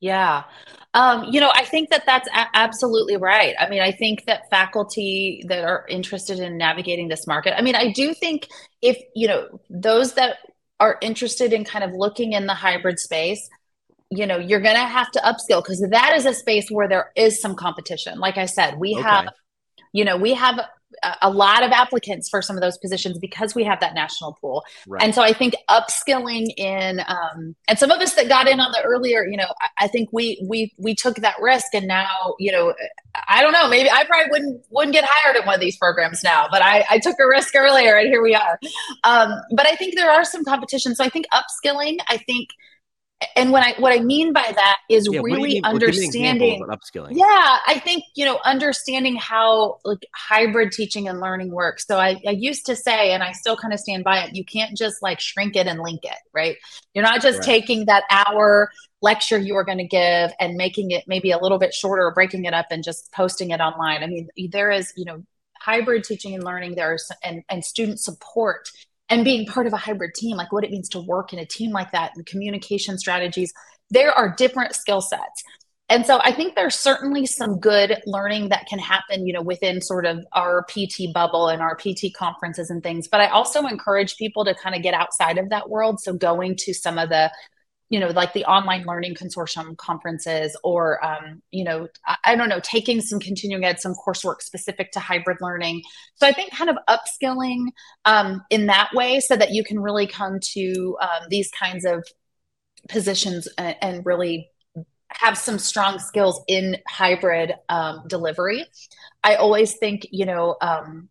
yeah. 0.00 0.44
Um, 0.94 1.24
you 1.24 1.40
know, 1.40 1.50
I 1.54 1.64
think 1.64 1.90
that 1.90 2.04
that's 2.04 2.28
a- 2.28 2.48
absolutely 2.54 3.16
right. 3.16 3.54
I 3.58 3.68
mean, 3.68 3.80
I 3.80 3.92
think 3.92 4.26
that 4.26 4.48
faculty 4.50 5.42
that 5.48 5.64
are 5.64 5.86
interested 5.88 6.38
in 6.38 6.58
navigating 6.58 7.08
this 7.08 7.26
market, 7.26 7.58
I 7.58 7.62
mean, 7.62 7.74
I 7.74 7.92
do 7.92 8.12
think 8.12 8.48
if, 8.82 8.98
you 9.14 9.26
know, 9.26 9.60
those 9.70 10.14
that 10.14 10.38
are 10.78 10.98
interested 11.00 11.52
in 11.52 11.64
kind 11.64 11.84
of 11.84 11.92
looking 11.92 12.32
in 12.32 12.46
the 12.46 12.54
hybrid 12.54 12.98
space, 12.98 13.48
you 14.10 14.26
know, 14.26 14.38
you're 14.38 14.60
going 14.60 14.76
to 14.76 14.82
have 14.82 15.10
to 15.12 15.18
upskill 15.20 15.62
because 15.62 15.84
that 15.90 16.14
is 16.16 16.26
a 16.26 16.34
space 16.34 16.70
where 16.70 16.88
there 16.88 17.12
is 17.16 17.40
some 17.40 17.54
competition. 17.54 18.18
Like 18.18 18.36
I 18.38 18.46
said, 18.46 18.78
we 18.78 18.94
okay. 18.94 19.02
have, 19.02 19.28
you 19.92 20.04
know, 20.04 20.16
we 20.16 20.34
have 20.34 20.60
a 21.22 21.30
lot 21.30 21.62
of 21.62 21.70
applicants 21.70 22.28
for 22.28 22.42
some 22.42 22.56
of 22.56 22.62
those 22.62 22.78
positions 22.78 23.18
because 23.18 23.54
we 23.54 23.64
have 23.64 23.80
that 23.80 23.94
national 23.94 24.34
pool. 24.34 24.64
Right. 24.86 25.02
And 25.02 25.14
so 25.14 25.22
I 25.22 25.32
think 25.32 25.54
upskilling 25.68 26.52
in 26.56 27.00
um, 27.06 27.54
and 27.68 27.78
some 27.78 27.90
of 27.90 28.00
us 28.00 28.14
that 28.14 28.28
got 28.28 28.48
in 28.48 28.60
on 28.60 28.72
the 28.72 28.82
earlier, 28.82 29.24
you 29.26 29.36
know, 29.36 29.52
I, 29.60 29.84
I, 29.84 29.88
think 29.88 30.10
we 30.12 30.44
we 30.48 30.72
we 30.78 30.94
took 30.94 31.16
that 31.16 31.36
risk 31.40 31.74
and 31.74 31.86
now, 31.86 32.34
you 32.38 32.52
know, 32.52 32.74
I 33.28 33.42
don't 33.42 33.52
know, 33.52 33.68
maybe 33.68 33.90
I 33.90 34.04
probably 34.04 34.30
wouldn't 34.30 34.66
wouldn't 34.70 34.94
get 34.94 35.04
hired 35.06 35.36
in 35.36 35.46
one 35.46 35.54
of 35.54 35.60
these 35.60 35.76
programs 35.76 36.22
now, 36.22 36.46
but 36.50 36.62
I, 36.62 36.84
I 36.90 36.98
took 36.98 37.16
a 37.20 37.26
risk 37.26 37.54
earlier 37.54 37.96
and 37.96 38.08
here 38.08 38.22
we 38.22 38.34
are. 38.34 38.58
Um, 39.04 39.32
but 39.52 39.66
I 39.66 39.76
think 39.76 39.94
there 39.94 40.10
are 40.10 40.24
some 40.24 40.44
competitions. 40.44 40.98
So 40.98 41.04
I 41.04 41.08
think 41.08 41.26
upskilling, 41.32 41.98
I 42.08 42.18
think 42.18 42.50
and 43.34 43.50
what 43.50 43.62
I 43.62 43.80
what 43.80 43.98
I 43.98 44.02
mean 44.02 44.32
by 44.34 44.52
that 44.54 44.78
is 44.90 45.08
yeah, 45.10 45.20
really 45.22 45.62
understanding 45.62 46.62
upskilling. 46.68 47.12
Yeah, 47.12 47.58
I 47.66 47.80
think 47.82 48.04
you 48.14 48.26
know 48.26 48.38
understanding 48.44 49.16
how 49.16 49.78
like 49.84 50.04
hybrid 50.14 50.72
teaching 50.72 51.08
and 51.08 51.18
learning 51.18 51.50
works. 51.50 51.86
So 51.86 51.98
I, 51.98 52.20
I 52.26 52.32
used 52.32 52.66
to 52.66 52.76
say, 52.76 53.12
and 53.12 53.22
I 53.22 53.32
still 53.32 53.56
kind 53.56 53.72
of 53.72 53.80
stand 53.80 54.04
by 54.04 54.18
it. 54.18 54.34
You 54.34 54.44
can't 54.44 54.76
just 54.76 55.02
like 55.02 55.20
shrink 55.20 55.56
it 55.56 55.66
and 55.66 55.80
link 55.80 56.04
it, 56.04 56.18
right? 56.34 56.56
You're 56.92 57.04
not 57.04 57.22
just 57.22 57.38
right. 57.38 57.46
taking 57.46 57.86
that 57.86 58.04
hour 58.10 58.70
lecture 59.00 59.38
you 59.38 59.56
are 59.56 59.64
going 59.64 59.78
to 59.78 59.86
give 59.86 60.32
and 60.38 60.54
making 60.54 60.90
it 60.90 61.04
maybe 61.06 61.30
a 61.30 61.38
little 61.38 61.58
bit 61.58 61.72
shorter, 61.72 62.04
or 62.04 62.12
breaking 62.12 62.44
it 62.44 62.52
up 62.52 62.66
and 62.70 62.84
just 62.84 63.10
posting 63.12 63.50
it 63.50 63.60
online. 63.60 64.02
I 64.02 64.08
mean, 64.08 64.28
there 64.50 64.70
is 64.70 64.92
you 64.94 65.06
know 65.06 65.22
hybrid 65.58 66.04
teaching 66.04 66.34
and 66.34 66.44
learning. 66.44 66.74
There's 66.74 67.10
and 67.24 67.42
and 67.48 67.64
student 67.64 67.98
support 67.98 68.68
and 69.08 69.24
being 69.24 69.46
part 69.46 69.66
of 69.66 69.72
a 69.72 69.76
hybrid 69.76 70.14
team, 70.14 70.36
like 70.36 70.52
what 70.52 70.64
it 70.64 70.70
means 70.70 70.88
to 70.90 71.00
work 71.00 71.32
in 71.32 71.38
a 71.38 71.46
team 71.46 71.70
like 71.70 71.92
that 71.92 72.12
and 72.16 72.26
communication 72.26 72.98
strategies. 72.98 73.52
There 73.90 74.12
are 74.12 74.34
different 74.36 74.74
skill 74.74 75.00
sets. 75.00 75.44
And 75.88 76.04
so 76.04 76.18
I 76.24 76.32
think 76.32 76.56
there's 76.56 76.74
certainly 76.74 77.26
some 77.26 77.60
good 77.60 78.00
learning 78.06 78.48
that 78.48 78.66
can 78.66 78.80
happen, 78.80 79.24
you 79.24 79.32
know, 79.32 79.42
within 79.42 79.80
sort 79.80 80.04
of 80.04 80.26
our 80.32 80.64
PT 80.64 81.12
bubble 81.14 81.46
and 81.48 81.62
our 81.62 81.76
PT 81.76 82.12
conferences 82.12 82.70
and 82.70 82.82
things. 82.82 83.06
But 83.06 83.20
I 83.20 83.28
also 83.28 83.66
encourage 83.66 84.16
people 84.16 84.44
to 84.44 84.54
kind 84.54 84.74
of 84.74 84.82
get 84.82 84.94
outside 84.94 85.38
of 85.38 85.50
that 85.50 85.70
world. 85.70 86.00
So 86.00 86.12
going 86.12 86.56
to 86.56 86.74
some 86.74 86.98
of 86.98 87.08
the 87.08 87.30
you 87.88 88.00
know 88.00 88.08
like 88.08 88.32
the 88.32 88.44
online 88.44 88.84
learning 88.84 89.14
consortium 89.14 89.76
conferences 89.76 90.56
or 90.64 91.04
um, 91.04 91.42
you 91.50 91.64
know 91.64 91.88
I, 92.06 92.16
I, 92.24 92.36
don't 92.36 92.48
know 92.48 92.60
taking 92.60 93.00
some 93.00 93.20
continuing 93.20 93.64
ed 93.64 93.80
some 93.80 93.94
coursework 93.94 94.42
specific 94.42 94.90
to 94.92 95.00
hybrid 95.00 95.38
learning. 95.40 95.82
So 96.16 96.26
i 96.26 96.32
think 96.32 96.52
kind 96.52 96.70
of 96.70 96.76
upskilling 96.88 97.66
um, 98.04 98.42
in 98.50 98.66
that 98.66 98.90
way 98.94 99.20
so 99.20 99.36
that 99.36 99.52
you 99.52 99.64
can 99.64 99.78
really 99.80 100.06
come 100.06 100.40
to 100.54 100.96
um, 101.00 101.28
these 101.30 101.50
kinds 101.50 101.84
of 101.84 102.04
positions 102.88 103.48
and, 103.58 103.76
and, 103.82 104.06
really 104.06 104.50
have 105.08 105.36
some 105.38 105.58
strong 105.58 105.98
skills 105.98 106.40
in 106.46 106.76
hybrid 106.86 107.54
um, 107.68 108.02
delivery. 108.06 108.64
I 109.24 109.36
always 109.36 109.76
think 109.76 110.06
you 110.10 110.26
know 110.26 110.56
um, 110.60 111.08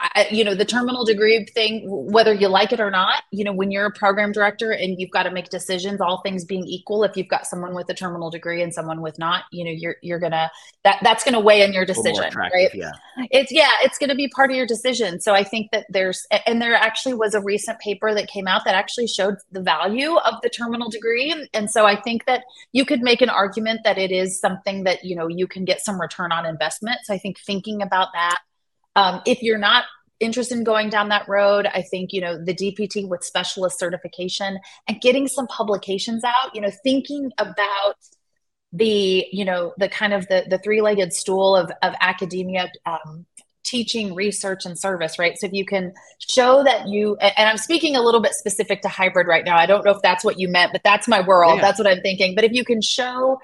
I, 0.00 0.28
you 0.30 0.44
know 0.44 0.54
the 0.54 0.64
terminal 0.64 1.04
degree 1.04 1.44
thing 1.44 1.82
whether 1.86 2.32
you 2.32 2.48
like 2.48 2.72
it 2.72 2.80
or 2.80 2.90
not 2.90 3.22
you 3.30 3.44
know 3.44 3.52
when 3.52 3.70
you're 3.70 3.84
a 3.84 3.92
program 3.92 4.32
director 4.32 4.70
and 4.70 4.98
you've 4.98 5.10
got 5.10 5.24
to 5.24 5.30
make 5.30 5.50
decisions 5.50 6.00
all 6.00 6.22
things 6.22 6.44
being 6.44 6.64
equal 6.66 7.04
if 7.04 7.18
you've 7.18 7.28
got 7.28 7.46
someone 7.46 7.74
with 7.74 7.88
a 7.90 7.94
terminal 7.94 8.30
degree 8.30 8.62
and 8.62 8.72
someone 8.72 9.02
with 9.02 9.18
not 9.18 9.44
you 9.52 9.62
know 9.62 9.70
you're 9.70 9.96
you're 10.02 10.18
gonna 10.18 10.50
that 10.84 10.98
that's 11.02 11.22
gonna 11.22 11.38
weigh 11.38 11.60
in 11.62 11.74
your 11.74 11.84
decision 11.84 12.32
right? 12.34 12.70
yeah. 12.74 12.92
It's 13.30 13.52
yeah 13.52 13.70
it's 13.82 13.98
gonna 13.98 14.14
be 14.14 14.28
part 14.28 14.50
of 14.50 14.56
your 14.56 14.66
decision. 14.66 15.20
So 15.20 15.34
i 15.34 15.44
think 15.44 15.70
that 15.72 15.84
there's 15.90 16.26
and 16.46 16.62
there 16.62 16.74
actually 16.74 17.14
was 17.14 17.34
a 17.34 17.42
recent 17.42 17.78
paper 17.78 18.14
that 18.14 18.26
came 18.26 18.48
out 18.48 18.64
that 18.64 18.74
actually 18.74 19.06
showed 19.06 19.36
the 19.52 19.60
value 19.60 20.16
of 20.16 20.40
the 20.42 20.48
terminal 20.48 20.88
degree. 20.88 21.30
And, 21.30 21.46
and 21.52 21.70
so 21.70 21.84
i 21.84 22.00
think 22.00 22.24
that 22.24 22.44
you 22.72 22.86
could 22.86 23.02
make 23.02 23.20
an 23.20 23.28
argument 23.28 23.80
that 23.84 23.98
it 23.98 24.12
is 24.12 24.40
something 24.40 24.84
that 24.84 25.04
you 25.04 25.14
know 25.14 25.28
you 25.28 25.46
can 25.46 25.66
get 25.66 25.84
some 25.84 26.00
return 26.00 26.32
on 26.32 26.46
investment. 26.46 27.00
So 27.04 27.12
i 27.12 27.18
think 27.18 27.38
thinking 27.38 27.82
about 27.82 28.08
that 28.14 28.38
um, 28.96 29.22
if 29.26 29.42
you're 29.42 29.58
not 29.58 29.84
interested 30.20 30.58
in 30.58 30.64
going 30.64 30.90
down 30.90 31.08
that 31.08 31.28
road, 31.28 31.66
I 31.66 31.82
think, 31.82 32.12
you 32.12 32.20
know, 32.20 32.42
the 32.42 32.54
DPT 32.54 33.08
with 33.08 33.24
specialist 33.24 33.78
certification 33.78 34.58
and 34.86 35.00
getting 35.00 35.26
some 35.26 35.46
publications 35.46 36.24
out, 36.24 36.54
you 36.54 36.60
know, 36.60 36.70
thinking 36.84 37.32
about 37.38 37.96
the, 38.72 39.26
you 39.32 39.44
know, 39.44 39.72
the 39.78 39.88
kind 39.88 40.12
of 40.12 40.28
the, 40.28 40.44
the 40.48 40.58
three-legged 40.58 41.12
stool 41.12 41.56
of, 41.56 41.72
of 41.82 41.94
academia, 42.00 42.70
um, 42.86 43.26
teaching, 43.64 44.14
research, 44.14 44.66
and 44.66 44.78
service, 44.78 45.18
right? 45.18 45.38
So 45.38 45.46
if 45.46 45.52
you 45.52 45.64
can 45.64 45.92
show 46.18 46.62
that 46.64 46.88
you, 46.88 47.16
and 47.16 47.48
I'm 47.48 47.56
speaking 47.56 47.96
a 47.96 48.02
little 48.02 48.20
bit 48.20 48.34
specific 48.34 48.82
to 48.82 48.88
hybrid 48.88 49.26
right 49.26 49.44
now. 49.44 49.56
I 49.56 49.66
don't 49.66 49.84
know 49.84 49.92
if 49.92 50.02
that's 50.02 50.24
what 50.24 50.38
you 50.38 50.48
meant, 50.48 50.72
but 50.72 50.82
that's 50.84 51.08
my 51.08 51.20
world. 51.20 51.56
Yeah. 51.56 51.62
That's 51.62 51.78
what 51.78 51.88
I'm 51.88 52.00
thinking. 52.00 52.34
But 52.34 52.44
if 52.44 52.52
you 52.52 52.64
can 52.64 52.82
show 52.82 53.38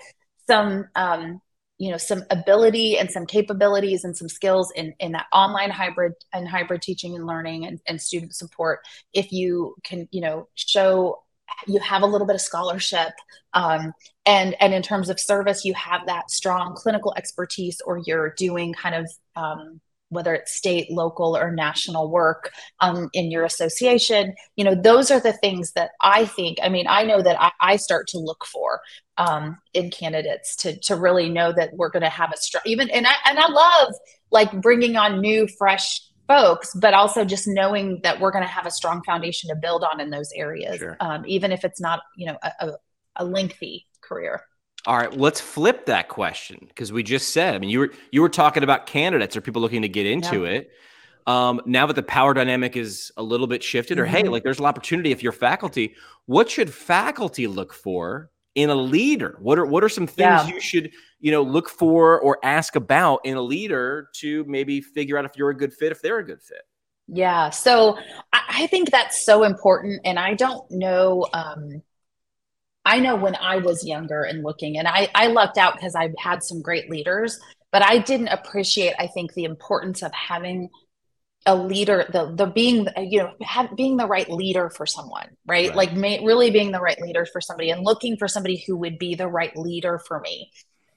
some, 0.47 0.89
um, 0.95 1.41
you 1.79 1.91
know 1.91 1.97
some 1.97 2.25
ability 2.31 2.99
and 2.99 3.11
some 3.11 3.27
capabilities 3.27 4.05
and 4.05 4.17
some 4.17 4.29
skills 4.29 4.73
in 4.75 4.95
in 4.99 5.13
that 5.13 5.27
online 5.33 5.71
hybrid 5.71 6.13
and 6.33 6.49
hybrid 6.49 6.83
teaching 6.83 7.15
and 7.15 7.27
learning 7.27 7.67
and, 7.67 7.81
and 7.87 8.01
student 8.01 8.35
support. 8.35 8.81
If 9.13 9.33
you 9.33 9.77
can 9.85 10.09
you 10.11 10.21
know 10.21 10.49
show 10.55 11.23
you 11.67 11.79
have 11.81 12.03
a 12.03 12.07
little 12.07 12.27
bit 12.27 12.35
of 12.35 12.41
scholarship 12.41 13.13
um, 13.53 13.93
and 14.25 14.57
and 14.61 14.75
in 14.75 14.83
terms 14.83 15.09
of 15.09 15.21
service 15.21 15.65
you 15.65 15.75
have 15.75 16.07
that 16.07 16.31
strong 16.31 16.75
clinical 16.75 17.15
expertise 17.17 17.81
or 17.85 18.01
you're 18.05 18.35
doing 18.37 18.73
kind 18.73 18.95
of 18.95 19.11
um, 19.37 19.81
whether 20.09 20.35
it's 20.35 20.55
state 20.55 20.91
local 20.91 21.37
or 21.37 21.51
national 21.51 22.11
work 22.11 22.53
um, 22.81 23.11
in 23.13 23.31
your 23.31 23.45
association 23.45 24.35
you 24.57 24.65
know 24.65 24.75
those 24.75 25.11
are 25.11 25.21
the 25.21 25.33
things 25.33 25.73
that 25.73 25.91
i 26.01 26.25
think 26.25 26.59
i 26.63 26.69
mean 26.69 26.87
i 26.89 27.03
know 27.03 27.23
that 27.23 27.41
i, 27.41 27.51
I 27.61 27.77
start 27.77 28.07
to 28.09 28.19
look 28.19 28.45
for 28.45 28.81
um, 29.19 29.59
in 29.73 29.91
candidates 29.91 30.57
to 30.57 30.79
to 30.81 30.97
really 30.97 31.29
know 31.29 31.53
that 31.53 31.75
we're 31.75 31.91
going 31.91 32.03
to 32.03 32.09
have 32.09 32.33
a 32.33 32.37
strong 32.37 32.63
even 32.67 32.91
and 32.91 33.07
i 33.07 33.15
and 33.27 33.39
i 33.39 33.49
love 33.49 33.95
like 34.31 34.61
bringing 34.61 34.97
on 34.97 35.21
new 35.21 35.49
fresh 35.59 36.01
folks 36.29 36.75
but 36.75 36.93
also 36.93 37.25
just 37.25 37.47
knowing 37.47 38.01
that 38.03 38.21
we're 38.21 38.33
going 38.33 38.45
to 38.45 38.51
have 38.51 38.67
a 38.67 38.71
strong 38.71 39.03
foundation 39.05 39.49
to 39.49 39.57
build 39.57 39.85
on 39.85 40.01
in 40.01 40.11
those 40.11 40.31
areas 40.35 40.79
sure. 40.79 40.97
um, 41.01 41.25
even 41.27 41.53
if 41.53 41.65
it's 41.65 41.81
not 41.81 42.01
you 42.17 42.27
know 42.27 42.39
a, 42.43 42.73
a 43.17 43.25
lengthy 43.25 43.87
career 44.01 44.43
all 44.87 44.97
right, 44.97 45.13
let's 45.17 45.41
flip 45.41 45.87
that 45.87 46.09
question 46.09 46.59
because 46.69 46.93
we 46.93 47.03
just 47.03 47.31
said. 47.33 47.55
I 47.55 47.59
mean, 47.59 47.71
you 47.71 47.81
were 47.81 47.93
you 48.13 48.23
were 48.23 48.29
talking 48.29 48.63
about 48.63 48.87
candidates 48.87 49.37
or 49.37 49.41
people 49.41 49.61
looking 49.61 49.83
to 49.83 49.89
get 49.89 50.07
into 50.07 50.45
yeah. 50.45 50.51
it. 50.51 50.71
Um, 51.27 51.61
now 51.67 51.87
that 51.87 51.95
the 51.95 52.05
power 52.05 52.35
dynamic 52.35 52.77
is 52.77 53.11
a 53.17 53.23
little 53.23 53.49
bit 53.49 53.63
shifted, 53.63 53.99
or 53.99 54.05
mm-hmm. 54.05 54.17
hey, 54.17 54.23
like 54.25 54.45
there's 54.45 54.61
an 54.61 54.65
opportunity 54.65 55.11
if 55.11 55.23
you're 55.23 55.33
faculty. 55.33 55.97
What 56.27 56.49
should 56.49 56.73
faculty 56.73 57.49
look 57.49 57.75
for 57.75 58.31
in 58.55 58.71
a 58.71 58.77
leader? 58.77 59.37
What 59.41 59.59
are 59.59 59.67
what 59.67 59.83
are 59.83 59.89
some 59.89 60.07
things 60.07 60.19
yeah. 60.29 60.47
you 60.47 60.61
should 60.61 60.93
you 61.19 61.33
know 61.33 61.43
look 61.43 61.69
for 61.69 62.21
or 62.21 62.39
ask 62.45 62.77
about 62.77 63.21
in 63.25 63.37
a 63.37 63.43
leader 63.43 64.09
to 64.17 64.45
maybe 64.45 64.81
figure 64.81 65.19
out 65.19 65.25
if 65.25 65.33
you're 65.37 65.51
a 65.51 65.57
good 65.57 65.75
fit, 65.75 65.91
if 65.91 66.01
they're 66.01 66.19
a 66.19 66.27
good 66.27 66.43
fit? 66.43 66.63
Yeah, 67.09 67.51
so 67.51 67.99
I 68.33 68.67
think 68.67 68.91
that's 68.91 69.25
so 69.25 69.43
important, 69.43 70.01
and 70.05 70.19
I 70.19 70.35
don't 70.35 70.69
know. 70.71 71.27
Um, 71.33 71.83
I 72.87 73.01
know 73.01 73.17
when 73.17 73.35
I 73.35 73.57
was 73.57 73.85
younger 73.85 74.23
and 74.23 74.45
looking, 74.45 74.79
and 74.79 74.87
I, 74.87 75.09
I 75.13 75.27
lucked 75.27 75.59
out 75.59 75.75
because 75.75 75.97
I 75.97 76.11
had 76.19 76.45
some 76.45 76.63
great 76.63 76.89
leaders, 76.89 77.39
but 77.73 77.83
I 77.83 77.99
didn't 77.99 78.29
appreciate, 78.29 78.95
I 78.99 79.09
think, 79.09 79.35
the 79.35 79.43
importance 79.43 80.05
of 80.05 80.13
having 80.13 80.71
a 81.47 81.55
leader, 81.55 82.07
the 82.13 82.33
the 82.33 82.47
being, 82.47 82.87
you 82.97 83.19
know, 83.19 83.33
have, 83.43 83.77
being 83.77 83.97
the 83.97 84.07
right 84.07 84.31
leader 84.31 84.71
for 84.71 84.87
someone, 84.87 85.29
right? 85.47 85.69
right. 85.69 85.77
Like 85.77 85.95
may, 85.95 86.25
really 86.25 86.53
being 86.53 86.71
the 86.71 86.81
right 86.81 87.01
leader 87.01 87.27
for 87.27 87.41
somebody 87.41 87.71
and 87.71 87.85
looking 87.85 88.17
for 88.17 88.29
somebody 88.29 88.63
who 88.67 88.77
would 88.77 88.99
be 88.99 89.17
the 89.17 89.29
right 89.29 89.57
leader 89.57 90.01
for 90.07 90.21
me. 90.21 90.53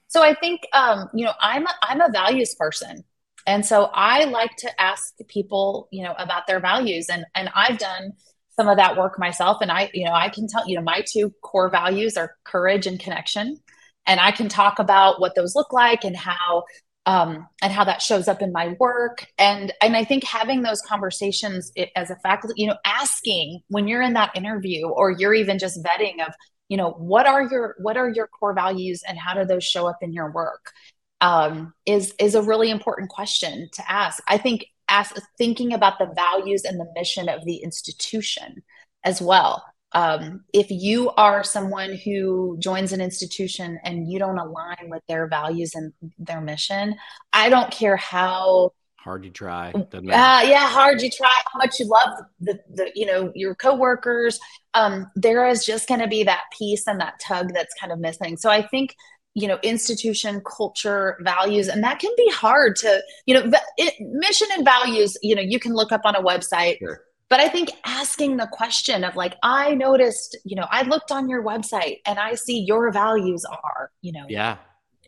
So 0.07 0.23
I 0.23 0.35
think, 0.35 0.61
um, 0.73 1.09
you 1.13 1.25
know, 1.25 1.33
I'm 1.41 1.65
a, 1.65 1.73
I'm 1.81 2.01
a 2.01 2.11
values 2.11 2.53
person, 2.55 3.03
and 3.47 3.65
so 3.65 3.85
I 3.85 4.25
like 4.25 4.55
to 4.57 4.81
ask 4.81 5.15
people, 5.27 5.87
you 5.91 6.03
know, 6.03 6.13
about 6.19 6.45
their 6.45 6.59
values, 6.59 7.09
and 7.09 7.25
and 7.33 7.49
I've 7.55 7.79
done 7.79 8.13
some 8.59 8.67
of 8.67 8.75
that 8.75 8.97
work 8.97 9.17
myself. 9.17 9.59
And 9.61 9.71
i 9.71 9.89
you 9.93 10.03
know 10.03 10.11
i 10.11 10.27
can 10.27 10.47
tell 10.47 10.67
you 10.67 10.75
know 10.75 10.81
my 10.81 11.01
two 11.09 11.33
core 11.41 11.69
values 11.69 12.17
are 12.17 12.35
courage 12.43 12.87
and 12.87 12.99
connection. 12.99 13.59
And 14.05 14.19
i 14.19 14.31
can 14.31 14.49
talk 14.49 14.79
about 14.79 15.21
what 15.21 15.35
those 15.35 15.55
look 15.55 15.71
like 15.71 16.03
and 16.03 16.17
how 16.17 16.63
um, 17.05 17.47
and 17.61 17.71
how 17.73 17.85
that 17.85 18.01
shows 18.01 18.27
up 18.27 18.41
in 18.41 18.51
my 18.51 18.75
work. 18.79 19.25
And 19.37 19.71
and 19.81 19.95
i 19.95 20.03
think 20.03 20.25
having 20.25 20.61
those 20.61 20.81
conversations 20.81 21.71
as 21.95 22.09
a 22.09 22.17
faculty 22.17 22.55
you 22.57 22.67
know 22.67 22.77
asking 22.85 23.61
when 23.69 23.87
you're 23.87 24.01
in 24.01 24.13
that 24.13 24.35
interview 24.35 24.87
or 24.87 25.11
you're 25.11 25.33
even 25.33 25.57
just 25.57 25.81
vetting 25.81 26.25
of 26.25 26.33
you 26.67 26.75
know 26.75 26.91
what 26.91 27.25
are 27.27 27.43
your 27.43 27.75
what 27.79 27.95
are 27.95 28.09
your 28.09 28.27
core 28.27 28.53
values 28.53 29.03
and 29.07 29.17
how 29.17 29.33
do 29.33 29.45
those 29.45 29.63
show 29.63 29.87
up 29.87 29.99
in 30.01 30.11
your 30.11 30.31
work 30.31 30.73
um, 31.21 31.73
is 31.85 32.13
is 32.19 32.35
a 32.35 32.41
really 32.41 32.69
important 32.69 33.09
question 33.09 33.69
to 33.73 33.91
ask. 33.91 34.23
I 34.27 34.37
think 34.37 34.65
as 34.89 35.11
thinking 35.37 35.73
about 35.73 35.99
the 35.99 36.11
values 36.15 36.63
and 36.65 36.79
the 36.79 36.91
mission 36.95 37.29
of 37.29 37.45
the 37.45 37.57
institution 37.57 38.63
as 39.03 39.21
well. 39.21 39.63
Um, 39.91 40.43
if 40.53 40.69
you 40.69 41.09
are 41.11 41.43
someone 41.43 41.95
who 41.95 42.57
joins 42.59 42.93
an 42.93 43.01
institution 43.01 43.79
and 43.83 44.11
you 44.11 44.19
don't 44.19 44.37
align 44.37 44.87
with 44.89 45.01
their 45.07 45.27
values 45.27 45.73
and 45.73 45.93
their 46.19 46.41
mission, 46.41 46.95
I 47.33 47.49
don't 47.49 47.71
care 47.71 47.97
how 47.97 48.73
hard 48.97 49.25
you 49.25 49.31
try. 49.31 49.71
Uh, 49.73 50.47
yeah, 50.47 50.67
hard 50.67 51.01
you 51.01 51.09
try, 51.09 51.33
how 51.51 51.57
much 51.57 51.79
you 51.79 51.87
love 51.87 52.19
the, 52.39 52.59
the 52.69 52.91
you 52.93 53.05
know 53.05 53.31
your 53.33 53.55
coworkers. 53.55 54.39
Um, 54.75 55.07
there 55.15 55.47
is 55.47 55.65
just 55.65 55.87
going 55.87 56.01
to 56.01 56.07
be 56.07 56.23
that 56.23 56.43
piece 56.55 56.85
and 56.85 56.99
that 56.99 57.19
tug 57.25 57.53
that's 57.53 57.73
kind 57.79 57.91
of 57.91 57.99
missing. 57.99 58.37
So 58.37 58.51
I 58.51 58.67
think 58.67 58.95
you 59.35 59.47
know 59.47 59.59
institution 59.63 60.41
culture 60.41 61.17
values 61.21 61.67
and 61.67 61.83
that 61.83 61.99
can 61.99 62.11
be 62.17 62.29
hard 62.31 62.75
to 62.75 63.01
you 63.25 63.33
know 63.33 63.51
it, 63.77 63.93
mission 63.99 64.47
and 64.53 64.65
values 64.65 65.17
you 65.21 65.35
know 65.35 65.41
you 65.41 65.59
can 65.59 65.73
look 65.73 65.91
up 65.91 66.01
on 66.05 66.15
a 66.15 66.21
website. 66.21 66.79
Sure. 66.79 67.01
but 67.29 67.39
i 67.39 67.47
think 67.47 67.69
asking 67.85 68.37
the 68.37 68.47
question 68.51 69.03
of 69.03 69.15
like 69.15 69.35
i 69.43 69.75
noticed 69.75 70.35
you 70.43 70.55
know 70.55 70.65
i 70.71 70.81
looked 70.81 71.11
on 71.11 71.29
your 71.29 71.43
website 71.43 71.97
and 72.05 72.17
i 72.17 72.33
see 72.33 72.59
your 72.59 72.91
values 72.91 73.45
are 73.45 73.91
you 74.01 74.11
know 74.11 74.25
yeah. 74.27 74.57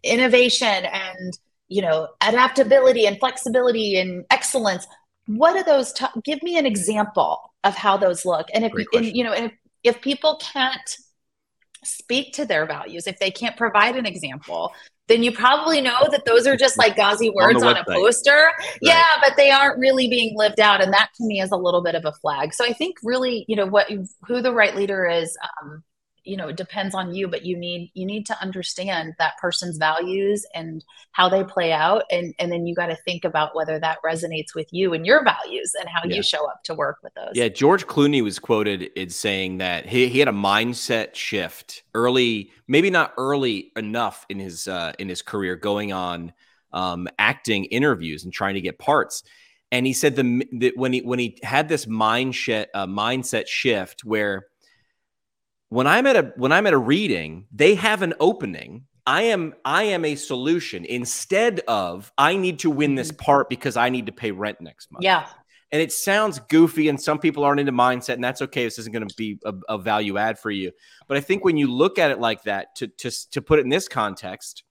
innovation 0.04 0.86
and 0.86 1.38
you 1.72 1.82
know 1.82 2.10
adaptability 2.22 3.08
and 3.08 3.18
flexibility 3.20 3.98
and 3.98 4.26
excellence. 4.30 4.86
What 5.28 5.56
are 5.56 5.64
those 5.64 5.94
t- 5.94 6.06
give 6.24 6.44
me 6.44 6.58
an 6.58 6.66
example 6.66 7.54
of 7.64 7.76
how 7.76 7.98
those 7.98 8.26
look. 8.26 8.48
And 8.54 8.66
if 8.66 8.74
and, 8.94 9.06
you 9.06 9.24
know 9.24 9.34
if, 9.34 9.52
if 9.84 10.02
people 10.02 10.40
can't 10.42 10.98
speak 11.84 12.34
to 12.34 12.46
their 12.46 12.66
values. 12.66 13.08
If 13.08 13.20
they 13.20 13.32
can't 13.32 13.58
provide 13.58 13.96
an 13.96 14.06
example, 14.06 14.74
then 15.08 15.24
you 15.24 15.32
probably 15.32 15.82
know 15.82 16.08
that 16.10 16.26
those 16.26 16.48
are 16.48 16.56
just 16.56 16.78
like 16.78 16.96
gauzy 16.96 17.30
words 17.30 17.62
on, 17.64 17.76
on 17.76 17.78
a 17.78 17.86
poster. 17.86 18.52
Right. 18.60 18.78
Yeah, 18.82 19.04
but 19.22 19.34
they 19.36 19.52
aren't 19.52 19.80
really 19.80 20.08
being 20.08 20.38
lived 20.38 20.60
out. 20.60 20.82
And 20.82 20.94
that 20.94 21.10
to 21.18 21.26
me 21.26 21.42
is 21.42 21.52
a 21.52 21.58
little 21.58 21.84
bit 21.84 21.96
of 21.96 22.06
a 22.06 22.14
flag. 22.14 22.54
So 22.54 22.64
I 22.64 22.74
think 22.74 22.98
really, 23.04 23.46
you 23.48 23.56
know, 23.56 23.66
what 23.66 23.90
who 24.28 24.42
the 24.42 24.54
right 24.54 24.76
leader 24.76 25.08
is, 25.08 25.38
um, 25.62 25.84
you 26.24 26.38
know 26.38 26.48
it 26.50 26.58
depends 26.58 26.94
on 26.94 27.14
you 27.14 27.28
but 27.28 27.46
you 27.46 27.58
need 27.58 27.92
you 27.94 28.06
need 28.06 28.26
to 28.26 28.40
understand 28.42 29.14
that 29.18 29.38
person's 29.40 29.78
values 29.78 30.46
and 30.54 30.84
how 31.12 31.30
they 31.30 31.44
play 31.44 31.72
out. 31.72 32.04
And 32.12 32.34
and 32.40 32.52
then 32.52 32.66
you 32.66 32.76
got 32.76 32.88
to 32.88 32.96
think 32.96 33.26
about 33.26 33.56
whether 33.56 33.80
that 33.80 33.98
resonates 34.06 34.56
with 34.56 34.68
you 34.72 34.94
and 34.94 35.06
your 35.06 35.24
values 35.24 35.74
and 35.80 35.90
how 35.90 36.02
yeah. 36.06 36.18
you 36.18 36.24
show 36.24 36.50
up 36.50 36.64
to 36.64 36.74
work 36.74 36.98
with 37.04 37.14
those. 37.14 37.32
Yeah 37.34 37.50
george 37.50 37.88
clooney 37.88 38.24
was 38.24 38.40
quoted 38.40 38.84
in 38.96 39.10
saying 39.10 39.58
that 39.58 39.86
he, 39.86 40.08
he 40.08 40.20
had 40.20 40.28
a 40.28 40.34
mindset 40.34 41.16
shift 41.16 41.84
early 41.94 42.52
maybe 42.68 42.90
not 42.90 43.14
early 43.18 43.72
enough 43.76 44.26
in 44.30 44.40
his 44.40 44.68
uh 44.68 44.94
in 45.00 45.10
his 45.10 45.22
career 45.22 45.56
going 45.56 45.92
on 45.92 46.34
um 46.74 47.08
acting 47.20 47.66
interviews 47.66 48.24
and 48.24 48.34
trying 48.34 48.56
to 48.56 48.62
get 48.62 48.80
parts. 48.80 49.24
And 49.74 49.86
he 49.86 49.94
said 49.94 50.16
the, 50.18 50.46
the 50.52 50.74
when 50.76 50.94
he 50.94 51.02
when 51.02 51.20
he 51.20 51.38
had 51.44 51.70
this 51.70 51.86
mindset 51.86 52.68
uh, 52.74 52.86
mindset 52.86 53.48
shift 53.48 54.04
where 54.04 54.48
when 55.72 55.88
I'm 55.88 56.06
at 56.06 56.18
a 56.18 56.34
when 56.36 56.52
I'm 56.52 56.68
at 56.68 56.74
a 56.74 56.78
reading, 56.78 57.46
they 57.54 57.76
have 57.76 58.02
an 58.02 58.14
opening. 58.20 58.88
I 59.08 59.24
am 59.24 59.54
I 59.64 59.84
am 59.84 60.04
a 60.04 60.16
solution 60.16 60.84
instead 60.84 61.62
of 61.62 62.12
I 62.18 62.36
need 62.36 62.60
to 62.60 62.70
win 62.70 62.96
this 62.96 63.08
mm-hmm. 63.08 63.24
part 63.24 63.50
because 63.50 63.78
I 63.78 63.88
need 63.88 64.08
to 64.08 64.12
pay 64.12 64.32
rent 64.32 64.60
next 64.60 64.92
month. 64.92 65.06
Yeah. 65.06 65.28
And 65.72 65.82
it 65.82 65.94
sounds 65.94 66.40
goofy, 66.40 66.90
and 66.90 67.02
some 67.02 67.20
people 67.20 67.46
aren't 67.46 67.62
into 67.62 67.72
mindset, 67.72 68.16
and 68.16 68.24
that's 68.24 68.42
okay. 68.42 68.66
This 68.66 68.80
isn't 68.80 68.92
going 68.92 69.08
to 69.08 69.16
be 69.16 69.40
a, 69.46 69.54
a, 69.70 69.78
value 69.78 70.18
add 70.18 70.38
for 70.38 70.52
you. 70.52 70.74
But 71.08 71.16
I 71.16 71.22
think 71.22 71.46
when 71.46 71.56
you 71.56 71.72
look 71.72 71.98
at 71.98 72.12
it 72.12 72.20
like 72.20 72.44
that, 72.44 72.76
to, 72.76 72.88
to, 72.88 73.30
to 73.30 73.42
put 73.42 73.58
it 73.58 73.62
in 73.62 73.70
this 73.70 73.88
context, 73.88 74.66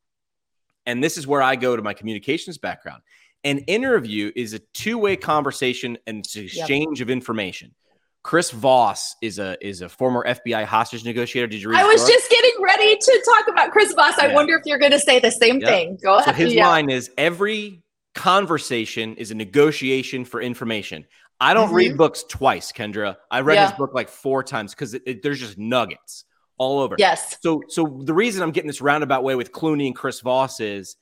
and 0.84 1.02
this 1.02 1.16
is 1.16 1.26
where 1.26 1.40
I 1.40 1.56
go 1.56 1.74
to 1.74 1.80
my 1.80 1.94
communications 1.94 2.58
background, 2.58 3.00
an 3.44 3.60
interview 3.60 4.30
is 4.36 4.52
a 4.52 4.58
two 4.74 4.98
way 4.98 5.16
conversation 5.16 5.96
and 6.06 6.18
exchange 6.18 6.98
yep. 6.98 7.06
of 7.06 7.08
information. 7.08 7.74
Chris 8.22 8.50
Voss 8.50 9.16
is 9.22 9.38
a 9.38 9.56
is 9.66 9.80
a 9.80 9.88
former 9.88 10.24
FBI 10.26 10.64
hostage 10.64 11.04
negotiator. 11.04 11.46
Did 11.46 11.62
you 11.62 11.70
read? 11.70 11.80
I 11.80 11.84
was 11.84 12.02
book? 12.02 12.10
just 12.10 12.30
getting 12.30 12.62
ready 12.62 12.96
to 12.96 13.22
talk 13.24 13.48
about 13.48 13.70
Chris 13.70 13.92
Voss. 13.94 14.18
I 14.18 14.28
yeah. 14.28 14.34
wonder 14.34 14.54
if 14.56 14.62
you're 14.66 14.78
going 14.78 14.92
to 14.92 15.00
say 15.00 15.20
the 15.20 15.30
same 15.30 15.60
yep. 15.60 15.68
thing. 15.68 15.98
Go 16.02 16.16
ahead. 16.16 16.26
So 16.26 16.32
his 16.44 16.54
yeah. 16.54 16.66
line 16.66 16.90
is 16.90 17.10
every 17.16 17.82
conversation 18.14 19.16
is 19.16 19.30
a 19.30 19.34
negotiation 19.34 20.24
for 20.24 20.42
information. 20.42 21.06
I 21.40 21.54
don't 21.54 21.68
mm-hmm. 21.68 21.76
read 21.76 21.96
books 21.96 22.24
twice, 22.28 22.72
Kendra. 22.72 23.16
I 23.30 23.40
read 23.40 23.54
yeah. 23.54 23.70
his 23.70 23.78
book 23.78 23.94
like 23.94 24.10
four 24.10 24.42
times 24.42 24.74
because 24.74 24.94
there's 25.22 25.40
just 25.40 25.56
nuggets 25.56 26.26
all 26.58 26.80
over. 26.80 26.96
Yes. 26.98 27.38
So 27.40 27.62
so 27.68 28.02
the 28.04 28.12
reason 28.12 28.42
I'm 28.42 28.50
getting 28.50 28.68
this 28.68 28.82
roundabout 28.82 29.24
way 29.24 29.34
with 29.34 29.50
Clooney 29.50 29.86
and 29.86 29.96
Chris 29.96 30.20
Voss 30.20 30.60
is 30.60 30.96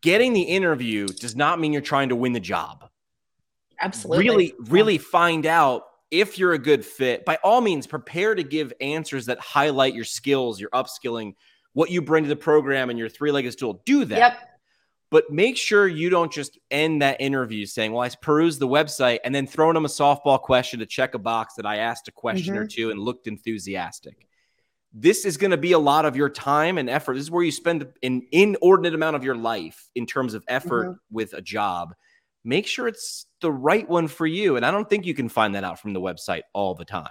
getting 0.00 0.32
the 0.32 0.42
interview 0.42 1.06
does 1.06 1.36
not 1.36 1.60
mean 1.60 1.72
you're 1.72 1.82
trying 1.82 2.08
to 2.08 2.16
win 2.16 2.32
the 2.32 2.40
job. 2.40 2.88
Absolutely. 3.80 4.24
Really, 4.24 4.54
really 4.58 4.98
find 4.98 5.46
out 5.46 5.84
if 6.10 6.38
you're 6.38 6.52
a 6.52 6.58
good 6.58 6.84
fit, 6.84 7.24
by 7.24 7.38
all 7.42 7.60
means, 7.60 7.86
prepare 7.86 8.34
to 8.34 8.42
give 8.42 8.72
answers 8.80 9.26
that 9.26 9.38
highlight 9.40 9.94
your 9.94 10.04
skills, 10.04 10.60
your 10.60 10.70
upskilling, 10.70 11.34
what 11.72 11.90
you 11.90 12.00
bring 12.00 12.24
to 12.24 12.28
the 12.28 12.36
program, 12.36 12.90
and 12.90 12.98
your 12.98 13.08
three 13.08 13.30
legged 13.30 13.52
stool. 13.52 13.82
Do 13.84 14.04
that. 14.06 14.18
Yep. 14.18 14.38
But 15.10 15.30
make 15.30 15.56
sure 15.56 15.86
you 15.86 16.10
don't 16.10 16.32
just 16.32 16.58
end 16.70 17.02
that 17.02 17.20
interview 17.20 17.64
saying, 17.64 17.92
Well, 17.92 18.02
I 18.02 18.08
perused 18.20 18.60
the 18.60 18.68
website 18.68 19.20
and 19.24 19.34
then 19.34 19.46
throwing 19.46 19.74
them 19.74 19.84
a 19.84 19.88
softball 19.88 20.40
question 20.40 20.80
to 20.80 20.86
check 20.86 21.14
a 21.14 21.18
box 21.18 21.54
that 21.54 21.66
I 21.66 21.76
asked 21.76 22.08
a 22.08 22.12
question 22.12 22.54
mm-hmm. 22.54 22.64
or 22.64 22.66
two 22.66 22.90
and 22.90 22.98
looked 22.98 23.26
enthusiastic. 23.28 24.26
this 24.92 25.24
is 25.24 25.36
going 25.36 25.50
to 25.50 25.56
be 25.58 25.72
a 25.72 25.78
lot 25.78 26.06
of 26.06 26.16
your 26.16 26.30
time 26.30 26.78
and 26.78 26.88
effort. 26.88 27.14
This 27.14 27.24
is 27.24 27.30
where 27.30 27.44
you 27.44 27.52
spend 27.52 27.86
an 28.02 28.26
inordinate 28.32 28.94
amount 28.94 29.14
of 29.14 29.22
your 29.22 29.36
life 29.36 29.90
in 29.94 30.06
terms 30.06 30.32
of 30.34 30.42
effort 30.48 30.86
mm-hmm. 30.86 31.14
with 31.14 31.34
a 31.34 31.42
job. 31.42 31.94
Make 32.46 32.68
sure 32.68 32.86
it's 32.86 33.26
the 33.40 33.50
right 33.50 33.88
one 33.88 34.06
for 34.06 34.24
you. 34.24 34.54
And 34.56 34.64
I 34.64 34.70
don't 34.70 34.88
think 34.88 35.04
you 35.04 35.14
can 35.14 35.28
find 35.28 35.56
that 35.56 35.64
out 35.64 35.80
from 35.80 35.92
the 35.92 36.00
website 36.00 36.42
all 36.52 36.74
the 36.74 36.84
time. 36.84 37.10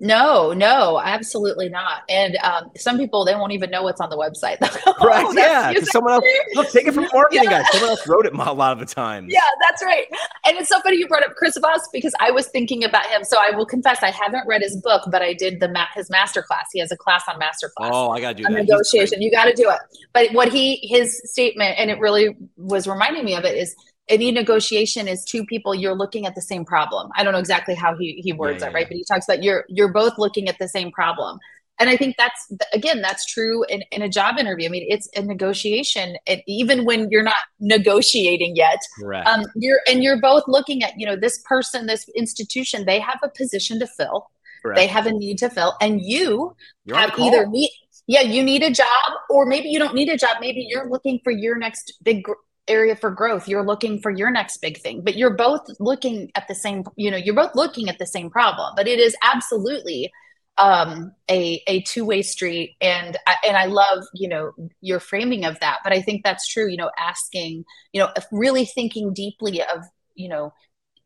No, 0.00 0.52
no, 0.52 1.00
absolutely 1.02 1.68
not. 1.68 2.02
And 2.08 2.36
um, 2.42 2.72
some 2.76 2.98
people 2.98 3.24
they 3.24 3.34
won't 3.36 3.52
even 3.52 3.70
know 3.70 3.84
what's 3.84 4.00
on 4.00 4.10
the 4.10 4.16
website. 4.16 4.60
right? 5.00 5.24
yeah, 5.34 5.72
someone 5.84 6.14
else 6.14 6.24
look 6.54 6.68
take 6.70 6.88
it 6.88 6.94
from 6.94 7.06
marketing 7.12 7.44
yeah. 7.44 7.62
guys. 7.62 7.72
Someone 7.72 7.90
else 7.90 8.06
wrote 8.08 8.26
it 8.26 8.34
a 8.38 8.52
lot 8.52 8.72
of 8.72 8.80
the 8.80 8.92
time. 8.92 9.28
Yeah, 9.30 9.38
that's 9.60 9.84
right. 9.84 10.06
And 10.44 10.56
it's 10.56 10.68
so 10.68 10.80
funny 10.80 10.96
you 10.96 11.06
brought 11.06 11.24
up 11.24 11.36
Chris 11.36 11.56
Voss 11.56 11.88
because 11.92 12.12
I 12.18 12.32
was 12.32 12.48
thinking 12.48 12.82
about 12.82 13.06
him. 13.06 13.22
So 13.22 13.36
I 13.40 13.54
will 13.56 13.66
confess 13.66 14.02
I 14.02 14.10
haven't 14.10 14.48
read 14.48 14.62
his 14.62 14.76
book, 14.76 15.04
but 15.12 15.22
I 15.22 15.32
did 15.32 15.60
the 15.60 15.68
ma- 15.68 15.86
his 15.94 16.10
master 16.10 16.42
class. 16.42 16.66
He 16.72 16.80
has 16.80 16.90
a 16.90 16.96
class 16.96 17.22
on 17.28 17.38
master 17.38 17.70
class. 17.78 17.92
Oh, 17.94 18.10
I 18.10 18.20
gotta 18.20 18.34
do 18.34 18.42
that. 18.42 18.52
Negotiation. 18.52 19.22
You 19.22 19.30
got 19.30 19.44
to 19.44 19.54
do 19.54 19.70
it. 19.70 19.78
But 20.12 20.32
what 20.32 20.52
he 20.52 20.80
his 20.82 21.22
statement, 21.30 21.78
and 21.78 21.88
it 21.88 22.00
really 22.00 22.36
was 22.56 22.88
reminding 22.88 23.24
me 23.24 23.36
of 23.36 23.44
it, 23.44 23.56
is 23.56 23.76
any 24.08 24.30
negotiation 24.30 25.08
is 25.08 25.24
two 25.24 25.44
people 25.46 25.74
you're 25.74 25.94
looking 25.94 26.26
at 26.26 26.34
the 26.34 26.42
same 26.42 26.64
problem. 26.64 27.10
I 27.16 27.24
don't 27.24 27.32
know 27.32 27.38
exactly 27.38 27.74
how 27.74 27.96
he, 27.96 28.20
he 28.22 28.32
words 28.32 28.60
yeah, 28.60 28.66
yeah, 28.66 28.70
it 28.70 28.74
right 28.74 28.88
but 28.88 28.96
he 28.96 29.04
talks 29.04 29.26
about 29.26 29.42
you're 29.42 29.64
you're 29.68 29.92
both 29.92 30.14
looking 30.18 30.48
at 30.48 30.58
the 30.58 30.68
same 30.68 30.90
problem. 30.90 31.38
And 31.80 31.90
i 31.90 31.96
think 31.96 32.14
that's 32.16 32.52
again 32.72 33.00
that's 33.00 33.26
true 33.26 33.64
in, 33.64 33.82
in 33.90 34.02
a 34.02 34.08
job 34.08 34.38
interview. 34.38 34.66
I 34.66 34.70
mean 34.70 34.86
it's 34.88 35.08
a 35.16 35.22
negotiation. 35.22 36.16
And 36.26 36.42
even 36.46 36.84
when 36.84 37.10
you're 37.10 37.22
not 37.22 37.44
negotiating 37.60 38.56
yet 38.56 38.78
Correct. 39.00 39.26
um, 39.26 39.46
you're 39.56 39.80
and 39.88 40.02
you're 40.02 40.20
both 40.20 40.44
looking 40.46 40.82
at 40.82 40.92
you 40.98 41.06
know 41.06 41.16
this 41.16 41.42
person 41.48 41.86
this 41.86 42.08
institution 42.14 42.84
they 42.84 43.00
have 43.00 43.18
a 43.22 43.28
position 43.28 43.78
to 43.80 43.86
fill. 43.86 44.30
They 44.74 44.86
have 44.86 45.04
a 45.06 45.12
need 45.12 45.36
to 45.38 45.50
fill. 45.50 45.74
And 45.80 46.00
you 46.00 46.56
you're 46.84 46.96
have 46.96 47.18
either 47.18 47.46
need 47.46 47.70
yeah 48.06 48.20
you 48.20 48.42
need 48.42 48.62
a 48.62 48.70
job 48.70 48.86
or 49.30 49.46
maybe 49.46 49.68
you 49.68 49.78
don't 49.78 49.94
need 49.94 50.10
a 50.10 50.16
job. 50.16 50.36
Maybe 50.40 50.66
you're 50.68 50.88
looking 50.88 51.20
for 51.24 51.32
your 51.32 51.56
next 51.56 51.94
big 52.02 52.22
area 52.68 52.96
for 52.96 53.10
growth. 53.10 53.48
You're 53.48 53.64
looking 53.64 54.00
for 54.00 54.10
your 54.10 54.30
next 54.30 54.58
big 54.58 54.80
thing 54.80 55.02
but 55.02 55.16
you're 55.16 55.36
both 55.36 55.62
looking 55.78 56.30
at 56.34 56.48
the 56.48 56.54
same 56.54 56.84
you 56.96 57.10
know 57.10 57.16
you're 57.16 57.34
both 57.34 57.54
looking 57.54 57.88
at 57.88 57.98
the 57.98 58.06
same 58.06 58.30
problem 58.30 58.72
but 58.76 58.88
it 58.88 58.98
is 58.98 59.16
absolutely 59.22 60.10
um 60.58 61.12
a 61.30 61.62
a 61.66 61.82
two-way 61.82 62.22
street. 62.22 62.76
And 62.80 63.16
I, 63.26 63.34
and 63.46 63.56
I 63.56 63.66
love 63.66 64.04
you 64.14 64.28
know 64.28 64.52
your 64.80 65.00
framing 65.00 65.44
of 65.44 65.58
that 65.60 65.78
but 65.84 65.92
I 65.92 66.00
think 66.00 66.22
that's 66.24 66.48
true 66.48 66.68
you 66.68 66.76
know 66.76 66.90
asking 66.98 67.64
you 67.92 68.00
know 68.00 68.08
really 68.30 68.64
thinking 68.64 69.12
deeply 69.12 69.62
of 69.62 69.84
you 70.14 70.28
know 70.28 70.52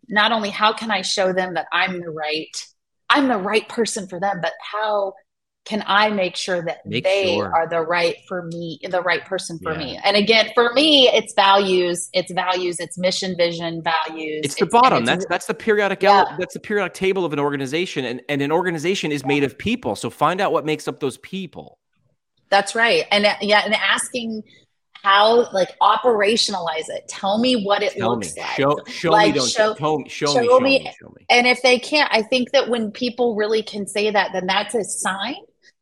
not 0.08 0.32
only 0.32 0.50
how 0.50 0.72
can 0.72 0.90
I 0.90 1.02
show 1.02 1.32
them 1.32 1.54
that 1.54 1.66
I'm 1.72 2.00
the 2.00 2.10
right 2.10 2.66
I'm 3.10 3.28
the 3.28 3.38
right 3.38 3.68
person 3.68 4.06
for 4.06 4.20
them 4.20 4.40
but 4.42 4.52
how 4.60 5.14
can 5.68 5.84
I 5.86 6.08
make 6.08 6.34
sure 6.34 6.62
that 6.64 6.84
make 6.86 7.04
they 7.04 7.34
sure. 7.34 7.54
are 7.54 7.68
the 7.68 7.82
right 7.82 8.16
for 8.26 8.44
me, 8.44 8.80
the 8.88 9.02
right 9.02 9.22
person 9.22 9.58
for 9.58 9.72
yeah. 9.72 9.78
me? 9.78 10.00
And 10.02 10.16
again, 10.16 10.48
for 10.54 10.72
me, 10.72 11.10
it's 11.10 11.34
values, 11.34 12.08
it's 12.14 12.32
values, 12.32 12.80
it's 12.80 12.96
mission, 12.96 13.36
vision, 13.36 13.82
values. 13.82 14.40
It's 14.44 14.54
the 14.54 14.64
it's, 14.64 14.72
bottom. 14.72 15.02
It's, 15.02 15.06
that's 15.06 15.26
that's 15.26 15.46
the 15.46 15.52
periodic 15.52 16.02
yeah. 16.02 16.36
that's 16.38 16.54
the 16.54 16.60
periodic 16.60 16.94
table 16.94 17.26
of 17.26 17.34
an 17.34 17.38
organization, 17.38 18.06
and 18.06 18.22
and 18.30 18.40
an 18.40 18.50
organization 18.50 19.12
is 19.12 19.26
made 19.26 19.44
of 19.44 19.58
people. 19.58 19.94
So 19.94 20.08
find 20.08 20.40
out 20.40 20.52
what 20.52 20.64
makes 20.64 20.88
up 20.88 21.00
those 21.00 21.18
people. 21.18 21.78
That's 22.48 22.74
right, 22.74 23.04
and 23.10 23.26
uh, 23.26 23.34
yeah, 23.42 23.60
and 23.66 23.74
asking 23.74 24.44
how 25.02 25.50
like 25.52 25.78
operationalize 25.80 26.88
it 26.88 27.06
tell 27.08 27.38
me 27.38 27.62
what 27.62 27.82
it 27.82 27.92
tell 27.92 28.16
looks 28.16 28.34
me. 28.34 28.42
like 28.42 28.50
show, 28.56 28.78
show 28.88 29.10
like, 29.10 29.32
me 29.32 29.38
don't 29.38 29.48
show, 29.48 29.74
show, 29.74 30.04
show, 30.08 30.26
show, 30.32 30.40
me, 30.40 30.44
show, 30.48 30.60
me, 30.60 30.92
show 31.00 31.08
me 31.16 31.26
and 31.30 31.46
if 31.46 31.62
they 31.62 31.78
can't 31.78 32.10
i 32.12 32.20
think 32.20 32.50
that 32.50 32.68
when 32.68 32.90
people 32.90 33.36
really 33.36 33.62
can 33.62 33.86
say 33.86 34.10
that 34.10 34.32
then 34.32 34.44
that's 34.44 34.74
a 34.74 34.82
sign 34.82 35.36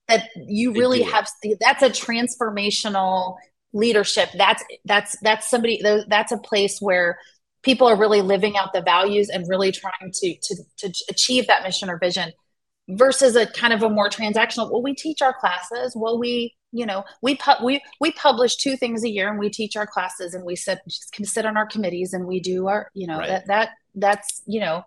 that 0.09 0.29
you 0.37 0.73
really 0.73 1.03
have 1.03 1.29
that's 1.61 1.83
a 1.83 1.91
transformational 1.91 3.37
leadership. 3.73 4.31
That's 4.37 4.65
that's 4.85 5.17
that's 5.21 5.49
somebody 5.49 5.83
that's 6.09 6.33
a 6.33 6.39
place 6.39 6.81
where 6.81 7.19
people 7.63 7.89
are 7.89 7.99
really 7.99 8.23
living 8.23 8.57
out 8.57 8.73
the 8.73 8.83
values 8.83 9.29
and 9.29 9.49
really 9.49 9.73
trying 9.73 10.13
to 10.13 10.37
to 10.43 10.57
to 10.79 11.05
achieve 11.09 11.47
that 11.49 11.63
mission 11.63 11.91
or 11.91 11.99
vision 11.99 12.33
versus 12.89 13.35
a 13.35 13.47
kind 13.47 13.73
of 13.73 13.83
a 13.83 13.91
more 13.91 14.09
transactional 14.09 14.71
well 14.71 14.83
we 14.83 14.95
teach 14.95 15.23
our 15.23 15.35
classes. 15.35 15.95
Well 15.97 16.19
we 16.19 16.55
you 16.73 16.87
know 16.87 17.05
we 17.23 17.37
pu- 17.37 17.65
we 17.65 17.83
we 18.01 18.13
publish 18.13 18.57
two 18.57 18.77
things 18.77 19.03
a 19.05 19.11
year 19.11 19.29
and 19.29 19.39
we 19.39 19.51
teach 19.51 19.77
our 19.77 19.87
classes 19.87 20.35
and 20.35 20.45
we 20.45 20.57
sit 20.57 20.79
can 21.13 21.25
sit 21.25 21.47
on 21.47 21.57
our 21.57 21.67
committees 21.67 22.13
and 22.13 22.27
we 22.27 22.41
do 22.41 22.69
our 22.69 22.91
you 22.95 23.07
know 23.07 23.19
right. 23.19 23.29
that 23.29 23.47
that 23.47 23.71
that's 23.95 24.43
you 24.47 24.61
know 24.61 24.83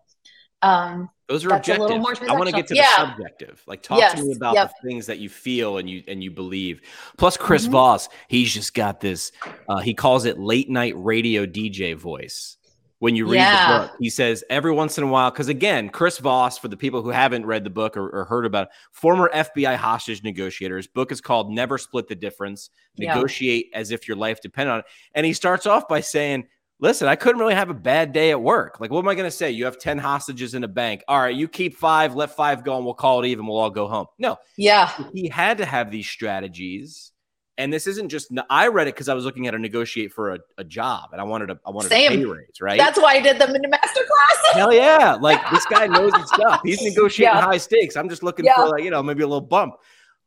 um 0.61 1.09
those 1.29 1.45
are 1.45 1.55
objective. 1.55 1.91
I 1.91 2.33
want 2.33 2.47
to 2.47 2.51
get 2.51 2.67
to 2.67 2.75
yeah. 2.75 2.87
the 2.97 3.11
subjective. 3.11 3.61
Like 3.67 3.83
talk 3.83 3.99
yes. 3.99 4.19
to 4.19 4.25
me 4.25 4.33
about 4.33 4.55
yep. 4.55 4.71
the 4.81 4.89
things 4.89 5.05
that 5.05 5.19
you 5.19 5.29
feel 5.29 5.77
and 5.77 5.87
you 5.87 6.03
and 6.07 6.23
you 6.23 6.31
believe. 6.31 6.81
Plus 7.17 7.37
Chris 7.37 7.63
mm-hmm. 7.63 7.73
Voss, 7.73 8.09
he's 8.27 8.51
just 8.51 8.73
got 8.73 8.99
this 8.99 9.31
uh, 9.69 9.77
he 9.77 9.93
calls 9.93 10.25
it 10.25 10.39
late 10.39 10.69
night 10.69 10.93
radio 10.97 11.45
DJ 11.45 11.95
voice. 11.95 12.57
When 12.97 13.15
you 13.15 13.27
read 13.27 13.37
yeah. 13.37 13.71
the 13.71 13.87
book, 13.87 13.95
he 13.99 14.09
says 14.09 14.43
every 14.49 14.73
once 14.73 14.97
in 14.97 15.05
a 15.05 15.07
while, 15.07 15.31
because 15.31 15.47
again, 15.47 15.87
Chris 15.87 16.17
Voss, 16.17 16.57
for 16.57 16.67
the 16.67 16.75
people 16.75 17.01
who 17.01 17.11
haven't 17.11 17.45
read 17.45 17.63
the 17.63 17.69
book 17.69 17.95
or, 17.95 18.09
or, 18.09 18.25
heard 18.25 18.45
about 18.45 18.67
it, 18.67 18.73
former 18.91 19.29
FBI 19.33 19.77
hostage 19.77 20.21
negotiator. 20.21 20.75
His 20.75 20.87
book 20.87 21.13
is 21.13 21.21
called 21.21 21.49
Never 21.49 21.77
Split 21.77 22.09
the 22.09 22.15
Difference 22.15 22.71
Negotiate 22.97 23.69
yeah. 23.71 23.77
as 23.77 23.91
if 23.91 24.05
your 24.05 24.17
life 24.17 24.41
depended 24.41 24.73
on 24.73 24.79
it. 24.79 24.85
And 25.15 25.25
he 25.25 25.31
starts 25.31 25.65
off 25.65 25.87
by 25.87 26.01
saying, 26.01 26.47
listen, 26.79 27.07
I 27.07 27.15
couldn't 27.15 27.39
really 27.39 27.55
have 27.55 27.69
a 27.69 27.73
bad 27.73 28.13
day 28.13 28.31
at 28.31 28.41
work. 28.41 28.79
Like, 28.79 28.91
what 28.91 28.99
am 28.99 29.07
I 29.07 29.15
going 29.15 29.27
to 29.29 29.35
say? 29.35 29.51
You 29.51 29.65
have 29.65 29.77
10 29.77 29.97
hostages 29.97 30.53
in 30.53 30.63
a 30.63 30.67
bank. 30.67 31.03
All 31.07 31.19
right, 31.19 31.35
you 31.35 31.47
keep 31.47 31.75
five, 31.75 32.15
let 32.15 32.35
five 32.35 32.63
go, 32.63 32.77
and 32.77 32.85
we'll 32.85 32.93
call 32.93 33.23
it 33.23 33.27
even. 33.27 33.45
We'll 33.45 33.57
all 33.57 33.69
go 33.69 33.87
home. 33.87 34.07
No. 34.17 34.37
Yeah. 34.57 34.91
He 35.13 35.27
had 35.27 35.57
to 35.57 35.65
have 35.65 35.91
these 35.91 36.07
strategies. 36.07 37.11
And 37.57 37.73
this 37.73 37.87
isn't 37.87 38.07
just 38.07 38.31
I 38.49 38.67
read 38.67 38.87
it 38.87 38.95
because 38.95 39.09
I 39.09 39.13
was 39.13 39.25
looking 39.25 39.45
at 39.47 39.51
to 39.51 39.59
negotiate 39.59 40.13
for 40.13 40.35
a, 40.35 40.39
a 40.57 40.63
job 40.63 41.09
and 41.11 41.19
I 41.19 41.25
wanted 41.25 41.47
to, 41.47 41.59
I 41.65 41.71
wanted 41.71 41.89
Same. 41.89 42.13
a 42.13 42.15
pay 42.15 42.23
raise, 42.23 42.61
right? 42.61 42.77
That's 42.77 42.97
why 42.97 43.15
I 43.15 43.19
did 43.19 43.37
them 43.37 43.53
in 43.53 43.61
the 43.61 43.67
master 43.67 43.99
class. 43.99 44.53
Hell 44.53 44.71
yeah. 44.71 45.17
Like 45.19 45.41
this 45.51 45.65
guy 45.65 45.85
knows 45.85 46.15
his 46.15 46.29
stuff. 46.29 46.61
He's 46.63 46.81
negotiating 46.81 47.35
yeah. 47.35 47.41
high 47.41 47.57
stakes. 47.57 47.97
I'm 47.97 48.07
just 48.07 48.23
looking 48.23 48.45
yeah. 48.45 48.55
for 48.55 48.69
like, 48.69 48.85
you 48.85 48.91
know, 48.91 49.03
maybe 49.03 49.23
a 49.23 49.27
little 49.27 49.41
bump. 49.41 49.75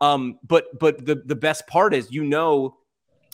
Um, 0.03 0.41
but 0.47 0.79
but 0.79 1.07
the 1.07 1.23
the 1.25 1.35
best 1.35 1.67
part 1.67 1.95
is 1.95 2.11
you 2.11 2.23
know, 2.23 2.77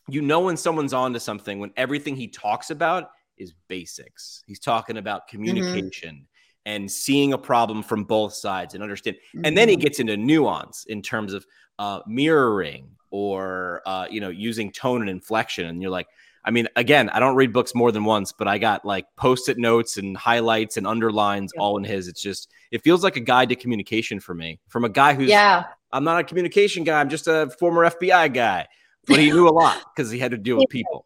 you 0.08 0.22
know 0.22 0.40
when 0.40 0.56
someone's 0.56 0.92
on 0.92 1.12
to 1.12 1.20
something 1.20 1.58
when 1.58 1.72
everything 1.76 2.16
he 2.16 2.28
talks 2.28 2.70
about 2.70 3.10
is 3.36 3.54
basics. 3.68 4.42
He's 4.46 4.58
talking 4.58 4.96
about 4.96 5.22
mm-hmm. 5.22 5.36
communication 5.36 6.14
mm-hmm. 6.14 6.66
and 6.66 6.90
seeing 6.90 7.32
a 7.32 7.38
problem 7.38 7.82
from 7.82 8.04
both 8.04 8.34
sides 8.34 8.74
and 8.74 8.82
understand. 8.82 9.16
Mm-hmm. 9.16 9.44
And 9.44 9.56
then 9.56 9.68
he 9.68 9.76
mm-hmm. 9.76 9.82
gets 9.82 10.00
into 10.00 10.16
nuance 10.16 10.84
in 10.88 11.02
terms 11.02 11.32
of 11.32 11.46
uh, 11.78 12.00
mirroring 12.06 12.90
or 13.10 13.82
uh, 13.86 14.06
you 14.10 14.20
know 14.20 14.30
using 14.30 14.72
tone 14.72 15.00
and 15.00 15.10
inflection. 15.10 15.66
And 15.66 15.80
you're 15.80 15.90
like, 15.90 16.08
I 16.44 16.50
mean, 16.50 16.68
again, 16.76 17.10
I 17.10 17.20
don't 17.20 17.36
read 17.36 17.52
books 17.52 17.74
more 17.74 17.92
than 17.92 18.04
once, 18.04 18.32
but 18.32 18.48
I 18.48 18.58
got 18.58 18.84
like 18.84 19.06
post-it 19.16 19.58
notes 19.58 19.96
and 19.96 20.16
highlights 20.16 20.76
and 20.76 20.86
underlines 20.86 21.52
all 21.58 21.76
in 21.78 21.84
his. 21.84 22.08
It's 22.08 22.22
just 22.22 22.50
it 22.70 22.82
feels 22.82 23.02
like 23.02 23.16
a 23.16 23.20
guide 23.20 23.48
to 23.50 23.56
communication 23.56 24.20
for 24.20 24.34
me 24.34 24.60
from 24.68 24.84
a 24.84 24.88
guy 24.88 25.14
who's 25.14 25.28
yeah. 25.28 25.64
I'm 25.90 26.04
not 26.04 26.20
a 26.20 26.24
communication 26.24 26.84
guy. 26.84 27.00
I'm 27.00 27.08
just 27.08 27.28
a 27.28 27.50
former 27.58 27.88
FBI 27.88 28.34
guy, 28.34 28.66
but 29.08 29.18
he 29.18 29.30
knew 29.30 29.48
a 29.48 29.50
lot 29.50 29.82
because 29.94 30.10
he 30.10 30.18
had 30.18 30.30
to 30.30 30.38
deal 30.38 30.56
with 30.56 30.68
people. 30.68 31.04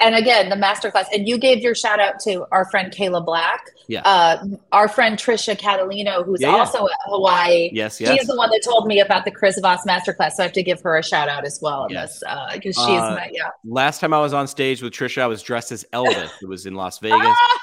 And 0.00 0.14
again 0.14 0.48
the 0.48 0.56
masterclass 0.56 1.06
and 1.12 1.28
you 1.28 1.36
gave 1.36 1.60
your 1.60 1.74
shout 1.74 2.00
out 2.00 2.18
to 2.20 2.46
our 2.52 2.64
friend 2.70 2.90
kayla 2.90 3.22
black 3.24 3.68
yeah. 3.86 4.00
uh, 4.06 4.42
our 4.72 4.88
friend 4.88 5.18
trisha 5.18 5.54
catalino 5.54 6.24
who's 6.24 6.40
yeah, 6.40 6.48
also 6.48 6.86
at 6.86 6.92
hawaii. 7.04 7.68
Yes 7.70 8.00
yes. 8.00 8.18
she's 8.18 8.26
the 8.26 8.34
one 8.34 8.48
that 8.48 8.62
told 8.64 8.86
me 8.86 9.00
about 9.00 9.26
the 9.26 9.30
chris 9.30 9.58
voss 9.60 9.84
masterclass 9.84 10.32
so 10.32 10.42
i 10.42 10.44
have 10.44 10.52
to 10.52 10.62
give 10.62 10.80
her 10.80 10.96
a 10.96 11.04
shout 11.04 11.28
out 11.28 11.44
as 11.44 11.58
well 11.60 11.86
yes. 11.90 12.22
because 12.54 12.78
uh, 12.78 12.86
she's 12.86 12.98
uh, 12.98 13.10
my 13.14 13.30
yeah. 13.34 13.50
last 13.62 14.00
time 14.00 14.14
i 14.14 14.18
was 14.18 14.32
on 14.32 14.46
stage 14.46 14.80
with 14.80 14.94
trisha 14.94 15.20
i 15.20 15.26
was 15.26 15.42
dressed 15.42 15.70
as 15.70 15.84
elvis. 15.92 16.30
It 16.42 16.48
was 16.48 16.64
in 16.64 16.74
las 16.74 16.98
vegas 16.98 17.36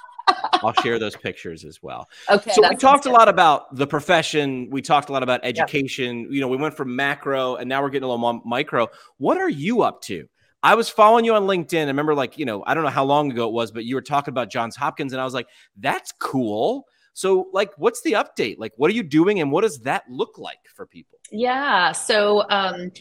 I'll 0.63 0.73
share 0.73 0.99
those 0.99 1.15
pictures 1.15 1.63
as 1.63 1.82
well. 1.82 2.09
Okay. 2.30 2.51
So 2.51 2.67
we 2.67 2.75
talked 2.75 3.05
a 3.05 3.11
lot 3.11 3.30
about 3.30 3.75
the 3.75 3.88
profession. 3.88 4.69
We 4.69 4.82
talked 4.82 5.09
a 5.09 5.11
lot 5.11 5.23
about 5.23 5.41
education. 5.43 6.21
Yep. 6.21 6.32
You 6.32 6.41
know, 6.41 6.47
we 6.47 6.57
went 6.57 6.75
from 6.75 6.95
macro 6.95 7.55
and 7.55 7.69
now 7.69 7.82
we're 7.82 7.89
getting 7.89 8.09
a 8.09 8.11
little 8.11 8.41
micro. 8.45 8.88
What 9.17 9.38
are 9.38 9.49
you 9.49 9.84
up 9.84 10.01
to? 10.03 10.28
I 10.63 10.75
was 10.75 10.89
following 10.89 11.23
you 11.23 11.36
on 11.36 11.43
LinkedIn. 11.43 11.84
I 11.84 11.88
remember, 11.88 12.15
like, 12.15 12.38
you 12.38 12.45
know, 12.45 12.63
I 12.65 12.73
don't 12.73 12.84
know 12.84 12.89
how 12.89 13.05
long 13.05 13.32
ago 13.32 13.47
it 13.47 13.53
was, 13.53 13.71
but 13.71 13.86
you 13.86 13.95
were 13.95 14.01
talking 14.01 14.32
about 14.32 14.49
Johns 14.49 14.75
Hopkins, 14.75 15.13
and 15.13 15.21
I 15.21 15.23
was 15.23 15.34
like, 15.34 15.47
that's 15.78 16.11
cool. 16.19 16.88
So, 17.13 17.47
like, 17.53 17.71
what's 17.78 18.01
the 18.01 18.13
update? 18.13 18.55
Like, 18.57 18.73
what 18.75 18.89
are 18.89 18.93
you 18.93 19.03
doing, 19.03 19.39
and 19.39 19.51
what 19.51 19.61
does 19.61 19.80
that 19.82 20.03
look 20.09 20.38
like 20.38 20.59
for 20.75 20.88
people? 20.88 21.19
Yeah. 21.32 21.91
So, 21.91 22.43
um, 22.49 22.91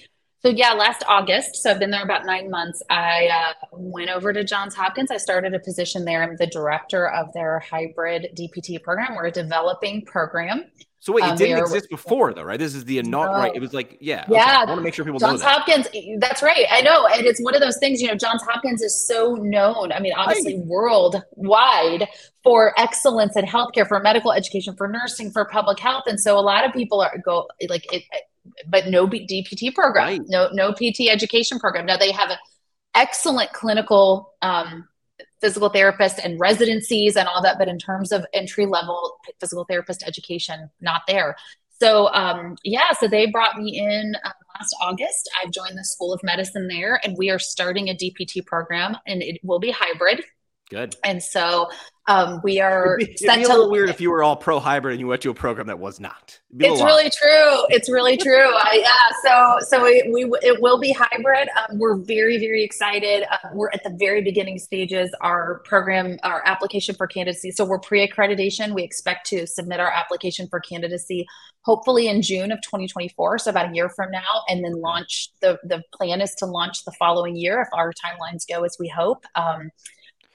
so 0.43 0.49
yeah, 0.49 0.73
last 0.73 1.03
August, 1.09 1.57
so 1.57 1.71
I've 1.71 1.79
been 1.79 1.91
there 1.91 2.05
about 2.05 2.27
nine 2.27 2.51
months. 2.51 2.83
I 2.91 3.29
uh, 3.29 3.67
went 3.73 4.11
over 4.11 4.33
to 4.33 4.45
Johns 4.45 4.75
Hopkins. 4.75 5.11
I 5.11 5.17
started 5.17 5.55
a 5.55 5.59
position 5.59 6.05
there. 6.05 6.23
I'm 6.23 6.37
the 6.37 6.47
director 6.47 7.09
of 7.09 7.33
their 7.33 7.59
hybrid 7.61 8.29
DPT 8.37 8.83
program. 8.83 9.15
We're 9.17 9.27
a 9.27 9.33
developing 9.33 10.05
program. 10.05 10.65
So 10.99 11.13
wait, 11.13 11.25
it 11.25 11.31
um, 11.31 11.37
didn't 11.37 11.59
exist 11.59 11.89
before 11.89 12.35
though, 12.35 12.43
right? 12.43 12.59
This 12.59 12.75
is 12.75 12.85
the 12.85 12.99
inaugural. 12.99 13.39
Right? 13.39 13.55
It 13.55 13.61
was 13.61 13.73
like, 13.73 13.97
yeah, 14.01 14.25
yeah. 14.29 14.43
Okay. 14.43 14.51
I 14.51 14.65
want 14.65 14.79
to 14.79 14.83
make 14.83 14.93
sure 14.93 15.05
people 15.05 15.21
Johns 15.21 15.41
know. 15.41 15.49
Hopkins. 15.49 15.87
That's 16.19 16.43
right. 16.43 16.67
I 16.71 16.81
know, 16.81 17.07
and 17.07 17.25
it's 17.25 17.41
one 17.41 17.55
of 17.55 17.61
those 17.61 17.79
things. 17.79 18.03
You 18.03 18.09
know, 18.09 18.17
Johns 18.17 18.43
Hopkins 18.43 18.83
is 18.83 19.07
so 19.07 19.35
known. 19.35 19.93
I 19.93 20.01
mean, 20.01 20.15
obviously 20.17 20.57
right. 20.57 20.67
worldwide 20.67 22.09
for 22.43 22.79
excellence 22.79 23.37
in 23.37 23.45
healthcare, 23.45 23.87
for 23.87 24.01
medical 24.01 24.33
education, 24.33 24.75
for 24.77 24.89
nursing, 24.89 25.31
for 25.31 25.45
public 25.45 25.79
health, 25.79 26.05
and 26.07 26.21
so 26.21 26.39
a 26.39 26.41
lot 26.41 26.65
of 26.65 26.73
people 26.73 27.01
are 27.01 27.17
go 27.25 27.47
like 27.69 27.87
it 27.93 28.03
but 28.69 28.87
no 28.89 29.07
DPT 29.07 29.75
program, 29.75 30.05
right. 30.05 30.21
no 30.29 30.49
no 30.53 30.73
PT 30.73 31.09
education 31.11 31.59
program. 31.59 31.87
Now 31.87 31.97
they 31.97 32.13
have 32.13 32.31
an 32.31 32.39
excellent 32.95 33.53
clinical 33.53 34.35
um, 34.43 34.89
physical 35.41 35.69
therapist 35.69 36.19
and 36.19 36.41
residencies 36.41 37.17
and 37.17 37.29
all 37.29 37.43
that, 37.43 37.59
but 37.59 37.69
in 37.69 37.79
terms 37.79 38.13
of 38.13 38.27
entry 38.33 38.67
level 38.67 39.19
physical 39.41 39.65
therapist 39.65 40.03
education, 40.07 40.71
not 40.81 41.03
there. 41.07 41.37
So 41.79 42.09
um, 42.15 42.57
yeah, 42.65 42.93
so 42.99 43.07
they 43.07 43.27
brought 43.27 43.59
me 43.59 43.79
in 43.79 44.15
uh, 44.25 44.31
last 44.59 44.75
August. 44.81 45.31
I've 45.43 45.51
joined 45.51 45.77
the 45.77 45.85
School 45.85 46.13
of 46.13 46.23
Medicine 46.23 46.69
there, 46.69 46.99
and 47.05 47.17
we 47.19 47.31
are 47.31 47.39
starting 47.39 47.89
a 47.89 47.95
DPT 47.95 48.45
program, 48.45 48.97
and 49.07 49.23
it 49.23 49.41
will 49.43 49.59
be 49.59 49.71
hybrid. 49.71 50.25
Good. 50.69 50.97
And 51.05 51.23
so 51.23 51.71
um, 52.09 52.41
we 52.43 52.61
are 52.61 52.99
it'd 52.99 53.17
be, 53.17 53.25
it'd 53.25 53.37
be 53.37 53.45
a 53.45 53.49
little 53.49 53.71
weird 53.71 53.89
if 53.89 54.01
you 54.01 54.11
were 54.11 54.23
all 54.23 54.37
pro 54.37 54.59
hybrid 54.59 54.95
and 54.95 55.01
you 55.01 55.07
went 55.07 55.23
to 55.23 55.31
a 55.31 55.35
program 55.35 55.69
that 55.69 55.79
was 55.79 56.01
not. 56.01 56.39
It's 56.59 56.83
really 56.83 57.11
true. 57.11 57.67
It's 57.69 57.91
really 57.91 58.17
true. 58.17 58.49
I, 58.53 58.83
yeah. 58.83 59.17
So 59.23 59.67
so 59.67 59.87
it, 59.87 60.13
we 60.13 60.25
it 60.43 60.61
will 60.61 60.79
be 60.79 60.93
hybrid. 60.93 61.49
Um, 61.57 61.79
we're 61.79 61.97
very 61.97 62.39
very 62.39 62.65
excited. 62.65 63.25
Uh, 63.31 63.37
we're 63.55 63.71
at 63.71 63.83
the 63.85 63.95
very 63.99 64.23
beginning 64.23 64.59
stages. 64.59 65.15
Our 65.21 65.61
program, 65.65 66.19
our 66.25 66.43
application 66.47 66.95
for 66.95 67.07
candidacy. 67.07 67.53
So 67.53 67.65
we're 67.65 67.81
pre 67.81 68.07
accreditation. 68.07 68.75
We 68.75 68.83
expect 68.83 69.27
to 69.29 69.47
submit 69.47 69.79
our 69.79 69.91
application 69.91 70.49
for 70.49 70.61
candidacy 70.61 71.27
hopefully 71.63 72.07
in 72.07 72.23
June 72.23 72.53
of 72.53 72.61
2024. 72.63 73.39
So 73.39 73.51
about 73.51 73.71
a 73.71 73.75
year 73.75 73.89
from 73.89 74.13
now, 74.13 74.43
and 74.49 74.65
then 74.65 74.81
launch. 74.81 75.31
the 75.41 75.59
The 75.65 75.83
plan 75.93 76.21
is 76.21 76.35
to 76.37 76.47
launch 76.47 76.85
the 76.85 76.93
following 76.93 77.37
year 77.37 77.61
if 77.61 77.69
our 77.73 77.93
timelines 77.93 78.45
go 78.49 78.65
as 78.65 78.77
we 78.79 78.89
hope. 78.89 79.25
Um, 79.35 79.71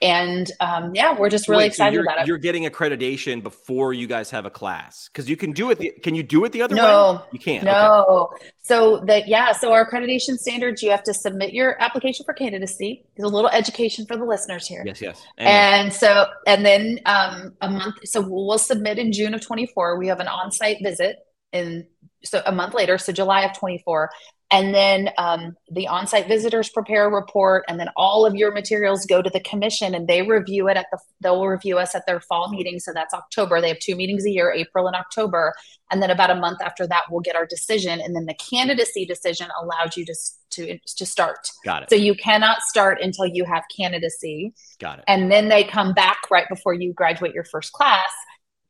and 0.02 0.52
um, 0.60 0.96
yeah, 0.96 1.18
we're 1.18 1.30
just 1.30 1.48
really 1.48 1.64
Wait, 1.64 1.68
excited 1.68 1.98
so 1.98 2.02
about 2.02 2.22
it. 2.22 2.28
You're 2.28 2.40
getting 2.40 2.64
accreditation 2.64 3.44
before 3.44 3.94
you 3.94 4.08
guys 4.08 4.32
have 4.32 4.46
a 4.46 4.50
class 4.50 5.08
because 5.08 5.30
you 5.30 5.38
can 5.38 5.52
do 5.52 5.70
it. 5.70 5.78
The, 5.78 5.92
can 6.02 6.16
you 6.16 6.24
do 6.24 6.44
it 6.46 6.52
the 6.52 6.64
other 6.64 6.76
no, 6.76 7.14
way? 7.14 7.22
You 7.34 7.40
can't. 7.40 7.64
No. 7.64 8.30
Okay. 8.34 8.52
So 8.62 8.98
that 9.06 9.28
yeah. 9.28 9.52
So 9.52 9.72
our 9.72 9.90
accreditation 9.90 10.38
standards, 10.38 10.82
you 10.82 10.90
have 10.90 11.04
to 11.04 11.14
submit 11.14 11.54
your 11.54 11.82
application 11.82 12.26
for 12.26 12.34
candidacy. 12.34 13.06
There's 13.16 13.30
a 13.30 13.34
little 13.34 13.52
education 13.52 14.06
for 14.06 14.18
the 14.18 14.26
listeners 14.26 14.66
here. 14.66 14.84
Yes, 14.86 15.02
yes. 15.02 15.22
Amen. 15.40 15.86
And 15.86 15.94
so 15.94 16.26
and 16.48 16.66
then 16.66 17.00
um, 17.06 17.54
a 17.62 17.70
month. 17.70 17.96
So 18.06 18.22
we'll 18.22 18.58
submit 18.58 18.98
in 18.98 19.12
June 19.12 19.36
of 19.36 19.42
24. 19.42 19.98
We 19.98 20.08
have 20.08 20.20
an 20.20 20.28
on-site 20.28 20.78
visit 20.82 21.20
in 21.54 21.86
so 22.24 22.42
a 22.46 22.52
month 22.52 22.74
later, 22.74 22.98
so 22.98 23.12
July 23.12 23.44
of 23.44 23.58
24, 23.58 24.10
and 24.52 24.76
then 24.76 25.10
um, 25.18 25.56
the 25.72 25.88
on-site 25.88 26.28
visitors 26.28 26.70
prepare 26.70 27.06
a 27.06 27.10
report 27.10 27.64
and 27.70 27.80
then 27.80 27.88
all 27.96 28.26
of 28.26 28.36
your 28.36 28.52
materials 28.52 29.06
go 29.06 29.22
to 29.22 29.30
the 29.30 29.40
commission 29.40 29.96
and 29.96 30.08
they 30.08 30.22
review 30.22 30.68
it 30.68 30.76
at 30.76 30.88
the 30.92 31.00
they'll 31.22 31.46
review 31.46 31.78
us 31.78 31.96
at 31.96 32.06
their 32.06 32.20
fall 32.20 32.50
meeting. 32.50 32.80
So 32.80 32.92
that's 32.94 33.14
october. 33.14 33.62
They 33.62 33.70
have 33.70 33.80
two 33.80 33.96
meetings 33.96 34.26
a 34.26 34.30
year 34.30 34.52
april 34.52 34.88
and 34.88 34.96
october. 34.96 35.54
And 35.90 36.02
then 36.02 36.10
about 36.10 36.30
a 36.30 36.36
month 36.36 36.62
after 36.62 36.86
that 36.88 37.04
we'll 37.10 37.22
get 37.22 37.36
our 37.36 37.46
decision. 37.46 38.02
And 38.02 38.14
then 38.16 38.26
the 38.26 38.34
candidacy 38.34 39.06
decision 39.06 39.48
allows 39.62 39.96
you 39.96 40.06
to 40.06 40.16
to 40.52 40.78
to 40.98 41.06
start. 41.06 41.50
Got 41.64 41.84
it. 41.84 41.90
So 41.90 41.96
you 41.96 42.14
cannot 42.14 42.62
start 42.62 43.00
until 43.02 43.26
you 43.26 43.46
have 43.46 43.64
candidacy. 43.76 44.54
Got 44.80 45.00
it. 45.00 45.06
And 45.08 45.32
then 45.32 45.48
they 45.48 45.64
come 45.64 45.94
back 45.94 46.18
right 46.30 46.48
before 46.50 46.74
you 46.74 46.94
graduate 46.94 47.34
your 47.34 47.46
first 47.46 47.72
class 47.72 48.10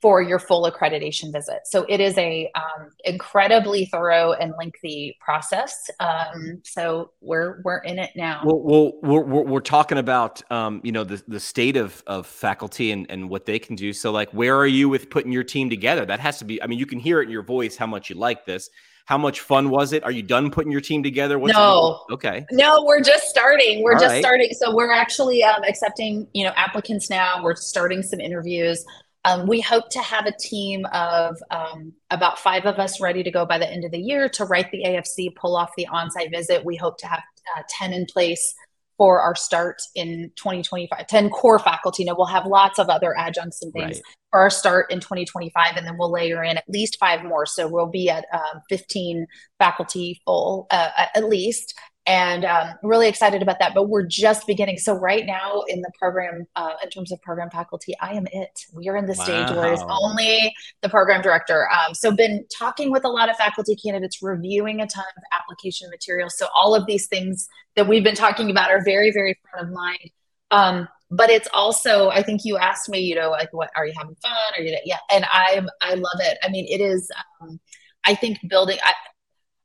for 0.02 0.22
your 0.22 0.40
full 0.40 0.70
accreditation 0.70 1.32
visit. 1.32 1.60
So 1.66 1.86
it 1.88 2.00
is 2.00 2.18
a 2.18 2.50
um, 2.56 2.90
incredibly 3.04 3.86
thorough 3.86 4.34
and 4.34 4.54
lengthy 4.58 5.18
process. 5.20 5.90
Um, 6.00 6.62
so 6.64 7.12
we're 7.22 7.62
we're 7.64 7.80
in 7.80 8.00
it 8.00 8.12
now. 8.16 8.42
Well, 8.44 8.60
well 8.60 8.92
we're, 9.04 9.22
we're, 9.24 9.44
we're 9.44 9.60
talking 9.60 10.00
about 10.00 10.42
um, 10.52 10.82
you 10.84 10.92
know 10.92 11.04
the 11.04 11.22
the 11.28 11.40
state 11.40 11.78
of 11.78 12.04
of 12.08 12.26
faculty 12.26 12.92
and 12.92 13.06
and 13.10 13.30
what 13.30 13.46
they 13.46 13.60
can 13.60 13.76
do. 13.76 13.94
So 13.94 14.12
like, 14.12 14.32
where 14.32 14.58
are 14.58 14.68
you 14.68 14.90
with 14.90 15.10
putting 15.10 15.32
your 15.32 15.44
team 15.44 15.70
together? 15.70 16.06
That 16.06 16.20
has 16.20 16.40
to 16.40 16.46
be. 16.46 16.62
I 16.62 16.68
mean, 16.68 16.80
you 16.80 16.88
can 16.88 17.00
hear 17.00 17.22
it 17.22 17.26
in 17.26 17.32
your 17.32 17.44
voice 17.44 17.78
how 17.78 17.88
much 17.88 18.10
you 18.10 18.16
like 18.16 18.46
this. 18.46 18.70
How 19.06 19.18
much 19.18 19.42
fun 19.42 19.70
was 19.70 19.94
it? 19.94 20.04
Are 20.04 20.12
you 20.12 20.24
done 20.24 20.52
putting 20.52 20.72
your 20.72 20.82
team 20.82 21.04
together? 21.04 21.38
What's 21.38 21.54
no. 21.54 22.06
Okay. 22.12 22.46
No, 22.52 22.84
we're 22.86 23.02
just 23.02 23.26
starting. 23.26 23.84
We're 23.84 23.94
All 23.94 24.00
just 24.00 24.14
right. 24.14 24.24
starting. 24.24 24.52
So 24.54 24.74
we're 24.74 24.92
actually 24.92 25.44
um, 25.44 25.64
accepting, 25.64 26.28
you 26.34 26.46
know, 26.46 26.54
applicants 26.56 27.10
now. 27.10 27.44
We're 27.44 27.56
starting 27.56 28.04
some 28.04 28.20
interviews. 28.20 28.86
Um, 29.24 29.48
we 29.48 29.62
hope 29.62 29.90
to 29.92 30.00
have 30.00 30.26
a 30.26 30.32
team 30.32 30.86
of 30.92 31.38
um, 31.52 31.94
about 32.10 32.40
five 32.40 32.66
of 32.66 32.80
us 32.80 33.00
ready 33.00 33.22
to 33.24 33.32
go 33.32 33.46
by 33.46 33.60
the 33.60 33.70
end 33.70 33.86
of 33.86 33.92
the 33.92 34.00
year 34.00 34.28
to 34.30 34.46
write 34.46 34.72
the 34.72 34.84
AFC, 34.84 35.36
pull 35.36 35.56
off 35.56 35.72
the 35.78 35.88
on 35.88 36.10
site 36.10 36.32
visit. 36.32 36.66
We 36.66 36.76
hope 36.76 36.98
to 37.00 37.08
have 37.08 37.22
uh, 37.56 37.62
10 37.70 37.94
in 37.94 38.06
place 38.06 38.56
for 38.98 39.20
our 39.20 39.34
start 39.34 39.82
in 39.96 40.32
2025 40.36 41.08
10 41.08 41.30
core 41.32 41.58
faculty 41.58 42.04
now 42.04 42.14
we'll 42.16 42.28
have 42.28 42.46
lots 42.46 42.78
of 42.78 42.88
other 42.88 43.18
adjuncts 43.18 43.64
and 43.64 43.74
things 43.74 43.96
right. 43.96 44.02
for 44.30 44.40
our 44.40 44.50
start 44.52 44.92
in 44.92 45.00
2025 45.00 45.76
and 45.76 45.88
then 45.88 45.98
we'll 45.98 46.12
layer 46.12 46.44
in 46.44 46.56
at 46.56 46.64
least 46.68 46.98
five 47.00 47.24
more 47.24 47.48
so 47.48 47.68
we'll 47.68 47.88
be 47.88 48.12
at 48.12 48.26
um, 48.32 48.62
15 48.70 49.26
faculty 49.58 50.22
full 50.24 50.68
uh, 50.70 50.90
at 51.16 51.24
least 51.24 51.74
and 52.08 52.46
um, 52.46 52.70
really 52.82 53.08
excited 53.08 53.42
about 53.42 53.60
that. 53.60 53.74
But 53.76 53.90
we're 53.90 54.06
just 54.06 54.48
beginning. 54.48 54.78
So 54.80 54.94
right 54.94 55.26
now 55.26 55.64
in 55.68 55.82
the 55.82 55.92
program, 56.00 56.48
uh, 56.56 56.74
in 56.84 56.90
terms 56.90 57.12
of 57.12 57.22
program 57.22 57.50
faculty, 57.50 57.94
I 58.02 58.14
am 58.14 58.26
it. 58.32 58.66
We 58.74 58.90
are 58.90 58.98
in 58.98 59.06
the 59.06 59.16
wow. 59.18 59.24
stage 59.24 59.56
where 59.56 59.72
it's 59.72 59.84
only 59.88 60.54
the 60.82 60.90
program 60.90 61.22
director. 61.22 61.70
Um, 61.70 61.94
so 61.94 62.12
been 62.16 62.46
talking 62.58 62.92
with 62.92 63.06
a 63.06 63.10
lot 63.10 63.30
of 63.30 63.36
faculty 63.36 63.76
candidates, 63.76 64.22
reviewing 64.22 64.82
a 64.82 64.88
ton 64.88 65.06
of 65.16 65.24
application 65.32 65.90
materials. 65.92 66.38
So 66.38 66.48
all 66.56 66.74
of 66.74 66.88
these 66.88 67.08
things 67.08 67.48
that 67.76 67.88
we've 67.88 68.04
been 68.04 68.16
talking 68.16 68.50
about 68.50 68.72
are 68.72 68.84
very, 68.84 69.12
very 69.12 69.40
front 69.52 69.68
of 69.68 69.74
mind. 69.74 70.10
Um, 70.50 70.88
but 71.12 71.30
it's 71.30 71.48
also, 71.54 72.10
I 72.10 72.24
think 72.24 72.42
you 72.46 72.58
asked 72.58 72.90
me, 72.90 73.00
you 73.00 73.16
know, 73.16 73.30
like, 73.30 73.50
what 73.52 73.70
are 73.76 73.86
you 73.86 73.94
having 73.98 74.16
fun? 74.16 74.32
Are 74.58 74.62
you, 74.62 74.78
yeah. 74.86 74.98
And 75.14 75.26
I'm, 75.32 75.70
I 75.82 75.94
love 75.94 76.20
it. 76.20 76.38
I 76.42 76.50
mean, 76.50 76.66
it 76.68 76.82
is, 76.82 77.12
um, 77.42 77.60
I 78.06 78.16
think 78.16 78.40
building, 78.50 78.78
I, 78.82 78.94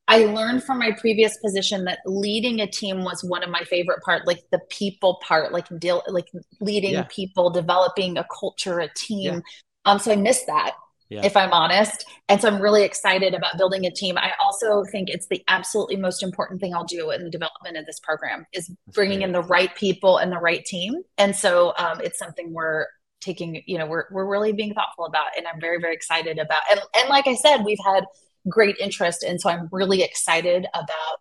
I 0.08 0.26
learned 0.26 0.62
from 0.62 0.78
my 0.78 0.92
previous 0.92 1.36
position 1.38 1.84
that 1.84 1.98
leading 2.06 2.60
a 2.60 2.66
team 2.66 3.02
was 3.02 3.24
one 3.24 3.42
of 3.42 3.50
my 3.50 3.62
favorite 3.62 4.02
part, 4.02 4.26
like 4.26 4.40
the 4.52 4.60
people 4.70 5.18
part, 5.20 5.52
like 5.52 5.66
deal, 5.78 6.02
like 6.06 6.26
leading 6.60 6.92
yeah. 6.92 7.06
people, 7.08 7.50
developing 7.50 8.16
a 8.16 8.26
culture, 8.38 8.78
a 8.78 8.88
team. 8.94 9.34
Yeah. 9.34 9.40
Um, 9.84 9.98
so 9.98 10.12
I 10.12 10.16
miss 10.16 10.44
that, 10.44 10.74
yeah. 11.08 11.24
if 11.24 11.36
I'm 11.36 11.52
honest. 11.52 12.04
And 12.28 12.40
so 12.40 12.48
I'm 12.48 12.60
really 12.60 12.84
excited 12.84 13.34
about 13.34 13.58
building 13.58 13.84
a 13.84 13.90
team. 13.90 14.16
I 14.16 14.32
also 14.40 14.84
think 14.92 15.10
it's 15.10 15.26
the 15.26 15.42
absolutely 15.48 15.96
most 15.96 16.22
important 16.22 16.60
thing 16.60 16.72
I'll 16.72 16.84
do 16.84 17.10
in 17.10 17.24
the 17.24 17.30
development 17.30 17.76
of 17.76 17.84
this 17.86 17.98
program 17.98 18.46
is 18.52 18.68
That's 18.68 18.94
bringing 18.94 19.18
great. 19.18 19.26
in 19.26 19.32
the 19.32 19.42
right 19.42 19.74
people 19.74 20.18
and 20.18 20.30
the 20.30 20.38
right 20.38 20.64
team. 20.64 21.02
And 21.18 21.34
so 21.34 21.72
um, 21.78 22.00
it's 22.00 22.18
something 22.18 22.52
we're 22.52 22.86
taking, 23.20 23.62
you 23.66 23.78
know, 23.78 23.86
we're 23.86 24.04
we're 24.12 24.26
really 24.26 24.52
being 24.52 24.72
thoughtful 24.72 25.06
about, 25.06 25.26
and 25.36 25.46
I'm 25.48 25.60
very 25.60 25.80
very 25.80 25.94
excited 25.94 26.38
about. 26.38 26.60
And 26.70 26.80
and 26.96 27.08
like 27.08 27.26
I 27.26 27.34
said, 27.34 27.64
we've 27.64 27.78
had 27.84 28.04
great 28.48 28.76
interest. 28.78 29.22
And 29.22 29.40
so 29.40 29.50
I'm 29.50 29.68
really 29.72 30.02
excited 30.02 30.66
about 30.74 31.18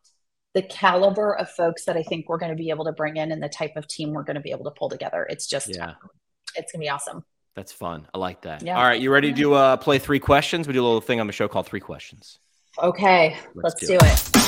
the 0.53 0.61
caliber 0.61 1.35
of 1.35 1.49
folks 1.49 1.85
that 1.85 1.97
I 1.97 2.03
think 2.03 2.29
we're 2.29 2.37
going 2.37 2.51
to 2.51 2.57
be 2.57 2.69
able 2.69 2.85
to 2.85 2.93
bring 2.93 3.17
in 3.17 3.31
and 3.31 3.43
the 3.43 3.49
type 3.49 3.75
of 3.75 3.87
team 3.87 4.13
we're 4.13 4.23
going 4.23 4.35
to 4.35 4.41
be 4.41 4.51
able 4.51 4.65
to 4.65 4.71
pull 4.71 4.89
together. 4.89 5.25
It's 5.29 5.47
just, 5.47 5.67
yeah. 5.67 5.95
it's 6.55 6.71
going 6.71 6.79
to 6.81 6.85
be 6.85 6.89
awesome. 6.89 7.25
That's 7.55 7.71
fun. 7.71 8.07
I 8.13 8.17
like 8.17 8.41
that. 8.41 8.61
Yeah. 8.63 8.77
All 8.77 8.83
right. 8.83 8.99
You 8.99 9.11
ready 9.11 9.33
to 9.33 9.53
uh, 9.53 9.77
play 9.77 9.99
three 9.99 10.19
questions? 10.19 10.67
We 10.67 10.73
do 10.73 10.81
a 10.81 10.85
little 10.85 11.01
thing 11.01 11.19
on 11.19 11.27
the 11.27 11.33
show 11.33 11.47
called 11.47 11.65
Three 11.65 11.79
Questions. 11.79 12.39
Okay. 12.81 13.37
Let's, 13.53 13.75
let's 13.75 13.87
do, 13.87 13.87
do, 13.87 13.93
it. 13.95 14.29
it. 14.35 14.44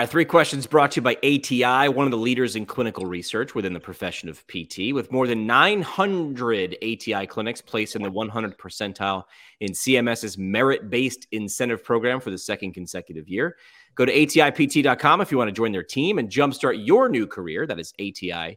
Right, 0.00 0.08
three 0.08 0.24
questions 0.24 0.66
brought 0.66 0.92
to 0.92 0.96
you 0.96 1.02
by 1.02 1.16
ATI, 1.16 1.90
one 1.90 2.06
of 2.06 2.10
the 2.10 2.16
leaders 2.16 2.56
in 2.56 2.64
clinical 2.64 3.04
research 3.04 3.54
within 3.54 3.74
the 3.74 3.80
profession 3.80 4.30
of 4.30 4.42
PT, 4.46 4.94
with 4.94 5.12
more 5.12 5.26
than 5.26 5.46
900 5.46 6.78
ATI 6.82 7.26
clinics 7.26 7.60
placed 7.60 7.96
in 7.96 8.02
the 8.02 8.10
100 8.10 8.56
percentile 8.56 9.24
in 9.60 9.72
CMS's 9.72 10.38
merit 10.38 10.88
based 10.88 11.26
incentive 11.32 11.84
program 11.84 12.18
for 12.18 12.30
the 12.30 12.38
second 12.38 12.72
consecutive 12.72 13.28
year. 13.28 13.58
Go 13.94 14.06
to 14.06 14.12
ATIPT.com 14.14 15.20
if 15.20 15.30
you 15.30 15.36
want 15.36 15.48
to 15.48 15.52
join 15.52 15.70
their 15.70 15.82
team 15.82 16.18
and 16.18 16.30
jumpstart 16.30 16.82
your 16.82 17.10
new 17.10 17.26
career. 17.26 17.66
That 17.66 17.78
is 17.78 17.92
ATIPT.com. 18.00 18.56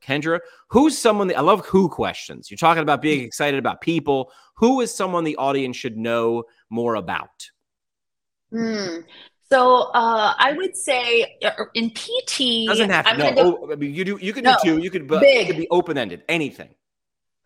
Kendra, 0.00 0.38
who's 0.68 0.96
someone 0.96 1.26
that 1.26 1.38
I 1.38 1.40
love 1.40 1.66
who 1.66 1.88
questions? 1.88 2.52
You're 2.52 2.56
talking 2.58 2.84
about 2.84 3.02
being 3.02 3.24
excited 3.24 3.58
about 3.58 3.80
people. 3.80 4.30
Who 4.58 4.80
is 4.80 4.94
someone 4.94 5.24
the 5.24 5.34
audience 5.34 5.76
should 5.76 5.96
know 5.96 6.44
more 6.70 6.94
about? 6.94 7.50
Hmm. 8.52 8.98
So 9.50 9.92
uh, 9.94 10.34
I 10.36 10.52
would 10.52 10.76
say 10.76 11.38
uh, 11.44 11.50
in 11.74 11.90
PT 11.90 12.66
doesn't 12.66 12.90
have 12.90 13.06
to. 13.06 13.16
no, 13.16 13.34
go, 13.34 13.58
oh, 13.62 13.72
I 13.72 13.76
mean, 13.76 13.94
you 13.94 14.04
do. 14.04 14.18
You 14.20 14.32
can 14.32 14.44
no, 14.44 14.56
do 14.62 14.76
two. 14.76 14.82
You 14.82 14.90
could. 14.90 15.06
Big. 15.06 15.22
It 15.22 15.46
could 15.46 15.56
be 15.56 15.68
open 15.70 15.96
ended. 15.96 16.22
Anything. 16.28 16.70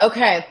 Okay. 0.00 0.46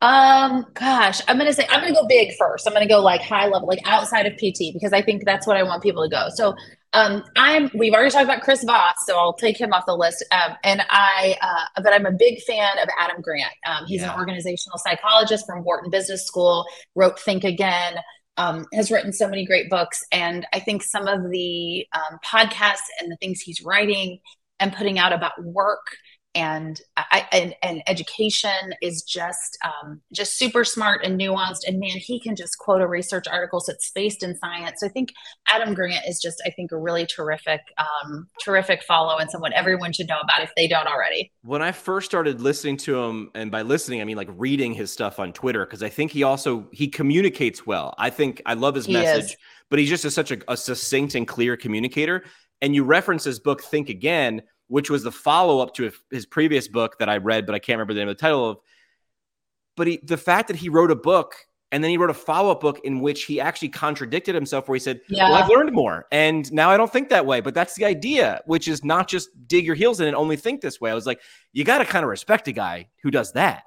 Um. 0.00 0.66
Gosh, 0.74 1.20
I'm 1.26 1.38
gonna 1.38 1.52
say 1.52 1.66
I'm 1.68 1.80
gonna 1.80 1.94
go 1.94 2.06
big 2.06 2.34
first. 2.36 2.68
I'm 2.68 2.72
gonna 2.72 2.86
go 2.86 3.00
like 3.00 3.20
high 3.20 3.48
level, 3.48 3.66
like 3.66 3.80
outside 3.84 4.26
of 4.26 4.34
PT, 4.34 4.72
because 4.72 4.92
I 4.92 5.02
think 5.02 5.24
that's 5.24 5.46
what 5.46 5.56
I 5.56 5.64
want 5.64 5.82
people 5.82 6.04
to 6.04 6.08
go. 6.08 6.28
So, 6.34 6.54
um, 6.92 7.24
I'm. 7.36 7.68
We've 7.74 7.92
already 7.92 8.10
talked 8.10 8.24
about 8.24 8.42
Chris 8.42 8.62
Voss, 8.62 8.94
so 9.04 9.16
I'll 9.16 9.32
take 9.32 9.60
him 9.60 9.72
off 9.72 9.86
the 9.86 9.96
list. 9.96 10.24
Um, 10.30 10.56
and 10.62 10.82
I, 10.88 11.36
uh, 11.40 11.82
but 11.82 11.92
I'm 11.92 12.06
a 12.06 12.12
big 12.12 12.40
fan 12.42 12.78
of 12.80 12.88
Adam 12.98 13.22
Grant. 13.22 13.52
Um, 13.66 13.86
he's 13.86 14.02
yeah. 14.02 14.12
an 14.12 14.18
organizational 14.20 14.78
psychologist 14.78 15.46
from 15.46 15.64
Wharton 15.64 15.90
Business 15.90 16.24
School. 16.26 16.64
Wrote 16.94 17.18
Think 17.18 17.42
Again 17.42 17.96
um, 18.36 18.66
has 18.72 18.90
written 18.90 19.12
so 19.12 19.28
many 19.28 19.44
great 19.44 19.68
books. 19.68 20.04
And 20.12 20.46
I 20.52 20.60
think 20.60 20.82
some 20.82 21.06
of 21.06 21.30
the 21.30 21.86
um, 21.92 22.18
podcasts 22.24 22.88
and 23.00 23.10
the 23.10 23.16
things 23.16 23.40
he's 23.40 23.62
writing 23.62 24.18
and 24.60 24.72
putting 24.72 24.98
out 24.98 25.12
about 25.12 25.42
work 25.42 25.84
and 26.34 26.80
I, 26.96 27.26
and, 27.30 27.54
and 27.62 27.82
education 27.86 28.74
is 28.80 29.02
just 29.02 29.58
um, 29.64 30.00
just 30.12 30.38
super 30.38 30.64
smart 30.64 31.04
and 31.04 31.20
nuanced. 31.20 31.60
And 31.66 31.78
man, 31.78 31.90
he 31.90 32.18
can 32.18 32.36
just 32.36 32.56
quote 32.58 32.80
a 32.80 32.86
research 32.86 33.26
article 33.30 33.62
that's 33.66 33.90
based 33.90 34.22
in 34.22 34.36
science. 34.38 34.80
So 34.80 34.86
I 34.86 34.90
think 34.90 35.12
Adam 35.46 35.74
Grant 35.74 36.06
is 36.08 36.20
just, 36.20 36.42
I 36.46 36.50
think, 36.50 36.72
a 36.72 36.78
really 36.78 37.04
terrific, 37.04 37.60
um, 37.76 38.28
terrific 38.42 38.82
follow 38.82 39.18
and 39.18 39.30
someone 39.30 39.52
everyone 39.52 39.92
should 39.92 40.08
know 40.08 40.20
about 40.20 40.42
if 40.42 40.50
they 40.56 40.66
don't 40.66 40.86
already. 40.86 41.30
When 41.42 41.60
I 41.60 41.72
first 41.72 42.06
started 42.06 42.40
listening 42.40 42.78
to 42.78 42.98
him, 43.02 43.30
and 43.34 43.50
by 43.50 43.62
listening, 43.62 44.00
I 44.00 44.04
mean 44.04 44.16
like 44.16 44.30
reading 44.32 44.72
his 44.72 44.90
stuff 44.90 45.18
on 45.18 45.32
Twitter, 45.32 45.66
because 45.66 45.82
I 45.82 45.90
think 45.90 46.12
he 46.12 46.22
also 46.22 46.66
he 46.72 46.88
communicates 46.88 47.66
well. 47.66 47.94
I 47.98 48.08
think 48.08 48.40
I 48.46 48.54
love 48.54 48.74
his 48.74 48.86
he 48.86 48.94
message, 48.94 49.32
is. 49.32 49.36
but 49.68 49.78
he's 49.78 49.90
just 49.90 50.06
a, 50.06 50.10
such 50.10 50.30
a, 50.30 50.38
a 50.48 50.56
succinct 50.56 51.14
and 51.14 51.28
clear 51.28 51.56
communicator. 51.56 52.24
And 52.62 52.74
you 52.74 52.84
reference 52.84 53.24
his 53.24 53.40
book, 53.40 53.60
Think 53.60 53.88
Again 53.88 54.42
which 54.72 54.88
was 54.88 55.02
the 55.02 55.12
follow 55.12 55.58
up 55.60 55.74
to 55.74 55.92
his 56.10 56.24
previous 56.24 56.66
book 56.66 56.98
that 56.98 57.06
I 57.06 57.18
read, 57.18 57.44
but 57.44 57.54
I 57.54 57.58
can't 57.58 57.76
remember 57.76 57.92
the 57.92 58.00
name 58.00 58.08
of 58.08 58.16
the 58.16 58.22
title 58.22 58.48
of. 58.48 58.56
But 59.76 59.86
he, 59.86 60.00
the 60.02 60.16
fact 60.16 60.48
that 60.48 60.56
he 60.56 60.70
wrote 60.70 60.90
a 60.90 60.96
book 60.96 61.34
and 61.70 61.84
then 61.84 61.90
he 61.90 61.98
wrote 61.98 62.08
a 62.08 62.14
follow 62.14 62.50
up 62.50 62.62
book 62.62 62.80
in 62.82 63.00
which 63.00 63.24
he 63.24 63.38
actually 63.38 63.68
contradicted 63.68 64.34
himself, 64.34 64.68
where 64.68 64.76
he 64.76 64.80
said, 64.80 65.02
yeah. 65.10 65.28
Well, 65.28 65.42
I've 65.42 65.50
learned 65.50 65.72
more. 65.72 66.06
And 66.10 66.50
now 66.54 66.70
I 66.70 66.78
don't 66.78 66.90
think 66.90 67.10
that 67.10 67.26
way. 67.26 67.42
But 67.42 67.52
that's 67.52 67.74
the 67.74 67.84
idea, 67.84 68.40
which 68.46 68.66
is 68.66 68.82
not 68.82 69.08
just 69.08 69.28
dig 69.46 69.66
your 69.66 69.74
heels 69.74 70.00
in 70.00 70.06
and 70.06 70.16
only 70.16 70.36
think 70.36 70.62
this 70.62 70.80
way. 70.80 70.90
I 70.90 70.94
was 70.94 71.04
like, 71.04 71.20
you 71.52 71.64
got 71.64 71.78
to 71.78 71.84
kind 71.84 72.02
of 72.02 72.08
respect 72.08 72.48
a 72.48 72.52
guy 72.52 72.88
who 73.02 73.10
does 73.10 73.32
that. 73.32 73.64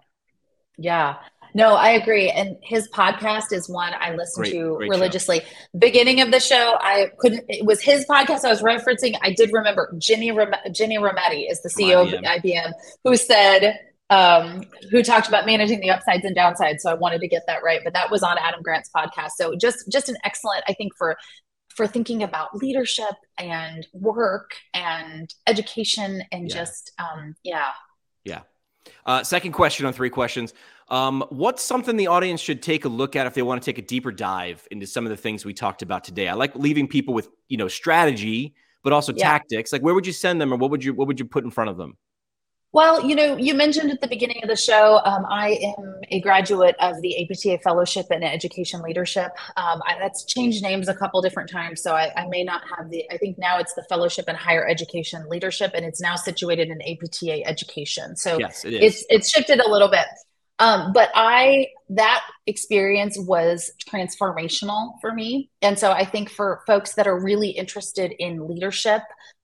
Yeah. 0.76 1.18
No, 1.56 1.76
I 1.76 1.92
agree. 1.92 2.30
And 2.30 2.58
his 2.62 2.90
podcast 2.90 3.54
is 3.54 3.70
one 3.70 3.94
I 3.98 4.14
listen 4.14 4.44
great, 4.44 4.52
to 4.52 4.76
great 4.76 4.90
religiously. 4.90 5.40
Show. 5.40 5.46
Beginning 5.80 6.20
of 6.20 6.30
the 6.30 6.42
show, 6.42 6.76
I 6.82 7.12
couldn't, 7.18 7.46
it 7.48 7.66
was 7.66 7.82
his 7.82 8.06
podcast 8.06 8.44
I 8.44 8.50
was 8.50 8.62
referencing. 8.62 9.18
I 9.24 9.32
did 9.32 9.54
remember 9.54 9.90
Ginni, 9.96 10.34
Ginni 10.34 11.00
Rometty 11.00 11.50
is 11.50 11.62
the 11.62 11.70
CEO 11.70 12.06
IBM. 12.06 12.18
of 12.18 12.24
IBM 12.44 12.74
who 13.06 13.16
said, 13.16 13.80
um, 14.10 14.66
who 14.92 15.02
talked 15.02 15.30
about 15.30 15.46
managing 15.46 15.80
the 15.80 15.92
upsides 15.92 16.26
and 16.26 16.36
downsides. 16.36 16.82
So 16.82 16.92
I 16.92 16.94
wanted 16.94 17.22
to 17.22 17.30
get 17.30 17.44
that 17.48 17.64
right, 17.64 17.80
but 17.86 17.94
that 17.94 18.12
was 18.12 18.22
on 18.22 18.38
Adam 18.38 18.62
Grant's 18.62 18.90
podcast. 18.94 19.32
So 19.38 19.56
just, 19.56 19.90
just 19.90 20.10
an 20.10 20.18
excellent, 20.26 20.66
I 20.68 20.74
think 20.74 20.92
for, 20.98 21.16
for 21.70 21.88
thinking 21.88 22.22
about 22.22 22.54
leadership 22.54 23.16
and 23.38 23.88
work 23.94 24.56
and 24.74 25.34
education 25.48 26.22
and 26.34 26.50
yeah. 26.50 26.54
just, 26.54 26.92
um, 27.00 27.38
yeah. 27.44 27.70
Yeah. 28.26 28.42
Uh, 29.06 29.24
second 29.24 29.54
question 29.54 29.86
on 29.86 29.94
three 29.94 30.10
questions. 30.10 30.54
Um, 30.88 31.26
what's 31.30 31.64
something 31.64 31.98
the 31.98 32.08
audience 32.08 32.40
should 32.42 32.62
take 32.62 32.86
a 32.86 32.90
look 32.90 33.16
at 33.16 33.26
if 33.26 33.34
they 33.34 33.42
want 33.42 33.62
to 33.62 33.66
take 33.66 33.80
a 33.80 33.86
deeper 33.86 34.12
dive 34.12 34.68
into 34.70 34.86
some 34.86 35.06
of 35.06 35.10
the 35.10 35.18
things 35.18 35.44
we 35.44 35.54
talked 35.54 35.82
about 35.82 36.04
today? 36.04 36.28
I 36.28 36.34
like 36.34 36.56
leaving 36.56 36.88
people 36.88 37.14
with 37.14 37.30
you 37.48 37.58
know 37.58 37.68
strategy, 37.68 38.54
but 38.84 38.94
also 38.94 39.14
yeah. 39.14 39.24
tactics. 39.24 39.74
Like, 39.74 39.82
where 39.82 39.96
would 39.96 40.06
you 40.06 40.14
send 40.14 40.40
them, 40.40 40.54
or 40.54 40.58
what 40.58 40.70
would 40.72 40.84
you 40.84 40.94
what 40.94 41.08
would 41.08 41.20
you 41.20 41.26
put 41.26 41.44
in 41.44 41.52
front 41.52 41.70
of 41.70 41.78
them? 41.78 41.98
Well, 42.76 43.08
you 43.08 43.16
know, 43.16 43.38
you 43.38 43.54
mentioned 43.54 43.90
at 43.90 44.02
the 44.02 44.08
beginning 44.08 44.42
of 44.44 44.50
the 44.50 44.56
show, 44.58 45.00
um, 45.06 45.26
I 45.30 45.74
am 45.78 46.02
a 46.12 46.20
graduate 46.20 46.76
of 46.82 47.02
the 47.02 47.24
APTA 47.24 47.60
Fellowship 47.64 48.08
in 48.12 48.22
Education 48.22 48.82
Leadership. 48.82 49.32
Um, 49.56 49.82
I, 49.86 49.96
that's 49.98 50.26
changed 50.26 50.62
names 50.62 50.90
a 50.90 50.94
couple 50.94 51.22
different 51.22 51.50
times, 51.50 51.82
so 51.82 51.96
I, 51.96 52.12
I, 52.18 52.28
may 52.28 52.44
not 52.44 52.64
have 52.78 52.90
the. 52.90 53.06
I 53.10 53.18
think 53.18 53.38
now 53.38 53.60
it's 53.60 53.74
the 53.76 53.84
Fellowship 53.84 54.28
in 54.28 54.36
Higher 54.36 54.68
Education 54.68 55.30
Leadership, 55.30 55.72
and 55.74 55.86
it's 55.86 56.02
now 56.02 56.18
situated 56.18 56.68
in 56.68 56.82
APTA 56.82 57.48
Education. 57.48 58.18
So 58.18 58.38
yes, 58.38 58.66
it 58.66 58.74
is. 58.74 58.82
it's 58.82 59.06
it's 59.08 59.30
shifted 59.30 59.62
a 59.62 59.70
little 59.70 59.88
bit. 59.88 60.08
Um, 60.60 60.94
but 60.94 61.10
I 61.14 61.68
that 61.90 62.24
experience 62.48 63.18
was 63.20 63.72
transformational 63.90 64.94
for 65.02 65.14
me, 65.14 65.50
and 65.62 65.78
so 65.78 65.92
I 65.92 66.06
think 66.06 66.30
for 66.30 66.62
folks 66.66 66.96
that 66.96 67.08
are 67.08 67.20
really 67.20 67.50
interested 67.50 68.14
in 68.20 68.48
leadership, 68.48 69.02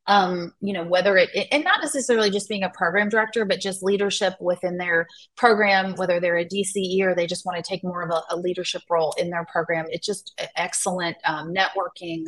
um, 0.08 0.54
you 0.62 0.74
know, 0.74 0.84
whether 0.84 1.16
it 1.18 1.30
and 1.52 1.64
not 1.64 1.80
necessarily 1.82 2.32
just 2.32 2.50
being 2.50 2.64
a 2.64 2.70
program 2.70 3.10
director, 3.10 3.46
but 3.46 3.60
just 3.60 3.84
leadership 3.84 4.34
within 4.40 4.78
their 4.78 5.08
program, 5.38 5.96
whether 5.96 6.20
they're 6.20 6.38
a 6.38 6.46
DCE 6.46 7.02
or 7.02 7.14
they 7.14 7.28
just 7.28 7.46
want 7.46 7.64
to 7.64 7.68
take 7.68 7.84
more 7.84 8.02
of 8.02 8.10
a, 8.10 8.36
a 8.36 8.38
leadership 8.38 8.82
role 8.90 9.14
in 9.18 9.30
their 9.30 9.46
program, 9.46 9.86
it's 9.90 10.06
just 10.06 10.34
excellent 10.56 11.18
um, 11.26 11.54
networking, 11.54 12.26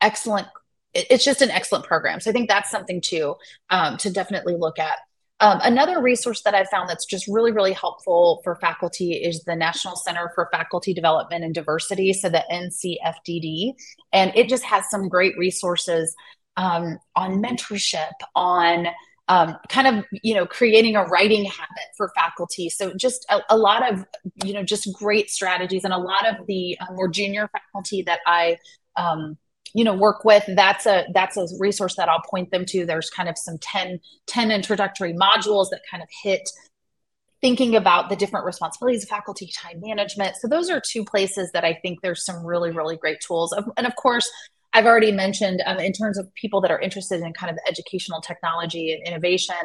excellent. 0.00 0.48
It's 0.92 1.24
just 1.24 1.40
an 1.40 1.50
excellent 1.50 1.84
program. 1.84 2.18
So 2.18 2.30
I 2.30 2.32
think 2.32 2.48
that's 2.48 2.70
something 2.70 3.00
too 3.00 3.36
um, 3.68 3.96
to 3.98 4.10
definitely 4.10 4.56
look 4.56 4.80
at. 4.80 4.98
Um, 5.40 5.58
another 5.62 6.02
resource 6.02 6.42
that 6.42 6.54
I 6.54 6.64
found 6.64 6.88
that's 6.88 7.06
just 7.06 7.26
really, 7.26 7.50
really 7.50 7.72
helpful 7.72 8.40
for 8.44 8.56
faculty 8.56 9.12
is 9.12 9.42
the 9.44 9.56
National 9.56 9.96
Center 9.96 10.30
for 10.34 10.48
Faculty 10.52 10.92
Development 10.92 11.42
and 11.42 11.54
Diversity, 11.54 12.12
so 12.12 12.28
the 12.28 12.44
NCFDD. 12.52 13.72
And 14.12 14.32
it 14.34 14.50
just 14.50 14.64
has 14.64 14.90
some 14.90 15.08
great 15.08 15.36
resources 15.38 16.14
um, 16.58 16.98
on 17.16 17.42
mentorship, 17.42 18.12
on 18.36 18.88
um, 19.28 19.56
kind 19.68 19.86
of, 19.86 20.04
you 20.22 20.34
know, 20.34 20.44
creating 20.44 20.96
a 20.96 21.04
writing 21.04 21.44
habit 21.44 21.88
for 21.96 22.10
faculty. 22.14 22.68
So 22.68 22.92
just 22.94 23.24
a, 23.30 23.40
a 23.48 23.56
lot 23.56 23.90
of, 23.90 24.04
you 24.44 24.52
know, 24.52 24.62
just 24.62 24.92
great 24.92 25.30
strategies 25.30 25.84
and 25.84 25.94
a 25.94 25.98
lot 25.98 26.28
of 26.28 26.46
the 26.46 26.76
uh, 26.80 26.92
more 26.92 27.08
junior 27.08 27.48
faculty 27.48 28.02
that 28.02 28.20
I 28.26 28.58
um, 28.96 29.38
you 29.74 29.84
know 29.84 29.94
work 29.94 30.24
with 30.24 30.44
that's 30.48 30.86
a 30.86 31.06
that's 31.12 31.36
a 31.36 31.46
resource 31.58 31.96
that 31.96 32.08
i'll 32.08 32.22
point 32.30 32.50
them 32.50 32.64
to. 32.66 32.84
There's 32.84 33.10
kind 33.10 33.28
of 33.28 33.36
some 33.38 33.58
10 33.58 34.00
10 34.26 34.50
introductory 34.50 35.12
modules 35.12 35.70
that 35.70 35.82
kind 35.90 36.02
of 36.02 36.08
hit 36.22 36.48
thinking 37.40 37.74
about 37.74 38.10
the 38.10 38.16
different 38.16 38.44
responsibilities 38.44 39.02
of 39.04 39.08
faculty 39.08 39.50
time 39.56 39.80
management. 39.80 40.36
So 40.36 40.48
those 40.48 40.68
are 40.70 40.80
two 40.80 41.04
places 41.04 41.50
that 41.52 41.64
i 41.64 41.74
think 41.74 42.00
there's 42.02 42.24
some 42.24 42.44
really 42.44 42.70
really 42.70 42.96
great 42.96 43.20
tools. 43.20 43.54
And 43.76 43.86
of 43.86 43.96
course 43.96 44.30
i've 44.72 44.86
already 44.86 45.12
mentioned 45.12 45.62
um, 45.66 45.78
in 45.78 45.92
terms 45.92 46.18
of 46.18 46.32
people 46.34 46.60
that 46.60 46.70
are 46.70 46.80
interested 46.80 47.20
in 47.22 47.32
kind 47.32 47.50
of 47.50 47.58
educational 47.68 48.20
technology 48.20 48.92
and 48.92 49.06
innovation 49.06 49.56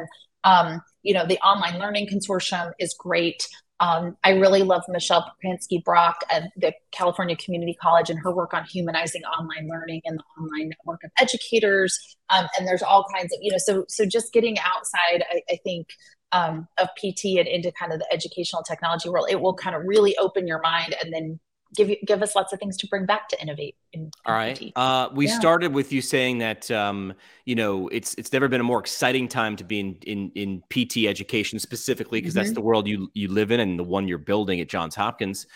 um, 0.44 0.80
you 1.02 1.14
know 1.14 1.26
the 1.26 1.38
online 1.38 1.78
learning 1.78 2.08
consortium 2.08 2.72
is 2.78 2.94
great 2.98 3.46
um, 3.80 4.16
I 4.24 4.30
really 4.30 4.62
love 4.62 4.82
Michelle 4.88 5.30
Pacansky 5.44 5.84
Brock 5.84 6.20
at 6.30 6.50
the 6.56 6.72
California 6.92 7.36
Community 7.36 7.76
College 7.80 8.08
and 8.08 8.18
her 8.20 8.32
work 8.32 8.54
on 8.54 8.64
humanizing 8.64 9.22
online 9.24 9.68
learning 9.68 10.00
and 10.04 10.18
the 10.18 10.42
online 10.42 10.70
network 10.70 11.04
of 11.04 11.10
educators. 11.20 11.98
Um, 12.30 12.46
and 12.58 12.66
there's 12.66 12.82
all 12.82 13.04
kinds 13.14 13.32
of, 13.34 13.38
you 13.42 13.52
know, 13.52 13.58
so 13.58 13.84
so 13.88 14.06
just 14.06 14.32
getting 14.32 14.58
outside, 14.58 15.24
I, 15.30 15.42
I 15.50 15.58
think, 15.62 15.88
um, 16.32 16.66
of 16.78 16.88
PT 16.96 17.38
and 17.38 17.46
into 17.46 17.70
kind 17.72 17.92
of 17.92 17.98
the 17.98 18.06
educational 18.12 18.62
technology 18.62 19.08
world, 19.08 19.26
it 19.30 19.40
will 19.40 19.54
kind 19.54 19.76
of 19.76 19.82
really 19.84 20.16
open 20.16 20.46
your 20.46 20.60
mind 20.60 20.96
and 21.02 21.12
then 21.12 21.38
give 21.74 21.88
you 21.88 21.96
give 22.06 22.22
us 22.22 22.34
lots 22.34 22.52
of 22.52 22.58
things 22.58 22.76
to 22.78 22.86
bring 22.86 23.06
back 23.06 23.28
to 23.28 23.40
innovate. 23.40 23.76
In, 23.92 24.10
All 24.24 24.34
right. 24.34 24.72
Uh, 24.76 25.08
we 25.12 25.26
yeah. 25.26 25.38
started 25.38 25.74
with 25.74 25.92
you 25.92 26.00
saying 26.00 26.38
that 26.38 26.70
um, 26.70 27.14
you 27.44 27.54
know 27.54 27.88
it's 27.88 28.14
it's 28.14 28.32
never 28.32 28.48
been 28.48 28.60
a 28.60 28.64
more 28.64 28.78
exciting 28.78 29.28
time 29.28 29.56
to 29.56 29.64
be 29.64 29.80
in 29.80 29.96
in, 30.02 30.32
in 30.34 30.62
PT 30.70 31.08
education 31.08 31.58
specifically 31.58 32.20
because 32.20 32.34
mm-hmm. 32.34 32.44
that's 32.44 32.54
the 32.54 32.60
world 32.60 32.86
you 32.86 33.10
you 33.14 33.28
live 33.28 33.50
in 33.50 33.60
and 33.60 33.78
the 33.78 33.84
one 33.84 34.06
you're 34.06 34.18
building 34.18 34.60
at 34.60 34.68
Johns 34.68 34.94
Hopkins. 34.94 35.46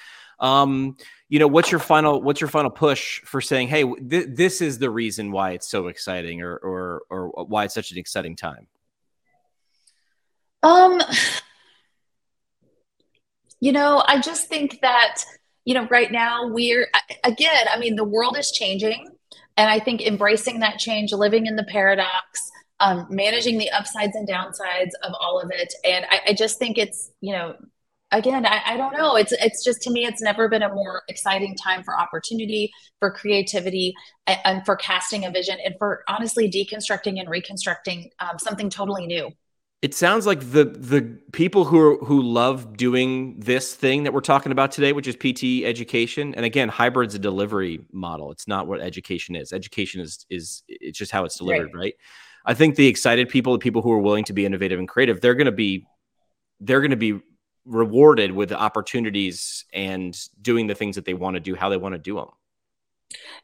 Um, 0.41 0.97
you 1.29 1.39
know, 1.39 1.47
what's 1.47 1.71
your 1.71 1.81
final 1.81 2.21
what's 2.21 2.41
your 2.41 2.49
final 2.49 2.71
push 2.71 3.21
for 3.23 3.41
saying, 3.41 3.69
hey, 3.69 3.85
th- 3.85 4.29
this 4.31 4.61
is 4.61 4.79
the 4.79 4.91
reason 4.91 5.31
why 5.31 5.53
it's 5.53 5.69
so 5.69 5.87
exciting, 5.89 6.43
or 6.43 6.57
or 6.57 7.03
or 7.11 7.45
why 7.45 7.65
it's 7.65 7.75
such 7.75 7.93
an 7.93 7.99
exciting 7.99 8.37
time? 8.37 8.67
Um, 10.63 11.01
you 13.61 13.73
know, 13.73 14.03
I 14.07 14.21
just 14.21 14.49
think 14.49 14.81
that 14.81 15.23
you 15.65 15.75
know, 15.75 15.87
right 15.89 16.11
now 16.11 16.49
we're, 16.49 16.89
again, 17.25 17.67
I 17.73 17.79
mean, 17.79 17.97
the 17.97 18.05
world 18.05 18.37
is 18.39 18.51
changing. 18.51 19.09
And 19.57 19.69
I 19.69 19.79
think 19.79 20.01
embracing 20.01 20.61
that 20.61 20.79
change, 20.79 21.13
living 21.13 21.47
in 21.47 21.57
the 21.57 21.65
paradox, 21.65 22.51
um, 22.81 23.07
managing 23.11 23.59
the 23.59 23.71
upsides 23.71 24.17
and 24.17 24.27
downsides 24.27 24.93
of 25.03 25.13
all 25.21 25.39
of 25.39 25.51
it. 25.53 25.75
And 25.85 26.07
I, 26.11 26.21
I 26.29 26.33
just 26.33 26.59
think 26.59 26.79
it's, 26.79 27.11
you 27.21 27.35
know, 27.35 27.57
again, 28.11 28.47
I, 28.47 28.63
I, 28.67 28.77
don't 28.77 28.97
know. 28.97 29.17
It's 29.17 29.33
it's 29.33 29.63
just 29.63 29.83
to 29.83 29.91
me, 29.91 30.05
it's 30.05 30.23
never 30.23 30.49
been 30.49 30.63
a 30.63 30.75
more 30.75 31.03
exciting 31.09 31.57
time 31.57 31.83
for 31.83 31.99
opportunity, 31.99 32.73
for 32.99 33.11
creativity, 33.11 33.95
and, 34.27 34.39
and 34.45 34.65
for 34.65 34.77
casting 34.77 35.25
a 35.25 35.31
vision, 35.31 35.59
and 35.65 35.75
for 35.79 36.03
honestly 36.09 36.51
deconstructing 36.51 37.21
and 37.21 37.29
reconstructing 37.29 38.11
um, 38.19 38.39
something 38.39 38.71
totally 38.71 39.07
new. 39.07 39.31
It 39.83 39.95
sounds 39.95 40.27
like 40.27 40.41
the 40.41 40.65
the 40.65 41.19
people 41.33 41.65
who 41.65 41.79
are, 41.79 41.97
who 42.05 42.21
love 42.21 42.77
doing 42.77 43.41
this 43.41 43.75
thing 43.75 44.03
that 44.03 44.13
we're 44.13 44.21
talking 44.21 44.53
about 44.53 44.73
today, 44.73 44.93
which 44.93 45.09
is 45.09 45.17
PT 45.17 45.65
education, 45.65 46.35
and 46.35 46.45
again, 46.45 46.69
hybrid's 46.69 47.15
a 47.15 47.19
delivery 47.19 47.81
model. 47.91 48.31
It's 48.31 48.47
not 48.47 48.67
what 48.67 48.83
education 48.83 49.35
is. 49.37 49.55
Education 49.55 50.03
is 50.03 50.27
is 50.29 50.63
it's 50.69 50.99
just 50.99 51.13
how 51.13 51.25
it's 51.25 51.39
delivered, 51.39 51.73
right? 51.73 51.81
right? 51.81 51.95
I 52.45 52.53
think 52.53 52.77
the 52.77 52.87
excited 52.87 53.31
people, 53.31 53.55
the 53.55 53.59
people 53.59 53.81
who 53.81 53.91
are 53.93 53.99
willing 53.99 54.25
to 54.25 54.35
be 54.35 54.45
innovative 54.45 54.79
and 54.79 54.89
creative, 54.89 55.23
they're 55.23 55.35
going 55.35 55.47
to 55.47 55.53
be 55.53 55.87
they're 56.61 56.81
going 56.81 56.91
to 56.91 56.97
be 56.97 57.19
rewarded 57.65 58.33
with 58.33 58.53
opportunities 58.53 59.65
and 59.73 60.19
doing 60.43 60.67
the 60.67 60.75
things 60.75 60.97
that 60.97 61.07
they 61.07 61.15
want 61.15 61.35
to 61.35 61.41
do, 61.41 61.55
how 61.55 61.71
they 61.71 61.77
want 61.79 61.95
to 61.95 61.99
do 61.99 62.17
them. 62.17 62.29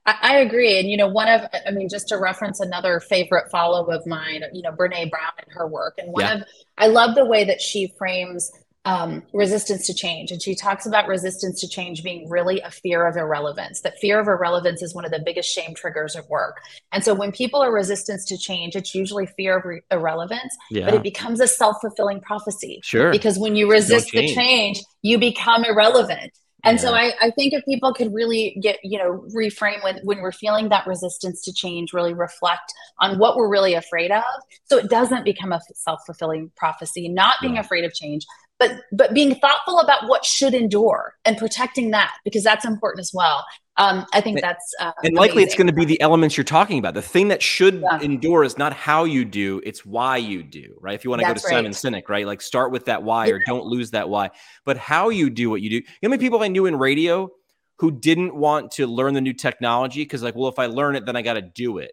I, 0.04 0.36
agree. 0.38 0.78
And, 0.78 0.88
you 0.88 0.96
know, 0.96 1.08
one 1.08 1.28
of, 1.28 1.42
I 1.66 1.72
mean, 1.72 1.88
just 1.88 2.08
to 2.08 2.16
reference 2.16 2.60
another 2.60 3.00
favorite 3.00 3.50
follow 3.50 3.84
of 3.86 4.06
mine, 4.06 4.42
you 4.52 4.62
know, 4.62 4.70
Brene 4.70 5.10
Brown 5.10 5.32
and 5.38 5.48
her 5.50 5.66
work. 5.66 5.94
And 5.98 6.12
one 6.12 6.22
yeah. 6.22 6.34
of, 6.34 6.42
I 6.78 6.86
love 6.86 7.16
the 7.16 7.24
way 7.24 7.44
that 7.44 7.60
she 7.60 7.92
frames 7.98 8.52
um, 8.86 9.24
resistance 9.32 9.84
to 9.88 9.94
change. 9.94 10.30
And 10.30 10.40
she 10.40 10.54
talks 10.54 10.86
about 10.86 11.08
resistance 11.08 11.60
to 11.60 11.68
change 11.68 12.04
being 12.04 12.30
really 12.30 12.60
a 12.60 12.70
fear 12.70 13.04
of 13.06 13.16
irrelevance, 13.16 13.80
that 13.80 13.98
fear 13.98 14.20
of 14.20 14.28
irrelevance 14.28 14.80
is 14.80 14.94
one 14.94 15.04
of 15.04 15.10
the 15.10 15.18
biggest 15.18 15.52
shame 15.52 15.74
triggers 15.74 16.14
at 16.14 16.28
work. 16.30 16.58
And 16.92 17.02
so 17.02 17.12
when 17.12 17.32
people 17.32 17.60
are 17.60 17.72
resistant 17.72 18.22
to 18.28 18.38
change, 18.38 18.76
it's 18.76 18.94
usually 18.94 19.26
fear 19.26 19.58
of 19.58 19.64
re- 19.64 19.82
irrelevance, 19.90 20.56
yeah. 20.70 20.84
but 20.84 20.94
it 20.94 21.02
becomes 21.02 21.40
a 21.40 21.48
self 21.48 21.78
fulfilling 21.80 22.20
prophecy. 22.20 22.80
Sure. 22.84 23.10
Because 23.10 23.40
when 23.40 23.56
you 23.56 23.68
resist 23.68 24.10
change. 24.10 24.28
the 24.28 24.34
change, 24.34 24.82
you 25.02 25.18
become 25.18 25.64
irrelevant. 25.64 26.32
And 26.66 26.78
yeah. 26.78 26.82
so 26.82 26.94
I, 26.94 27.12
I 27.20 27.30
think 27.30 27.52
if 27.52 27.64
people 27.64 27.94
could 27.94 28.12
really 28.12 28.58
get, 28.60 28.78
you 28.82 28.98
know, 28.98 29.24
reframe 29.34 29.82
when, 29.84 30.00
when 30.02 30.20
we're 30.20 30.32
feeling 30.32 30.68
that 30.70 30.84
resistance 30.84 31.40
to 31.42 31.52
change, 31.52 31.92
really 31.92 32.12
reflect 32.12 32.74
on 32.98 33.18
what 33.18 33.36
we're 33.36 33.48
really 33.48 33.74
afraid 33.74 34.10
of. 34.10 34.24
So 34.64 34.76
it 34.76 34.90
doesn't 34.90 35.24
become 35.24 35.52
a 35.52 35.60
self 35.74 36.00
fulfilling 36.04 36.50
prophecy, 36.56 37.08
not 37.08 37.36
being 37.40 37.56
afraid 37.56 37.84
of 37.84 37.94
change, 37.94 38.26
but 38.58 38.82
but 38.92 39.14
being 39.14 39.34
thoughtful 39.36 39.80
about 39.80 40.08
what 40.08 40.24
should 40.24 40.54
endure 40.54 41.14
and 41.24 41.36
protecting 41.36 41.90
that 41.90 42.16
because 42.24 42.42
that's 42.42 42.64
important 42.64 43.00
as 43.00 43.12
well 43.12 43.44
um, 43.76 44.06
i 44.12 44.20
think 44.20 44.40
that's 44.40 44.74
uh, 44.80 44.92
and 45.04 45.14
likely 45.14 45.42
amazing. 45.42 45.46
it's 45.46 45.54
going 45.54 45.66
to 45.66 45.72
be 45.72 45.84
the 45.84 46.00
elements 46.00 46.36
you're 46.36 46.44
talking 46.44 46.78
about 46.78 46.94
the 46.94 47.02
thing 47.02 47.28
that 47.28 47.42
should 47.42 47.80
yeah. 47.80 48.00
endure 48.00 48.44
is 48.44 48.58
not 48.58 48.72
how 48.72 49.04
you 49.04 49.24
do 49.24 49.60
it's 49.64 49.84
why 49.84 50.16
you 50.16 50.42
do 50.42 50.76
right 50.80 50.94
if 50.94 51.04
you 51.04 51.10
want 51.10 51.20
to 51.20 51.26
go 51.26 51.34
to 51.34 51.40
right. 51.44 51.50
simon 51.50 51.72
sinek 51.72 52.08
right 52.08 52.26
like 52.26 52.40
start 52.40 52.70
with 52.72 52.86
that 52.86 53.02
why 53.02 53.26
yeah. 53.26 53.34
or 53.34 53.42
don't 53.46 53.66
lose 53.66 53.90
that 53.90 54.08
why 54.08 54.30
but 54.64 54.76
how 54.76 55.08
you 55.08 55.30
do 55.30 55.50
what 55.50 55.60
you 55.60 55.70
do 55.70 55.76
you 55.76 55.82
know 56.02 56.08
many 56.08 56.20
people 56.20 56.42
i 56.42 56.48
knew 56.48 56.66
in 56.66 56.76
radio 56.76 57.30
who 57.78 57.90
didn't 57.90 58.34
want 58.34 58.70
to 58.70 58.86
learn 58.86 59.12
the 59.14 59.20
new 59.20 59.34
technology 59.34 60.02
because 60.02 60.22
like 60.22 60.34
well 60.34 60.48
if 60.48 60.58
i 60.58 60.66
learn 60.66 60.96
it 60.96 61.04
then 61.04 61.16
i 61.16 61.22
got 61.22 61.34
to 61.34 61.42
do 61.42 61.78
it 61.78 61.92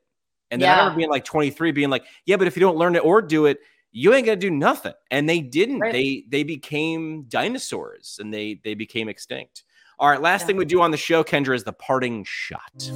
and 0.51 0.61
then 0.61 0.67
yeah. 0.67 0.75
i 0.75 0.77
remember 0.79 0.97
being 0.97 1.09
like 1.09 1.25
23 1.25 1.71
being 1.71 1.89
like 1.89 2.05
yeah 2.25 2.37
but 2.37 2.47
if 2.47 2.55
you 2.55 2.61
don't 2.61 2.77
learn 2.77 2.95
it 2.95 3.03
or 3.03 3.21
do 3.21 3.45
it 3.45 3.59
you 3.93 4.13
ain't 4.13 4.25
gonna 4.25 4.35
do 4.35 4.49
nothing. 4.49 4.93
And 5.11 5.29
they 5.29 5.39
didn't. 5.39 5.79
Right. 5.79 5.93
They 5.93 6.25
they 6.27 6.43
became 6.43 7.23
dinosaurs 7.29 8.17
and 8.19 8.33
they 8.33 8.59
they 8.63 8.73
became 8.73 9.07
extinct. 9.07 9.63
All 9.99 10.09
right, 10.09 10.21
last 10.21 10.41
yeah. 10.41 10.47
thing 10.47 10.57
we 10.57 10.65
do 10.65 10.81
on 10.81 10.91
the 10.91 10.97
show, 10.97 11.23
Kendra, 11.23 11.55
is 11.55 11.63
the 11.63 11.71
parting 11.71 12.25
shot. 12.25 12.91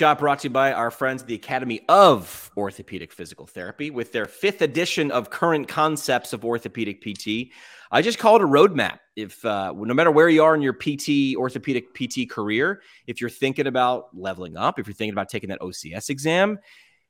Shot 0.00 0.18
brought 0.18 0.38
to 0.38 0.48
you 0.48 0.50
by 0.50 0.72
our 0.72 0.90
friends, 0.90 1.24
the 1.24 1.34
Academy 1.34 1.82
of 1.86 2.50
Orthopedic 2.56 3.12
Physical 3.12 3.46
Therapy, 3.46 3.90
with 3.90 4.12
their 4.12 4.24
fifth 4.24 4.62
edition 4.62 5.10
of 5.10 5.28
current 5.28 5.68
concepts 5.68 6.32
of 6.32 6.42
orthopedic 6.42 7.02
PT. 7.02 7.52
I 7.90 8.00
just 8.00 8.18
call 8.18 8.36
it 8.36 8.40
a 8.40 8.46
roadmap. 8.46 9.00
If 9.14 9.44
uh, 9.44 9.74
no 9.76 9.92
matter 9.92 10.10
where 10.10 10.30
you 10.30 10.42
are 10.42 10.54
in 10.54 10.62
your 10.62 10.72
PT, 10.72 11.36
orthopedic 11.36 11.92
PT 11.92 12.30
career, 12.30 12.80
if 13.06 13.20
you're 13.20 13.28
thinking 13.28 13.66
about 13.66 14.06
leveling 14.14 14.56
up, 14.56 14.78
if 14.78 14.86
you're 14.86 14.94
thinking 14.94 15.12
about 15.12 15.28
taking 15.28 15.50
that 15.50 15.60
OCS 15.60 16.08
exam, 16.08 16.60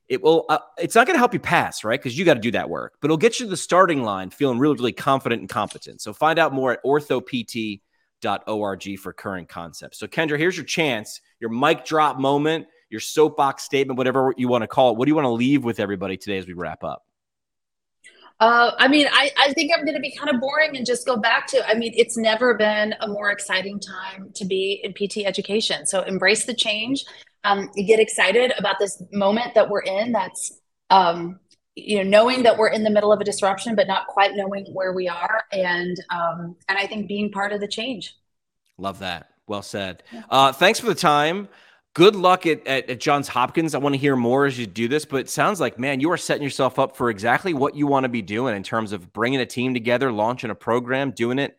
it 0.08 0.20
will. 0.20 0.46
Uh, 0.48 0.58
it's 0.76 0.96
not 0.96 1.06
going 1.06 1.14
to 1.14 1.20
help 1.20 1.32
you 1.32 1.38
pass, 1.38 1.84
right? 1.84 2.00
Because 2.00 2.18
you 2.18 2.24
got 2.24 2.34
to 2.34 2.40
do 2.40 2.50
that 2.50 2.68
work, 2.68 2.94
but 3.00 3.06
it'll 3.06 3.18
get 3.18 3.38
you 3.38 3.46
to 3.46 3.50
the 3.50 3.56
starting 3.56 4.02
line 4.02 4.30
feeling 4.30 4.58
really, 4.58 4.74
really 4.74 4.90
confident 4.90 5.38
and 5.38 5.48
competent. 5.48 6.00
So 6.00 6.12
find 6.12 6.40
out 6.40 6.52
more 6.52 6.72
at 6.72 6.82
orthopt.org 6.84 7.78
for 8.98 9.12
current 9.12 9.48
concepts. 9.48 10.00
So 10.00 10.08
Kendra, 10.08 10.38
here's 10.38 10.56
your 10.56 10.66
chance, 10.66 11.20
your 11.38 11.50
mic 11.50 11.84
drop 11.84 12.18
moment 12.18 12.66
your 12.90 13.00
soapbox 13.00 13.62
statement, 13.62 13.96
whatever 13.96 14.34
you 14.36 14.48
want 14.48 14.62
to 14.62 14.68
call 14.68 14.90
it. 14.90 14.96
What 14.96 15.06
do 15.06 15.10
you 15.10 15.14
want 15.14 15.26
to 15.26 15.30
leave 15.30 15.64
with 15.64 15.80
everybody 15.80 16.16
today 16.16 16.38
as 16.38 16.46
we 16.46 16.52
wrap 16.52 16.84
up? 16.84 17.06
Uh, 18.40 18.72
I 18.78 18.88
mean, 18.88 19.06
I, 19.12 19.30
I 19.38 19.52
think 19.52 19.70
I'm 19.76 19.84
going 19.84 19.96
to 19.96 20.00
be 20.00 20.16
kind 20.16 20.34
of 20.34 20.40
boring 20.40 20.76
and 20.76 20.86
just 20.86 21.06
go 21.06 21.16
back 21.16 21.46
to, 21.48 21.66
I 21.68 21.74
mean, 21.74 21.92
it's 21.94 22.16
never 22.16 22.54
been 22.54 22.94
a 23.00 23.06
more 23.06 23.30
exciting 23.30 23.78
time 23.78 24.32
to 24.34 24.46
be 24.46 24.80
in 24.82 24.94
PT 24.94 25.26
education. 25.26 25.86
So 25.86 26.00
embrace 26.02 26.46
the 26.46 26.54
change. 26.54 27.04
Um, 27.44 27.70
get 27.86 28.00
excited 28.00 28.52
about 28.58 28.76
this 28.78 29.02
moment 29.12 29.54
that 29.54 29.68
we're 29.68 29.82
in. 29.82 30.12
That's, 30.12 30.58
um, 30.88 31.38
you 31.74 31.98
know, 31.98 32.02
knowing 32.02 32.42
that 32.44 32.56
we're 32.56 32.70
in 32.70 32.82
the 32.82 32.90
middle 32.90 33.12
of 33.12 33.20
a 33.20 33.24
disruption, 33.24 33.76
but 33.76 33.86
not 33.86 34.06
quite 34.06 34.34
knowing 34.34 34.66
where 34.72 34.94
we 34.94 35.06
are. 35.06 35.44
And, 35.52 35.98
um, 36.08 36.56
and 36.68 36.78
I 36.78 36.86
think 36.86 37.08
being 37.08 37.30
part 37.30 37.52
of 37.52 37.60
the 37.60 37.68
change. 37.68 38.16
Love 38.78 39.00
that. 39.00 39.28
Well 39.46 39.62
said. 39.62 40.02
Uh, 40.30 40.52
thanks 40.52 40.80
for 40.80 40.86
the 40.86 40.94
time 40.94 41.48
good 41.94 42.14
luck 42.14 42.46
at, 42.46 42.66
at, 42.66 42.88
at, 42.88 43.00
Johns 43.00 43.28
Hopkins. 43.28 43.74
I 43.74 43.78
want 43.78 43.94
to 43.94 43.98
hear 43.98 44.16
more 44.16 44.46
as 44.46 44.58
you 44.58 44.66
do 44.66 44.88
this, 44.88 45.04
but 45.04 45.20
it 45.20 45.28
sounds 45.28 45.60
like, 45.60 45.78
man, 45.78 46.00
you 46.00 46.10
are 46.10 46.16
setting 46.16 46.42
yourself 46.42 46.78
up 46.78 46.96
for 46.96 47.10
exactly 47.10 47.54
what 47.54 47.74
you 47.74 47.86
want 47.86 48.04
to 48.04 48.08
be 48.08 48.22
doing 48.22 48.56
in 48.56 48.62
terms 48.62 48.92
of 48.92 49.12
bringing 49.12 49.40
a 49.40 49.46
team 49.46 49.74
together, 49.74 50.12
launching 50.12 50.50
a 50.50 50.54
program, 50.54 51.10
doing 51.10 51.38
it 51.38 51.56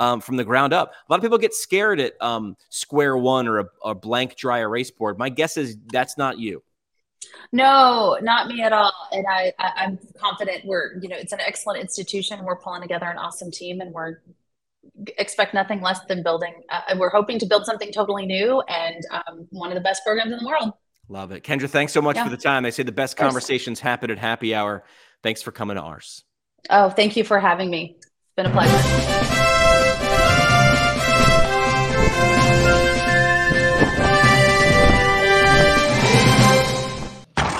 um, 0.00 0.20
from 0.20 0.36
the 0.36 0.44
ground 0.44 0.72
up. 0.72 0.92
A 0.92 1.12
lot 1.12 1.16
of 1.16 1.22
people 1.22 1.38
get 1.38 1.54
scared 1.54 2.00
at 2.00 2.20
um, 2.20 2.56
square 2.68 3.16
one 3.16 3.48
or 3.48 3.60
a, 3.60 3.66
a 3.84 3.94
blank 3.94 4.36
dry 4.36 4.60
erase 4.60 4.90
board. 4.90 5.18
My 5.18 5.28
guess 5.28 5.56
is 5.56 5.76
that's 5.92 6.18
not 6.18 6.38
you. 6.38 6.62
No, 7.52 8.18
not 8.20 8.48
me 8.48 8.62
at 8.62 8.72
all. 8.72 8.92
And 9.12 9.26
I, 9.26 9.52
I, 9.58 9.84
am 9.84 9.98
confident 10.16 10.64
we're, 10.64 10.98
you 11.00 11.08
know, 11.08 11.16
it's 11.16 11.32
an 11.32 11.40
excellent 11.46 11.80
institution. 11.80 12.44
We're 12.44 12.56
pulling 12.56 12.82
together 12.82 13.06
an 13.06 13.18
awesome 13.18 13.50
team 13.50 13.80
and 13.80 13.92
we're 13.92 14.18
expect 15.18 15.54
nothing 15.54 15.80
less 15.80 16.00
than 16.08 16.22
building. 16.22 16.54
Uh, 16.70 16.94
we're 16.98 17.10
hoping 17.10 17.38
to 17.38 17.46
build 17.46 17.66
something 17.66 17.92
totally 17.92 18.26
new 18.26 18.60
and 18.62 19.04
um, 19.10 19.46
one 19.50 19.70
of 19.70 19.74
the 19.74 19.80
best 19.80 20.02
programs 20.04 20.32
in 20.32 20.38
the 20.38 20.46
world. 20.46 20.72
Love 21.08 21.32
it. 21.32 21.42
Kendra, 21.44 21.68
thanks 21.68 21.92
so 21.92 22.00
much 22.00 22.16
yeah. 22.16 22.24
for 22.24 22.30
the 22.30 22.36
time. 22.36 22.62
They 22.62 22.70
say 22.70 22.82
the 22.82 22.92
best 22.92 23.16
conversations 23.16 23.80
happen 23.80 24.10
at 24.10 24.18
happy 24.18 24.54
hour. 24.54 24.84
Thanks 25.22 25.42
for 25.42 25.52
coming 25.52 25.76
to 25.76 25.82
ours. 25.82 26.24
Oh, 26.70 26.88
thank 26.88 27.16
you 27.16 27.24
for 27.24 27.38
having 27.38 27.70
me. 27.70 27.96
It's 27.98 28.10
been 28.36 28.46
a 28.46 28.50
pleasure. 28.50 29.43